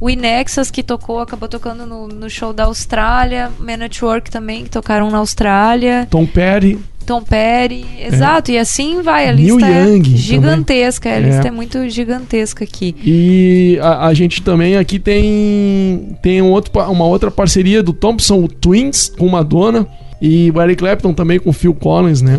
O 0.00 0.08
Inexas, 0.08 0.70
que 0.70 0.82
tocou, 0.82 1.18
acabou 1.18 1.48
tocando 1.48 1.84
no, 1.84 2.06
no 2.06 2.30
show 2.30 2.52
da 2.52 2.64
Austrália. 2.64 3.50
Man 3.58 3.84
at 3.84 4.00
Work 4.00 4.30
também, 4.30 4.64
que 4.64 4.70
tocaram 4.70 5.10
na 5.10 5.18
Austrália. 5.18 6.06
Tom 6.10 6.26
Petty. 6.26 6.78
Tom 7.08 7.22
Perry, 7.22 7.86
exato, 8.06 8.50
é. 8.50 8.54
e 8.56 8.58
assim 8.58 9.00
vai, 9.00 9.26
a 9.26 9.32
lista 9.32 9.56
Neil 9.56 9.74
é 9.74 9.96
Young 9.96 10.04
gigantesca, 10.14 11.08
também. 11.08 11.24
a 11.24 11.26
lista 11.26 11.44
é. 11.44 11.48
é 11.48 11.50
muito 11.50 11.88
gigantesca 11.88 12.64
aqui. 12.64 12.94
E 13.02 13.78
a, 13.80 14.08
a, 14.08 14.12
gente 14.12 14.42
também 14.42 14.76
aqui 14.76 14.98
tem, 14.98 16.18
tem 16.20 16.42
um 16.42 16.50
outro, 16.50 16.70
uma 16.90 17.06
outra 17.06 17.30
parceria 17.30 17.82
do 17.82 17.94
Thompson 17.94 18.46
Twins 18.46 19.10
com 19.18 19.26
Madonna 19.26 19.86
e 20.20 20.52
o 20.54 20.60
Eric 20.60 20.76
Clapton 20.80 21.14
também 21.14 21.38
com 21.38 21.50
Phil 21.50 21.72
Collins, 21.72 22.20
né? 22.20 22.38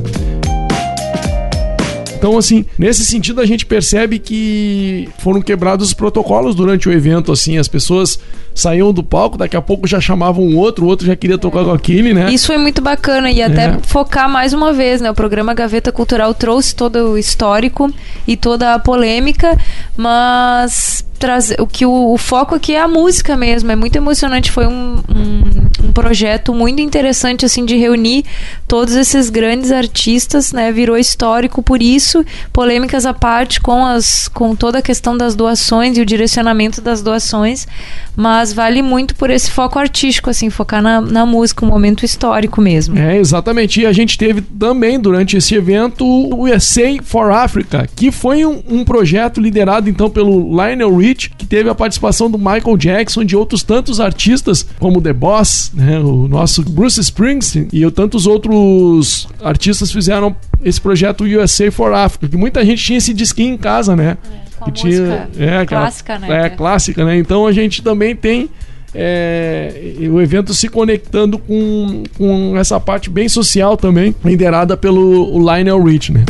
Então, 2.20 2.38
assim, 2.38 2.66
nesse 2.78 3.06
sentido 3.06 3.40
a 3.40 3.46
gente 3.46 3.66
percebe 3.66 4.20
que 4.20 5.08
foram 5.20 5.42
quebrados 5.42 5.88
os 5.88 5.94
protocolos 5.94 6.54
durante 6.54 6.90
o 6.90 6.92
evento, 6.92 7.32
assim, 7.32 7.58
as 7.58 7.70
pessoas 7.70 8.20
saíam 8.54 8.92
do 8.92 9.02
palco, 9.02 9.38
daqui 9.38 9.56
a 9.56 9.62
pouco 9.62 9.88
já 9.88 10.02
chamavam 10.02 10.44
um 10.44 10.58
outro, 10.58 10.86
o 10.86 10.90
outro 10.90 11.08
já 11.08 11.16
queria 11.16 11.38
tocar 11.38 11.64
com 11.64 11.72
aquele, 11.72 12.14
né? 12.14 12.30
Isso 12.30 12.48
foi 12.48 12.58
muito 12.58 12.82
bacana 12.82 13.32
e 13.32 13.42
até 13.42 13.68
é. 13.68 13.78
focar 13.84 14.30
mais 14.30 14.52
uma 14.52 14.74
vez, 14.74 15.00
né? 15.00 15.10
O 15.10 15.14
programa 15.14 15.54
Gaveta 15.54 15.94
Cultural 15.94 16.34
trouxe 16.34 16.76
todo 16.76 17.12
o 17.12 17.18
histórico 17.18 17.90
e 18.28 18.36
toda 18.36 18.74
a 18.74 18.80
polêmica, 18.80 19.58
mas 19.96 21.06
trazer 21.20 21.62
o 21.62 21.68
que 21.68 21.86
o, 21.86 22.14
o, 22.14 22.18
foco 22.18 22.56
aqui 22.56 22.74
é 22.74 22.80
a 22.80 22.88
música 22.88 23.36
mesmo 23.36 23.70
é 23.70 23.76
muito 23.76 23.96
emocionante 23.96 24.50
foi 24.50 24.66
um, 24.66 24.96
um, 25.10 25.88
um, 25.88 25.92
projeto 25.92 26.54
muito 26.54 26.82
interessante 26.82 27.46
assim 27.46 27.66
de 27.66 27.76
reunir 27.76 28.24
todos 28.68 28.96
esses 28.96 29.30
grandes 29.30 29.72
artistas 29.72 30.54
né 30.54 30.72
virou 30.72 30.98
histórico 30.98 31.62
por 31.62 31.82
isso 31.82 32.26
polêmicas 32.54 33.06
à 33.06 33.14
parte 33.14 33.60
com 33.60 33.86
as 33.86 34.30
com 34.30 34.56
toda 34.56 34.80
a 34.80 34.82
questão 34.82 35.18
das 35.18 35.36
doações 35.36 35.98
e 35.98 36.02
o 36.02 36.06
direcionamento 36.06 36.82
das 36.82 37.02
doações 37.02 37.68
mas 38.16 38.54
vale 38.54 38.82
muito 38.82 39.14
por 39.16 39.30
esse 39.30 39.52
foco 39.52 39.78
artístico 39.78 40.30
assim 40.30 40.50
focar 40.50 40.82
na, 40.82 41.02
na 41.02 41.26
música 41.26 41.66
um 41.66 41.70
momento 41.70 42.06
histórico 42.06 42.62
mesmo. 42.62 42.98
É 42.98 43.18
exatamente 43.18 43.82
e 43.82 43.86
a 43.86 43.92
gente 43.92 44.18
teve 44.18 44.42
também 44.42 45.00
durante 45.00 45.38
esse 45.38 45.56
evento 45.56 46.06
o 46.06 46.44
USA 46.44 46.98
for 47.04 47.32
Africa 47.32 47.88
que 47.96 48.12
foi 48.12 48.46
um, 48.46 48.62
um 48.70 48.86
projeto 48.86 49.42
liderado 49.42 49.90
então 49.90 50.10
pelo 50.10 50.50
Lionel 50.50 50.96
Richie 50.96 51.09
que 51.14 51.46
teve 51.46 51.70
a 51.70 51.76
participação 51.76 52.30
do 52.30 52.38
Michael 52.38 52.78
Jackson 52.78 53.22
e 53.22 53.26
de 53.26 53.36
outros 53.36 53.64
tantos 53.64 54.00
artistas, 54.00 54.66
como 54.80 55.02
The 55.02 55.14
Boss, 55.14 55.72
né, 55.74 56.00
o 56.00 56.28
nosso 56.28 56.64
Bruce 56.64 57.00
Springsteen 57.00 57.68
e 57.72 57.90
tantos 57.92 58.28
outros 58.28 59.28
artistas 59.44 59.92
fizeram 59.92 60.36
esse 60.64 60.80
projeto 60.80 61.24
USA 61.24 61.72
for 61.72 61.94
Africa, 61.94 62.28
que 62.28 62.38
muita 62.38 62.64
gente 62.66 62.84
tinha 62.84 62.98
esse 62.98 63.14
disquinho 63.14 63.54
em 63.54 63.58
casa, 63.58 63.96
né? 63.96 64.18
É, 64.62 64.66
que 64.66 64.72
tinha, 64.72 65.30
é, 65.38 65.66
clássica, 65.66 66.16
aquela, 66.16 66.34
né? 66.34 66.46
É, 66.46 66.50
clássica, 66.50 67.06
né? 67.06 67.18
Então 67.18 67.48
a 67.48 67.52
gente 67.52 67.82
também 67.82 68.16
tem 68.16 68.50
é, 68.94 69.94
o 70.12 70.20
evento 70.20 70.54
se 70.54 70.68
conectando 70.68 71.38
com, 71.38 72.04
com 72.18 72.58
essa 72.58 72.80
parte 72.80 73.10
bem 73.10 73.30
social 73.30 73.78
também, 73.78 74.16
liderada 74.24 74.76
pelo 74.76 75.40
Lionel 75.40 75.82
Rich, 75.84 76.12
né? 76.12 76.26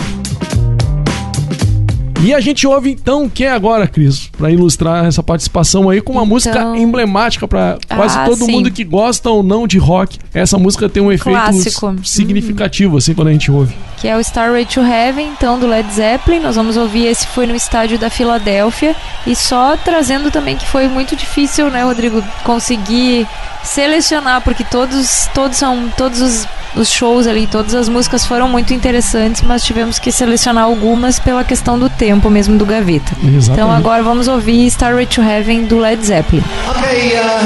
E 2.22 2.34
a 2.34 2.40
gente 2.42 2.68
ouve 2.68 2.92
então 2.92 3.24
o 3.24 3.30
que 3.30 3.46
é 3.46 3.52
agora, 3.52 3.88
Cris? 3.88 4.30
Para 4.38 4.52
ilustrar 4.52 5.06
essa 5.06 5.24
participação 5.24 5.90
aí 5.90 6.02
com 6.02 6.14
uma 6.14 6.24
então... 6.24 6.28
música 6.30 6.78
emblemática 6.78 7.48
para 7.48 7.78
quase 7.88 8.18
ah, 8.18 8.26
todo 8.26 8.46
sim. 8.46 8.52
mundo 8.52 8.70
que 8.70 8.84
gosta 8.84 9.30
ou 9.30 9.42
não 9.42 9.66
de 9.66 9.78
rock. 9.78 10.20
Essa 10.34 10.58
música 10.58 10.90
tem 10.90 11.02
um 11.02 11.12
efeito 11.12 11.40
Clássico. 11.40 11.96
significativo, 12.04 12.98
assim, 12.98 13.14
quando 13.14 13.30
a 13.30 13.32
gente 13.32 13.50
ouve. 13.50 13.74
Que 13.98 14.08
é 14.10 14.18
o 14.18 14.20
Starway 14.20 14.66
to 14.66 14.82
Heaven, 14.82 15.30
então, 15.30 15.58
do 15.58 15.66
Led 15.66 15.90
Zeppelin. 15.94 16.40
Nós 16.40 16.58
vamos 16.58 16.76
ouvir 16.76 17.08
esse 17.08 17.26
foi 17.28 17.48
no 17.48 17.56
estádio 17.56 17.98
da 17.98 18.10
Filadélfia. 18.10 18.96
E 19.26 19.34
só 19.34 19.78
trazendo 19.78 20.30
também 20.30 20.58
que 20.58 20.66
foi 20.66 20.90
muito 20.90 21.16
difícil, 21.16 21.72
né, 21.72 21.84
Rodrigo, 21.84 22.22
conseguir 22.44 23.26
selecionar, 23.64 24.42
porque 24.42 24.66
todos, 24.66 25.30
todos 25.34 25.58
são. 25.58 25.90
Todos 25.96 26.20
os 26.22 26.48
os 26.76 26.88
shows 26.88 27.26
ali, 27.26 27.48
todas 27.48 27.74
as 27.74 27.90
músicas 27.90 28.28
foram 28.28 28.48
muito 28.48 28.76
interessantes, 28.76 29.42
mas 29.42 29.64
tivemos 29.64 29.98
que 29.98 30.12
selecionar 30.12 30.66
algumas 30.66 31.20
pela 31.20 31.44
questão 31.44 31.80
do 31.80 31.90
tempo 31.90 32.09
mesmo 32.30 32.57
do 32.57 32.66
Gaveta. 32.66 33.12
Exatamente. 33.24 33.51
Então 33.51 33.72
agora 33.72 34.01
vamos 34.03 34.28
ouvir 34.28 34.68
Starway 34.68 35.05
to 35.05 35.22
Heaven 35.22 35.66
do 35.66 35.78
Led 35.80 36.03
Zeppelin. 36.05 36.43
Okay, 36.70 37.16
uh, 37.18 37.41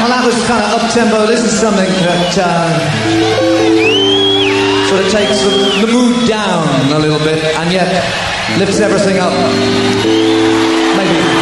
well 0.00 0.08
that 0.08 0.24
was 0.24 0.34
kind 0.46 0.62
of 0.64 0.74
up 0.82 0.92
tempo. 0.92 1.26
This 1.26 1.44
is 1.44 1.52
something 1.60 1.88
that 2.04 2.38
uh, 2.38 2.68
sort 4.88 5.00
of 5.04 5.10
takes 5.12 5.40
the, 5.42 5.86
the 5.86 5.92
mood 5.92 6.28
down 6.28 6.66
a 6.92 6.98
little 6.98 7.18
bit 7.20 7.42
and 7.56 7.72
yet 7.72 7.88
lifts 8.58 8.80
everything 8.80 9.18
up. 9.18 9.32
Maybe. 10.96 11.37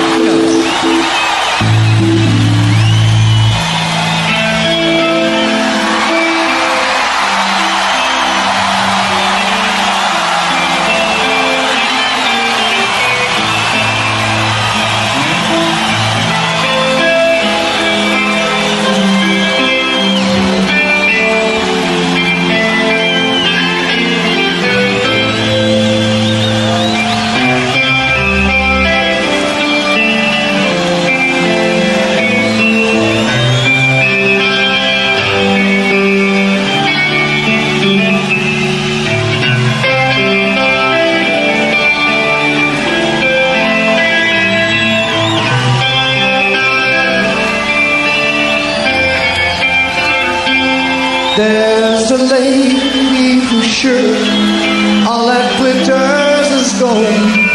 And 57.05 57.47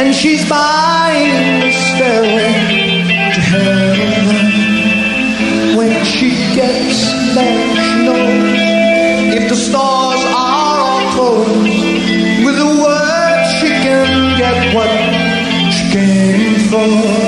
and 0.00 0.14
she's 0.14 0.48
buying 0.48 1.60
the 1.60 1.72
stairway 1.72 2.52
to 3.34 3.40
heaven. 3.40 4.46
When 5.76 6.04
she 6.04 6.30
gets 6.54 7.12
there, 7.34 7.76
she 7.84 8.04
knows 8.04 9.36
if 9.36 9.48
the 9.48 9.56
stars 9.56 10.24
are 10.24 10.78
all 10.80 11.12
closed, 11.12 12.44
with 12.44 12.58
a 12.58 12.70
word 12.82 13.44
she 13.60 13.68
can 13.68 14.38
get 14.38 14.74
what 14.74 14.90
she 15.72 15.90
came 15.92 16.54
for. 16.70 17.27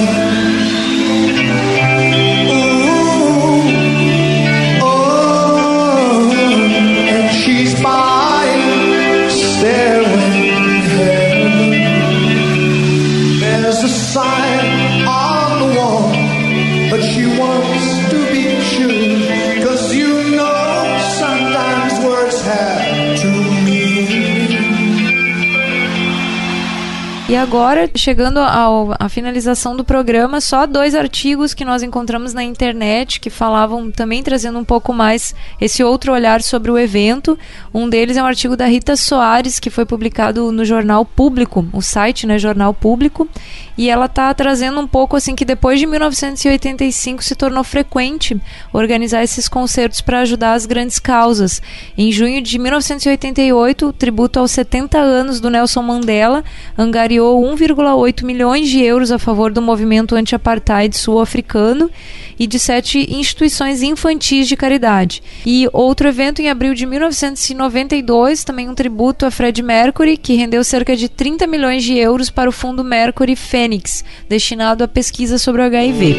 Agora, 27.50 27.90
chegando 27.96 28.38
ao- 28.38 28.94
à 29.00 29.08
finalização 29.08 29.74
do 29.74 29.82
programa, 29.82 30.42
só 30.42 30.66
dois 30.66 30.94
artigos 30.94 31.54
que 31.54 31.64
nós 31.64 31.82
encontramos 31.82 32.34
na 32.34 32.44
internet 32.44 33.18
que 33.18 33.30
falavam 33.30 33.90
também 33.90 34.22
trazendo 34.22 34.58
um 34.58 34.64
pouco 34.64 34.92
mais 34.92 35.34
esse 35.58 35.82
outro 35.82 36.12
olhar 36.12 36.42
sobre 36.42 36.70
o 36.70 36.78
evento. 36.78 37.38
Um 37.72 37.88
deles 37.88 38.18
é 38.18 38.22
um 38.22 38.26
artigo 38.26 38.58
da 38.58 38.66
Rita 38.66 38.96
Soares, 38.96 39.58
que 39.58 39.70
foi 39.70 39.86
publicado 39.86 40.52
no 40.52 40.66
Jornal 40.66 41.06
Público, 41.06 41.66
o 41.72 41.80
site, 41.80 42.26
né, 42.26 42.38
Jornal 42.38 42.74
Público, 42.74 43.26
e 43.78 43.88
ela 43.88 44.04
está 44.04 44.34
trazendo 44.34 44.78
um 44.78 44.86
pouco 44.86 45.16
assim 45.16 45.34
que 45.34 45.46
depois 45.46 45.80
de 45.80 45.86
1985 45.86 47.24
se 47.24 47.34
tornou 47.34 47.64
frequente 47.64 48.38
organizar 48.70 49.24
esses 49.24 49.48
concertos 49.48 50.02
para 50.02 50.20
ajudar 50.20 50.52
as 50.52 50.66
grandes 50.66 50.98
causas. 50.98 51.62
Em 51.96 52.12
junho 52.12 52.42
de 52.42 52.58
1988, 52.58 53.86
o 53.86 53.92
tributo 53.94 54.38
aos 54.38 54.50
70 54.50 54.98
anos 54.98 55.40
do 55.40 55.48
Nelson 55.48 55.80
Mandela 55.80 56.44
angariou 56.76 57.42
1,8 57.42 58.22
milhões 58.24 58.68
de 58.68 58.89
euros 58.90 59.10
a 59.10 59.18
favor 59.18 59.52
do 59.52 59.62
movimento 59.62 60.14
anti-apartheid 60.14 60.96
sul-africano 60.96 61.90
e 62.38 62.46
de 62.46 62.58
sete 62.58 63.06
instituições 63.10 63.82
infantis 63.82 64.46
de 64.46 64.56
caridade. 64.56 65.22
E 65.46 65.68
outro 65.72 66.08
evento 66.08 66.40
em 66.42 66.48
abril 66.48 66.74
de 66.74 66.86
1992, 66.86 68.44
também 68.44 68.68
um 68.68 68.74
tributo 68.74 69.24
a 69.24 69.30
Fred 69.30 69.62
Mercury, 69.62 70.16
que 70.16 70.34
rendeu 70.34 70.62
cerca 70.64 70.96
de 70.96 71.08
30 71.08 71.46
milhões 71.46 71.82
de 71.84 71.96
euros 71.96 72.30
para 72.30 72.50
o 72.50 72.52
Fundo 72.52 72.84
Mercury 72.84 73.36
Fênix, 73.36 74.04
destinado 74.28 74.84
à 74.84 74.88
pesquisa 74.88 75.38
sobre 75.38 75.62
o 75.62 75.64
HIV. 75.64 76.16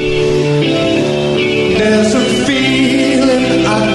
A. 3.67 3.91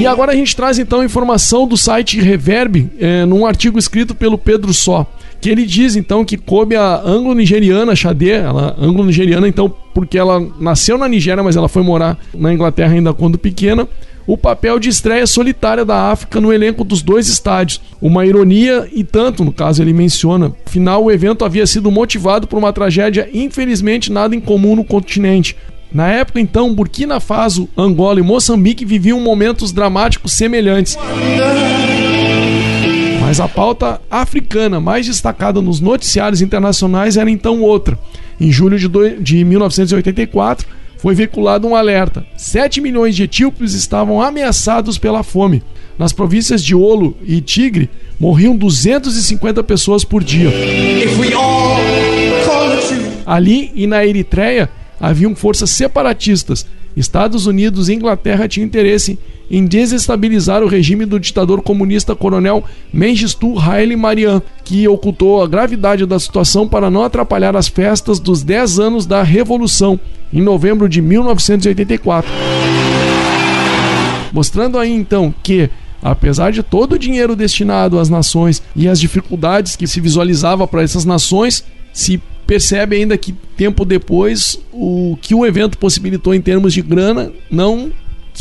E 0.00 0.06
agora 0.06 0.32
a 0.32 0.34
gente 0.34 0.56
traz 0.56 0.78
então 0.78 1.04
informação 1.04 1.66
do 1.66 1.76
site 1.76 2.18
Reverb, 2.20 2.90
é, 2.98 3.26
num 3.26 3.44
artigo 3.44 3.78
escrito 3.78 4.14
pelo 4.14 4.38
Pedro 4.38 4.72
Só, 4.72 5.06
que 5.40 5.48
ele 5.48 5.64
diz 5.64 5.96
então 5.96 6.24
que 6.24 6.36
coube 6.36 6.76
a 6.76 7.00
anglo-nigeriana 7.04 7.96
Xadê, 7.96 8.30
ela 8.30 8.76
anglo-nigeriana 8.78 9.48
então 9.48 9.72
porque 9.94 10.18
ela 10.18 10.46
nasceu 10.60 10.96
na 10.96 11.08
Nigéria, 11.08 11.42
mas 11.42 11.56
ela 11.56 11.68
foi 11.68 11.82
morar 11.82 12.18
na 12.34 12.52
Inglaterra 12.52 12.92
ainda 12.92 13.12
quando 13.12 13.38
pequena, 13.38 13.88
o 14.26 14.36
papel 14.36 14.78
de 14.78 14.88
estreia 14.88 15.26
solitária 15.26 15.84
da 15.84 16.10
África 16.10 16.40
no 16.40 16.52
elenco 16.52 16.84
dos 16.84 17.02
dois 17.02 17.26
estádios. 17.26 17.80
Uma 18.00 18.24
ironia 18.24 18.88
e 18.92 19.02
tanto, 19.02 19.44
no 19.44 19.52
caso 19.52 19.82
ele 19.82 19.92
menciona. 19.92 20.52
Afinal, 20.64 21.04
o 21.04 21.10
evento 21.10 21.44
havia 21.44 21.66
sido 21.66 21.90
motivado 21.90 22.46
por 22.46 22.58
uma 22.58 22.72
tragédia 22.72 23.28
infelizmente 23.32 24.12
nada 24.12 24.36
incomum 24.36 24.76
no 24.76 24.84
continente. 24.84 25.56
Na 25.92 26.08
época, 26.08 26.40
então, 26.40 26.72
Burkina 26.72 27.18
Faso, 27.18 27.68
Angola 27.76 28.20
e 28.20 28.22
Moçambique 28.22 28.84
viviam 28.84 29.20
momentos 29.20 29.72
dramáticos 29.72 30.32
semelhantes. 30.34 30.96
Mas 33.30 33.38
a 33.38 33.46
pauta 33.46 34.00
africana 34.10 34.80
mais 34.80 35.06
destacada 35.06 35.62
nos 35.62 35.78
noticiários 35.78 36.42
internacionais 36.42 37.16
era 37.16 37.30
então 37.30 37.60
outra. 37.62 37.96
Em 38.40 38.50
julho 38.50 38.76
de, 38.76 38.88
doi- 38.88 39.20
de 39.20 39.44
1984, 39.44 40.66
foi 40.98 41.14
veiculado 41.14 41.68
um 41.68 41.76
alerta: 41.76 42.26
7 42.36 42.80
milhões 42.80 43.14
de 43.14 43.22
etíopes 43.22 43.72
estavam 43.72 44.20
ameaçados 44.20 44.98
pela 44.98 45.22
fome. 45.22 45.62
Nas 45.96 46.12
províncias 46.12 46.60
de 46.60 46.74
Olo 46.74 47.16
e 47.24 47.40
Tigre, 47.40 47.88
morriam 48.18 48.56
250 48.56 49.62
pessoas 49.62 50.02
por 50.02 50.24
dia. 50.24 50.50
Ali 53.24 53.70
e 53.76 53.86
na 53.86 54.04
Eritreia 54.04 54.68
haviam 55.00 55.36
forças 55.36 55.70
separatistas. 55.70 56.66
Estados 56.96 57.46
Unidos 57.46 57.88
e 57.88 57.94
Inglaterra 57.94 58.48
tinham 58.48 58.66
interesse 58.66 59.16
em 59.50 59.66
desestabilizar 59.66 60.62
o 60.62 60.68
regime 60.68 61.04
do 61.04 61.18
ditador 61.18 61.60
comunista 61.60 62.14
coronel 62.14 62.62
Mengistu 62.92 63.58
Haile 63.58 63.96
Mariam, 63.96 64.40
que 64.64 64.86
ocultou 64.86 65.42
a 65.42 65.48
gravidade 65.48 66.06
da 66.06 66.20
situação 66.20 66.68
para 66.68 66.90
não 66.90 67.02
atrapalhar 67.02 67.56
as 67.56 67.66
festas 67.66 68.20
dos 68.20 68.42
10 68.44 68.78
anos 68.78 69.06
da 69.06 69.22
Revolução, 69.22 69.98
em 70.32 70.40
novembro 70.40 70.88
de 70.88 71.02
1984. 71.02 72.30
Mostrando 74.32 74.78
aí 74.78 74.92
então 74.92 75.34
que, 75.42 75.68
apesar 76.00 76.52
de 76.52 76.62
todo 76.62 76.92
o 76.92 76.98
dinheiro 76.98 77.34
destinado 77.34 77.98
às 77.98 78.08
nações 78.08 78.62
e 78.76 78.86
as 78.86 79.00
dificuldades 79.00 79.74
que 79.74 79.88
se 79.88 80.00
visualizava 80.00 80.68
para 80.68 80.82
essas 80.82 81.04
nações, 81.04 81.64
se 81.92 82.22
percebe 82.46 82.96
ainda 82.96 83.18
que 83.18 83.32
tempo 83.56 83.84
depois 83.84 84.58
o 84.72 85.16
que 85.20 85.34
o 85.34 85.44
evento 85.44 85.76
possibilitou 85.78 86.34
em 86.34 86.40
termos 86.40 86.72
de 86.72 86.82
grana 86.82 87.32
não 87.50 87.90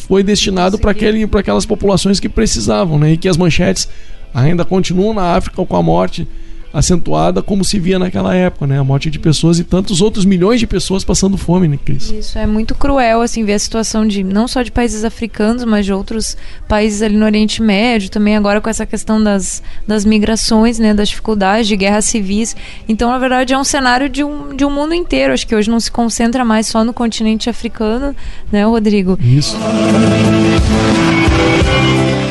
foi 0.09 0.23
destinado 0.23 0.79
para 0.79 0.89
aquele, 0.89 1.27
para 1.27 1.41
aquelas 1.41 1.67
populações 1.67 2.19
que 2.19 2.27
precisavam, 2.27 2.97
né? 2.97 3.11
E 3.11 3.17
que 3.17 3.29
as 3.29 3.37
manchetes 3.37 3.87
ainda 4.33 4.65
continuam 4.65 5.13
na 5.13 5.35
África 5.35 5.63
com 5.63 5.75
a 5.75 5.83
morte 5.83 6.27
acentuada 6.73 7.41
como 7.41 7.63
se 7.63 7.79
via 7.79 7.97
naquela 7.97 8.35
época, 8.35 8.67
né? 8.67 8.79
A 8.79 8.83
morte 8.83 9.09
de 9.09 9.19
pessoas 9.19 9.59
e 9.59 9.63
tantos 9.63 10.01
outros 10.01 10.25
milhões 10.25 10.59
de 10.59 10.67
pessoas 10.67 11.03
passando 11.03 11.37
fome, 11.37 11.67
né, 11.67 11.79
Cris? 11.83 12.11
Isso 12.11 12.37
é 12.37 12.45
muito 12.45 12.75
cruel, 12.75 13.21
assim, 13.21 13.43
ver 13.43 13.53
a 13.53 13.59
situação 13.59 14.07
de 14.07 14.23
não 14.23 14.47
só 14.47 14.61
de 14.61 14.71
países 14.71 15.03
africanos, 15.03 15.63
mas 15.63 15.85
de 15.85 15.93
outros 15.93 16.37
países 16.67 17.01
ali 17.01 17.17
no 17.17 17.25
Oriente 17.25 17.61
Médio, 17.61 18.09
também 18.09 18.35
agora 18.35 18.61
com 18.61 18.69
essa 18.69 18.85
questão 18.85 19.21
das, 19.21 19.63
das 19.87 20.05
migrações, 20.05 20.79
né, 20.79 20.93
das 20.93 21.09
dificuldades 21.09 21.67
de 21.67 21.75
guerras 21.75 22.05
civis. 22.05 22.55
Então, 22.87 23.09
na 23.09 23.17
verdade, 23.17 23.53
é 23.53 23.57
um 23.57 23.63
cenário 23.63 24.09
de 24.09 24.23
um, 24.23 24.55
de 24.55 24.63
um 24.63 24.69
mundo 24.69 24.93
inteiro. 24.93 25.33
Acho 25.33 25.47
que 25.47 25.55
hoje 25.55 25.69
não 25.69 25.79
se 25.79 25.91
concentra 25.91 26.45
mais 26.45 26.67
só 26.67 26.83
no 26.83 26.93
continente 26.93 27.49
africano, 27.49 28.15
né, 28.51 28.65
Rodrigo? 28.65 29.17
Isso. 29.21 29.57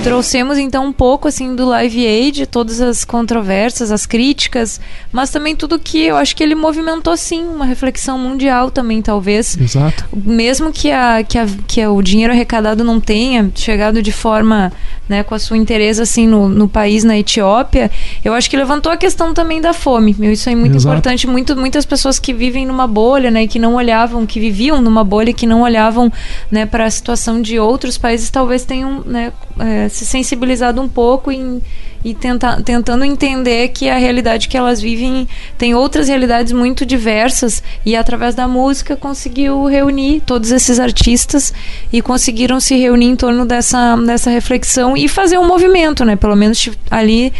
Trouxemos 0.09 0.56
então 0.56 0.86
um 0.86 0.92
pouco 0.92 1.28
assim 1.28 1.54
do 1.54 1.66
Live 1.66 2.06
Aid, 2.06 2.46
todas 2.46 2.80
as 2.80 3.04
controvérsias, 3.04 3.92
as 3.92 4.06
críticas, 4.06 4.80
mas 5.12 5.28
também 5.28 5.54
tudo 5.54 5.78
que 5.78 6.02
eu 6.04 6.16
acho 6.16 6.34
que 6.34 6.42
ele 6.42 6.54
movimentou 6.54 7.14
sim, 7.16 7.44
uma 7.44 7.66
reflexão 7.66 8.18
mundial 8.18 8.70
também, 8.70 9.02
talvez. 9.02 9.59
Exato. 9.61 10.04
Mesmo 10.14 10.72
que, 10.72 10.90
a, 10.90 11.22
que, 11.22 11.36
a, 11.36 11.46
que 11.66 11.86
o 11.86 12.00
dinheiro 12.00 12.32
arrecadado 12.32 12.82
não 12.82 12.98
tenha 12.98 13.50
chegado 13.54 14.02
de 14.02 14.11
forma, 14.11 14.72
né, 15.06 15.22
com 15.22 15.34
a 15.34 15.38
sua 15.38 15.59
interesse 15.59 16.00
assim 16.00 16.26
no, 16.26 16.48
no 16.48 16.68
país, 16.68 17.04
na 17.04 17.18
Etiópia, 17.18 17.90
eu 18.24 18.32
acho 18.32 18.48
que 18.48 18.56
levantou 18.56 18.90
a 18.90 18.96
questão 18.96 19.34
também 19.34 19.61
da 19.61 19.74
fome. 19.74 20.16
Meu, 20.18 20.32
Isso 20.32 20.48
é 20.48 20.54
muito 20.54 20.76
Exato. 20.76 20.88
importante. 20.88 21.26
Muito, 21.26 21.54
muitas 21.54 21.84
pessoas 21.84 22.18
que 22.18 22.32
vivem 22.32 22.64
numa 22.64 22.86
bolha, 22.86 23.30
né, 23.30 23.46
que 23.46 23.59
não 23.59 23.74
olhavam, 23.74 24.24
que 24.24 24.40
viviam 24.40 24.80
numa 24.80 25.04
bolha, 25.04 25.30
e 25.30 25.34
que 25.34 25.46
não 25.46 25.61
olhavam, 25.61 26.11
né, 26.50 26.64
para 26.64 26.86
a 26.86 26.90
situação 26.90 27.42
de 27.42 27.59
outros 27.59 27.98
países, 27.98 28.30
talvez 28.30 28.64
tenham, 28.64 29.02
né, 29.04 29.32
é, 29.59 29.88
se 29.99 30.07
sensibilizado 30.07 30.80
um 30.80 30.88
pouco 30.88 31.30
em, 31.32 31.61
e 32.05 32.14
tenta, 32.14 32.62
tentando 32.62 33.05
entender 33.05 33.68
que 33.68 33.88
a 33.88 33.96
realidade 33.96 34.49
que 34.49 34.57
elas 34.57 34.80
vivem 34.80 35.28
tem 35.57 35.74
outras 35.74 36.09
realidades 36.09 36.53
muito 36.53 36.86
diversas 36.86 37.62
e 37.84 37.96
através 37.96 38.34
da 38.34 38.46
música 38.46 38.96
conseguiu 38.96 39.64
reunir 39.64 40.22
todos 40.24 40.53
esses 40.53 40.78
artistas 40.78 41.53
e 41.92 42.01
conseguiram 42.01 42.61
se 42.61 42.76
reunir 42.76 43.07
em 43.07 43.16
torno 43.16 43.44
dessa, 43.44 43.96
dessa 43.96 44.30
reflexão 44.30 44.96
e 44.96 45.09
fazer 45.09 45.38
um 45.38 45.46
movimento, 45.46 46.05
né? 46.05 46.14
Pelo 46.14 46.36
menos 46.36 46.59
tipo, 46.59 46.76
ali 46.90 47.32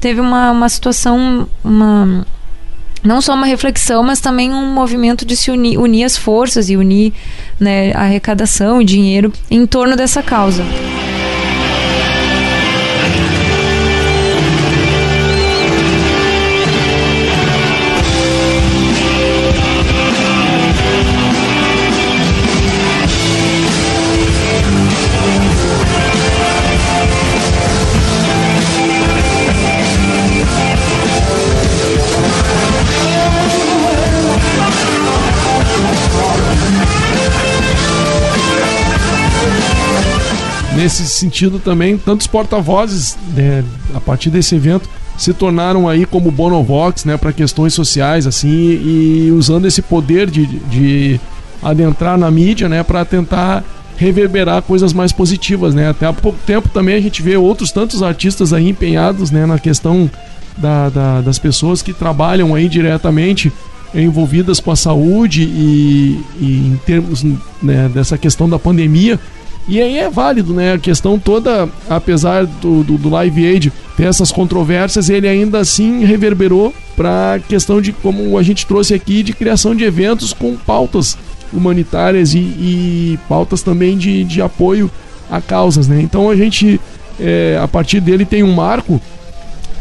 teve 0.00 0.20
uma, 0.20 0.50
uma 0.50 0.68
situação, 0.68 1.46
uma 1.62 2.26
não 3.04 3.20
só 3.20 3.34
uma 3.34 3.46
reflexão, 3.46 4.02
mas 4.02 4.20
também 4.20 4.52
um 4.52 4.72
movimento 4.72 5.24
de 5.24 5.36
se 5.36 5.50
unir, 5.50 5.78
unir 5.78 6.04
as 6.04 6.16
forças 6.16 6.68
e 6.68 6.76
unir 6.76 7.12
né, 7.60 7.92
a 7.92 8.00
arrecadação 8.00 8.82
e 8.82 8.84
dinheiro 8.84 9.32
em 9.48 9.64
torno 9.64 9.94
dessa 9.94 10.22
causa. 10.22 10.64
Nesse 40.76 41.06
sentido 41.06 41.58
também, 41.58 41.96
tantos 41.96 42.26
porta-vozes 42.26 43.16
né, 43.34 43.64
a 43.94 44.00
partir 44.00 44.30
desse 44.30 44.54
evento 44.54 44.88
se 45.16 45.32
tornaram 45.32 45.88
aí 45.88 46.04
como 46.04 46.30
Bonovox, 46.30 47.04
né, 47.04 47.16
para 47.16 47.32
questões 47.32 47.72
sociais 47.72 48.26
assim 48.26 48.48
e 48.48 49.32
usando 49.34 49.66
esse 49.66 49.80
poder 49.80 50.30
de, 50.30 50.46
de 50.46 51.20
adentrar 51.62 52.18
na 52.18 52.30
mídia, 52.30 52.68
né, 52.68 52.82
para 52.82 53.04
tentar 53.04 53.64
reverberar 53.96 54.60
coisas 54.60 54.92
mais 54.92 55.10
positivas, 55.10 55.74
né? 55.74 55.88
Até 55.88 56.04
há 56.04 56.12
pouco 56.12 56.38
tempo 56.46 56.68
também 56.68 56.96
a 56.96 57.00
gente 57.00 57.22
vê 57.22 57.34
outros 57.34 57.72
tantos 57.72 58.02
artistas 58.02 58.52
aí 58.52 58.68
empenhados, 58.68 59.30
né, 59.30 59.46
na 59.46 59.58
questão 59.58 60.10
da, 60.58 60.90
da, 60.90 61.20
das 61.22 61.38
pessoas 61.38 61.80
que 61.80 61.94
trabalham 61.94 62.54
aí 62.54 62.68
diretamente 62.68 63.50
envolvidas 63.94 64.60
com 64.60 64.70
a 64.70 64.76
saúde 64.76 65.42
e, 65.44 66.20
e 66.38 66.72
em 66.74 66.80
termos 66.84 67.24
né, 67.62 67.88
dessa 67.92 68.18
questão 68.18 68.48
da 68.48 68.58
pandemia. 68.58 69.18
E 69.68 69.80
aí 69.80 69.98
é 69.98 70.08
válido, 70.08 70.54
né? 70.54 70.74
A 70.74 70.78
questão 70.78 71.18
toda, 71.18 71.68
apesar 71.88 72.46
do, 72.46 72.84
do, 72.84 72.96
do 72.96 73.08
Live 73.08 73.46
Aid 73.46 73.72
ter 73.96 74.04
essas 74.04 74.30
controvérsias, 74.30 75.08
ele 75.08 75.26
ainda 75.26 75.58
assim 75.58 76.04
reverberou 76.04 76.72
para 76.94 77.34
a 77.34 77.38
questão 77.40 77.80
de 77.80 77.92
como 77.92 78.38
a 78.38 78.42
gente 78.42 78.64
trouxe 78.66 78.94
aqui 78.94 79.22
de 79.22 79.32
criação 79.32 79.74
de 79.74 79.84
eventos 79.84 80.32
com 80.32 80.56
pautas 80.56 81.18
humanitárias 81.52 82.34
e, 82.34 82.38
e 82.38 83.18
pautas 83.28 83.62
também 83.62 83.96
de, 83.96 84.22
de 84.24 84.40
apoio 84.40 84.90
a 85.30 85.40
causas, 85.40 85.88
né? 85.88 86.00
Então 86.00 86.30
a 86.30 86.36
gente, 86.36 86.80
é, 87.18 87.58
a 87.60 87.66
partir 87.66 88.00
dele, 88.00 88.24
tem 88.24 88.42
um 88.42 88.52
marco 88.52 89.00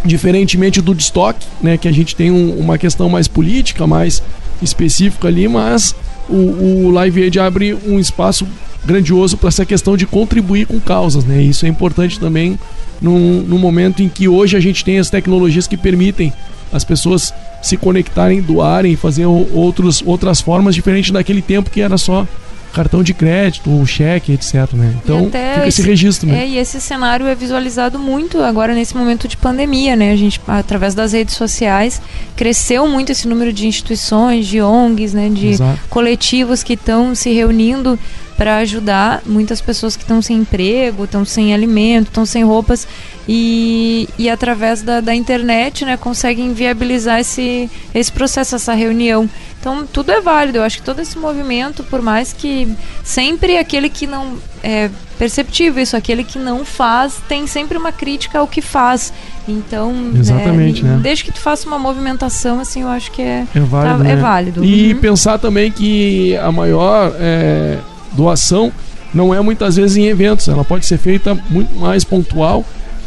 diferentemente 0.03 0.81
do 0.81 0.93
destoque, 0.93 1.45
né, 1.61 1.77
que 1.77 1.87
a 1.87 1.91
gente 1.91 2.15
tem 2.15 2.29
um, 2.31 2.59
uma 2.59 2.77
questão 2.77 3.09
mais 3.09 3.27
política, 3.27 3.87
mais 3.87 4.21
específica 4.61 5.27
ali, 5.27 5.47
mas 5.47 5.95
o, 6.29 6.87
o 6.87 6.91
Live 6.91 7.23
Aid 7.23 7.39
abre 7.39 7.77
um 7.85 7.99
espaço 7.99 8.47
grandioso 8.85 9.37
para 9.37 9.49
essa 9.49 9.65
questão 9.65 9.97
de 9.97 10.05
contribuir 10.05 10.67
com 10.67 10.79
causas, 10.79 11.25
né? 11.25 11.41
Isso 11.41 11.65
é 11.65 11.69
importante 11.69 12.19
também 12.19 12.57
no, 13.01 13.57
momento 13.57 14.01
em 14.01 14.09
que 14.09 14.27
hoje 14.27 14.55
a 14.55 14.59
gente 14.59 14.83
tem 14.83 14.99
as 14.99 15.09
tecnologias 15.09 15.67
que 15.67 15.75
permitem 15.77 16.31
as 16.71 16.83
pessoas 16.83 17.33
se 17.61 17.77
conectarem, 17.77 18.41
doarem, 18.41 18.95
fazer 18.95 19.25
outros, 19.25 20.03
outras 20.05 20.39
formas 20.39 20.75
diferentes 20.75 21.11
daquele 21.11 21.41
tempo 21.41 21.69
que 21.69 21.81
era 21.81 21.97
só 21.97 22.27
cartão 22.75 23.01
de 23.01 23.13
crédito, 23.13 23.71
ou 23.71 23.85
cheque, 23.85 24.33
etc. 24.33 24.73
Né? 24.73 24.93
Então 25.01 25.25
fica 25.25 25.59
esse, 25.59 25.67
esse, 25.67 25.81
registro. 25.81 26.27
Né? 26.27 26.43
É, 26.43 26.47
e 26.47 26.57
esse 26.57 26.81
cenário 26.81 27.25
é 27.25 27.33
visualizado 27.33 27.97
muito 27.97 28.41
agora 28.41 28.75
nesse 28.75 28.95
momento 28.95 29.27
de 29.27 29.37
pandemia, 29.37 29.95
né? 29.95 30.11
A 30.11 30.15
gente, 30.15 30.41
através 30.45 30.93
das 30.93 31.13
redes 31.13 31.35
sociais, 31.35 32.01
cresceu 32.35 32.85
muito 32.87 33.11
esse 33.11 33.27
número 33.27 33.53
de 33.53 33.65
instituições, 33.65 34.45
de 34.45 34.61
ONGs, 34.61 35.13
né? 35.13 35.29
De 35.29 35.47
Exato. 35.47 35.79
coletivos 35.89 36.61
que 36.61 36.73
estão 36.73 37.15
se 37.15 37.31
reunindo 37.31 37.97
para 38.37 38.57
ajudar 38.57 39.21
muitas 39.25 39.61
pessoas 39.61 39.95
que 39.95 40.03
estão 40.03 40.21
sem 40.21 40.37
emprego, 40.37 41.05
estão 41.05 41.23
sem 41.23 41.53
alimento, 41.53 42.07
estão 42.07 42.25
sem 42.25 42.43
roupas 42.43 42.87
e, 43.27 44.09
e 44.17 44.29
através 44.29 44.81
da, 44.81 44.99
da 44.99 45.15
internet 45.15 45.85
né, 45.85 45.97
conseguem 45.97 46.53
viabilizar 46.53 47.19
esse, 47.19 47.69
esse 47.93 48.11
processo, 48.11 48.55
essa 48.55 48.73
reunião. 48.73 49.29
Então 49.59 49.87
tudo 49.91 50.11
é 50.11 50.21
válido, 50.21 50.59
eu 50.59 50.63
acho 50.63 50.77
que 50.77 50.83
todo 50.83 50.99
esse 50.99 51.17
movimento, 51.17 51.83
por 51.83 52.01
mais 52.01 52.33
que 52.33 52.67
sempre 53.03 53.57
aquele 53.57 53.89
que 53.89 54.05
não 54.05 54.37
é 54.61 54.89
perceptível 55.17 55.81
isso, 55.81 55.95
aquele 55.95 56.23
que 56.23 56.37
não 56.37 56.65
faz 56.65 57.21
tem 57.27 57.47
sempre 57.47 57.77
uma 57.77 57.91
crítica 57.91 58.39
ao 58.39 58.47
que 58.47 58.61
faz. 58.61 59.13
Então, 59.47 59.93
Exatamente, 60.15 60.83
né, 60.83 60.95
né? 60.95 60.99
desde 61.01 61.23
que 61.23 61.31
tu 61.31 61.39
faça 61.39 61.67
uma 61.67 61.79
movimentação, 61.79 62.59
assim, 62.59 62.81
eu 62.81 62.87
acho 62.89 63.11
que 63.11 63.21
é, 63.21 63.45
é 63.55 63.59
válido. 63.59 63.97
Tá, 63.97 64.03
né? 64.03 64.11
é 64.11 64.15
válido. 64.15 64.65
E 64.65 64.93
uhum. 64.93 64.99
pensar 64.99 65.37
também 65.37 65.71
que 65.71 66.35
a 66.37 66.51
maior 66.51 67.13
é, 67.19 67.77
doação 68.15 68.71
não 69.13 69.33
é 69.33 69.39
muitas 69.39 69.77
vezes 69.77 69.95
em 69.95 70.05
eventos, 70.05 70.47
ela 70.47 70.63
pode 70.63 70.85
ser 70.85 70.97
feita 70.97 71.37
muito 71.49 71.73
mais 71.75 72.03
pontual, 72.03 72.65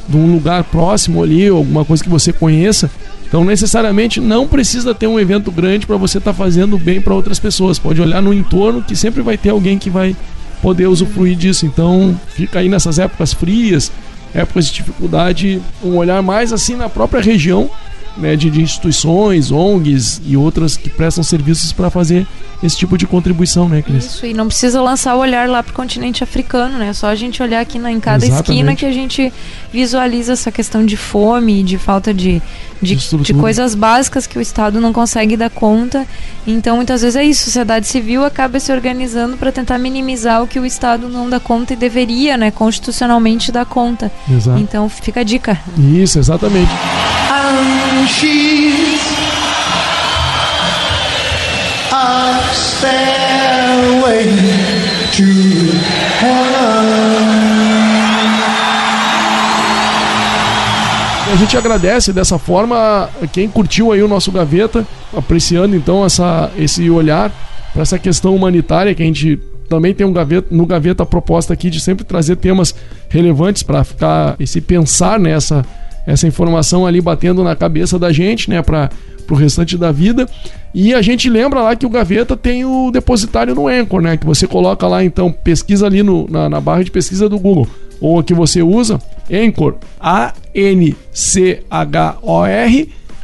de 0.08 0.16
um 0.16 0.32
lugar 0.32 0.64
próximo 0.64 1.22
ali, 1.22 1.48
alguma 1.48 1.84
coisa 1.84 2.02
que 2.02 2.08
você 2.08 2.32
conheça. 2.32 2.90
Então, 3.26 3.44
necessariamente 3.44 4.20
não 4.20 4.48
precisa 4.48 4.94
ter 4.94 5.06
um 5.06 5.20
evento 5.20 5.52
grande 5.52 5.86
para 5.86 5.98
você 5.98 6.16
estar 6.16 6.32
tá 6.32 6.36
fazendo 6.36 6.78
bem 6.78 6.98
para 6.98 7.12
outras 7.12 7.38
pessoas. 7.38 7.78
Pode 7.78 8.00
olhar 8.00 8.22
no 8.22 8.32
entorno 8.32 8.82
que 8.82 8.96
sempre 8.96 9.20
vai 9.20 9.36
ter 9.36 9.50
alguém 9.50 9.78
que 9.78 9.90
vai 9.90 10.16
poder 10.62 10.86
usufruir 10.86 11.36
disso. 11.36 11.66
Então, 11.66 12.18
fica 12.28 12.60
aí 12.60 12.70
nessas 12.70 12.98
épocas 12.98 13.34
frias, 13.34 13.92
épocas 14.32 14.66
de 14.66 14.72
dificuldade, 14.72 15.60
um 15.84 15.96
olhar 15.98 16.22
mais 16.22 16.54
assim 16.54 16.74
na 16.74 16.88
própria 16.88 17.20
região 17.20 17.70
né, 18.18 18.36
de, 18.36 18.50
de, 18.50 18.60
instituições, 18.60 19.50
ONGs 19.50 20.20
e 20.26 20.36
outras 20.36 20.76
que 20.76 20.90
prestam 20.90 21.22
serviços 21.22 21.72
para 21.72 21.88
fazer 21.88 22.26
esse 22.62 22.76
tipo 22.76 22.98
de 22.98 23.06
contribuição, 23.06 23.68
né, 23.68 23.82
Cris? 23.82 24.04
Isso, 24.04 24.26
e 24.26 24.34
não 24.34 24.48
precisa 24.48 24.82
lançar 24.82 25.14
o 25.14 25.18
olhar 25.18 25.48
lá 25.48 25.62
para 25.62 25.70
o 25.70 25.74
continente 25.74 26.24
africano, 26.24 26.76
né? 26.76 26.88
É 26.88 26.92
só 26.92 27.06
a 27.06 27.14
gente 27.14 27.40
olhar 27.40 27.60
aqui 27.60 27.78
na, 27.78 27.92
em 27.92 28.00
cada 28.00 28.24
Exatamente. 28.24 28.50
esquina 28.50 28.74
que 28.74 28.84
a 28.84 28.92
gente 28.92 29.32
visualiza 29.72 30.32
essa 30.32 30.50
questão 30.50 30.84
de 30.84 30.96
fome, 30.96 31.62
de 31.62 31.78
falta 31.78 32.12
de, 32.12 32.42
de, 32.82 32.96
de, 32.96 33.34
coisas 33.34 33.76
básicas 33.76 34.26
que 34.26 34.36
o 34.36 34.40
Estado 34.40 34.80
não 34.80 34.92
consegue 34.92 35.36
dar 35.36 35.50
conta. 35.50 36.04
Então, 36.46 36.76
muitas 36.76 37.02
vezes 37.02 37.14
é 37.14 37.24
isso, 37.24 37.42
a 37.42 37.44
sociedade 37.44 37.86
civil 37.86 38.24
acaba 38.24 38.58
se 38.58 38.72
organizando 38.72 39.36
para 39.36 39.52
tentar 39.52 39.78
minimizar 39.78 40.42
o 40.42 40.48
que 40.48 40.58
o 40.58 40.66
Estado 40.66 41.08
não 41.08 41.30
dá 41.30 41.38
conta 41.38 41.74
e 41.74 41.76
deveria, 41.76 42.36
né, 42.36 42.50
constitucionalmente 42.50 43.52
dar 43.52 43.66
conta. 43.66 44.10
Exato. 44.28 44.58
Então, 44.58 44.88
fica 44.88 45.20
a 45.20 45.24
dica. 45.24 45.60
Isso, 45.78 46.18
exatamente. 46.18 46.72
Stairway 52.52 54.26
to 55.12 55.24
heaven. 56.20 57.38
A 61.30 61.36
gente 61.36 61.56
agradece 61.58 62.12
dessa 62.12 62.38
forma 62.38 63.10
quem 63.32 63.48
curtiu 63.48 63.92
aí 63.92 64.02
o 64.02 64.08
nosso 64.08 64.32
gaveta, 64.32 64.86
apreciando 65.14 65.76
então 65.76 66.04
essa, 66.04 66.50
esse 66.56 66.88
olhar 66.88 67.30
para 67.72 67.82
essa 67.82 67.98
questão 67.98 68.34
humanitária 68.34 68.94
que 68.94 69.02
a 69.02 69.06
gente 69.06 69.38
também 69.68 69.92
tem 69.92 70.06
um 70.06 70.12
gaveta, 70.12 70.48
no 70.50 70.64
gaveta 70.64 71.02
a 71.02 71.06
proposta 71.06 71.52
aqui 71.52 71.68
de 71.68 71.80
sempre 71.80 72.04
trazer 72.04 72.36
temas 72.36 72.74
relevantes 73.10 73.62
para 73.62 73.84
ficar 73.84 74.36
esse 74.40 74.60
pensar 74.60 75.20
nessa 75.20 75.64
essa 76.08 76.26
informação 76.26 76.86
ali 76.86 77.00
batendo 77.02 77.44
na 77.44 77.54
cabeça 77.54 77.98
da 77.98 78.10
gente, 78.10 78.48
né, 78.48 78.62
para 78.62 78.88
o 79.30 79.34
restante 79.34 79.76
da 79.76 79.92
vida. 79.92 80.26
E 80.74 80.94
a 80.94 81.02
gente 81.02 81.28
lembra 81.28 81.60
lá 81.60 81.76
que 81.76 81.84
o 81.84 81.90
Gaveta 81.90 82.34
tem 82.34 82.64
o 82.64 82.90
depositário 82.90 83.54
no 83.54 83.68
Anchor, 83.68 84.00
né, 84.00 84.16
que 84.16 84.24
você 84.24 84.46
coloca 84.46 84.88
lá 84.88 85.04
então, 85.04 85.30
pesquisa 85.30 85.84
ali 85.84 86.02
no, 86.02 86.26
na, 86.30 86.48
na 86.48 86.62
barra 86.62 86.82
de 86.82 86.90
pesquisa 86.90 87.28
do 87.28 87.38
Google, 87.38 87.68
ou 88.00 88.18
a 88.18 88.24
que 88.24 88.32
você 88.32 88.62
usa, 88.62 88.98
Anchor, 89.30 89.74
A-N-C-H-O-R, 90.00 90.88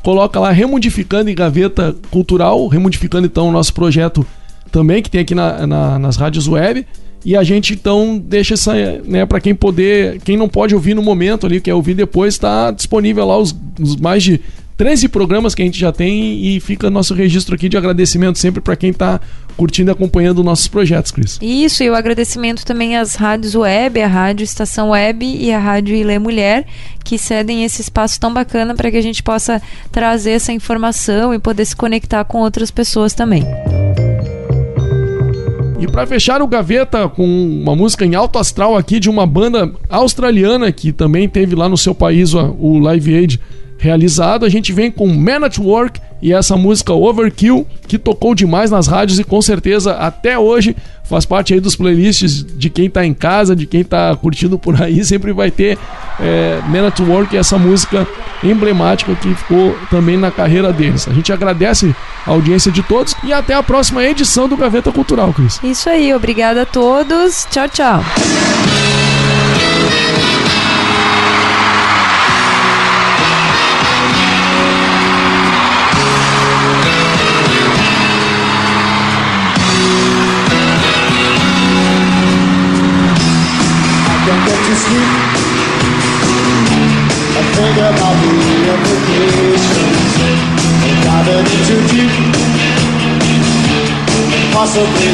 coloca 0.02 0.38
lá 0.38 0.50
Remodificando 0.50 1.30
em 1.30 1.34
Gaveta 1.34 1.96
Cultural, 2.10 2.68
remodificando 2.68 3.26
então 3.26 3.48
o 3.48 3.52
nosso 3.52 3.72
projeto 3.72 4.26
também, 4.70 5.02
que 5.02 5.10
tem 5.10 5.22
aqui 5.22 5.34
na, 5.34 5.66
na, 5.66 5.98
nas 5.98 6.16
rádios 6.16 6.46
web. 6.46 6.86
E 7.24 7.36
a 7.36 7.42
gente 7.42 7.72
então 7.72 8.18
deixa 8.18 8.54
essa, 8.54 8.74
né, 9.04 9.24
para 9.24 9.40
quem 9.40 9.54
poder, 9.54 10.20
quem 10.20 10.36
não 10.36 10.48
pode 10.48 10.74
ouvir 10.74 10.94
no 10.94 11.02
momento 11.02 11.46
ali, 11.46 11.60
quer 11.60 11.74
ouvir 11.74 11.94
depois, 11.94 12.34
está 12.34 12.70
disponível 12.70 13.26
lá 13.26 13.38
os, 13.38 13.56
os, 13.80 13.96
mais 13.96 14.22
de 14.22 14.40
13 14.76 15.08
programas 15.08 15.54
que 15.54 15.62
a 15.62 15.64
gente 15.64 15.78
já 15.78 15.92
tem 15.92 16.44
e 16.44 16.60
fica 16.60 16.90
nosso 16.90 17.14
registro 17.14 17.54
aqui 17.54 17.68
de 17.68 17.76
agradecimento 17.76 18.38
sempre 18.38 18.60
para 18.60 18.76
quem 18.76 18.90
está 18.90 19.20
curtindo 19.56 19.90
e 19.90 19.92
acompanhando 19.92 20.42
nossos 20.42 20.66
projetos, 20.66 21.12
Cris. 21.12 21.38
Isso, 21.40 21.82
e 21.82 21.88
o 21.88 21.94
agradecimento 21.94 22.64
também 22.64 22.96
às 22.96 23.14
rádios 23.14 23.54
web, 23.54 24.02
a 24.02 24.08
Rádio 24.08 24.42
Estação 24.42 24.90
Web 24.90 25.24
e 25.24 25.52
a 25.52 25.58
Rádio 25.58 25.94
Ilê 25.94 26.18
Mulher, 26.18 26.66
que 27.04 27.16
cedem 27.16 27.64
esse 27.64 27.80
espaço 27.80 28.18
tão 28.18 28.34
bacana 28.34 28.74
para 28.74 28.90
que 28.90 28.96
a 28.96 29.02
gente 29.02 29.22
possa 29.22 29.62
trazer 29.92 30.32
essa 30.32 30.52
informação 30.52 31.32
e 31.32 31.38
poder 31.38 31.64
se 31.64 31.76
conectar 31.76 32.24
com 32.24 32.38
outras 32.38 32.70
pessoas 32.70 33.14
também. 33.14 33.44
E 35.78 35.86
para 35.86 36.06
fechar 36.06 36.40
o 36.40 36.46
gaveta 36.46 37.08
com 37.08 37.24
uma 37.24 37.74
música 37.74 38.04
em 38.04 38.14
alto 38.14 38.38
astral 38.38 38.76
aqui 38.76 39.00
de 39.00 39.10
uma 39.10 39.26
banda 39.26 39.72
australiana 39.88 40.70
que 40.70 40.92
também 40.92 41.28
teve 41.28 41.54
lá 41.54 41.68
no 41.68 41.76
seu 41.76 41.94
país 41.94 42.32
o 42.34 42.78
Live 42.78 43.14
Aid 43.14 43.40
realizado, 43.78 44.44
a 44.44 44.48
gente 44.48 44.72
vem 44.72 44.90
com 44.90 45.06
Man 45.06 45.44
at 45.44 45.58
Work 45.58 46.00
e 46.22 46.32
essa 46.32 46.56
música 46.56 46.92
Overkill, 46.92 47.66
que 47.86 47.98
tocou 47.98 48.34
demais 48.34 48.70
nas 48.70 48.86
rádios 48.86 49.18
e 49.18 49.24
com 49.24 49.42
certeza 49.42 49.92
até 49.94 50.38
hoje 50.38 50.74
faz 51.04 51.26
parte 51.26 51.52
aí 51.52 51.60
dos 51.60 51.76
playlists 51.76 52.42
de 52.42 52.70
quem 52.70 52.88
tá 52.88 53.04
em 53.04 53.12
casa, 53.12 53.54
de 53.54 53.66
quem 53.66 53.84
tá 53.84 54.16
curtindo 54.16 54.58
por 54.58 54.80
aí, 54.80 55.04
sempre 55.04 55.32
vai 55.32 55.50
ter 55.50 55.78
é, 56.18 56.60
Man 56.66 56.86
at 56.86 56.98
Work 57.00 57.34
e 57.34 57.38
essa 57.38 57.58
música 57.58 58.06
emblemática 58.42 59.14
que 59.14 59.34
ficou 59.34 59.76
também 59.90 60.16
na 60.16 60.30
carreira 60.30 60.72
deles. 60.72 61.06
A 61.06 61.12
gente 61.12 61.32
agradece 61.32 61.94
a 62.26 62.30
audiência 62.30 62.72
de 62.72 62.82
todos 62.82 63.14
e 63.22 63.32
até 63.32 63.54
a 63.54 63.62
próxima 63.62 64.02
edição 64.02 64.48
do 64.48 64.56
Gaveta 64.56 64.90
Cultural, 64.90 65.32
Cris. 65.32 65.60
Isso 65.62 65.90
aí, 65.90 66.14
obrigada 66.14 66.62
a 66.62 66.66
todos. 66.66 67.46
Tchau, 67.50 67.68
tchau. 67.68 68.02
Possibly 94.74 95.13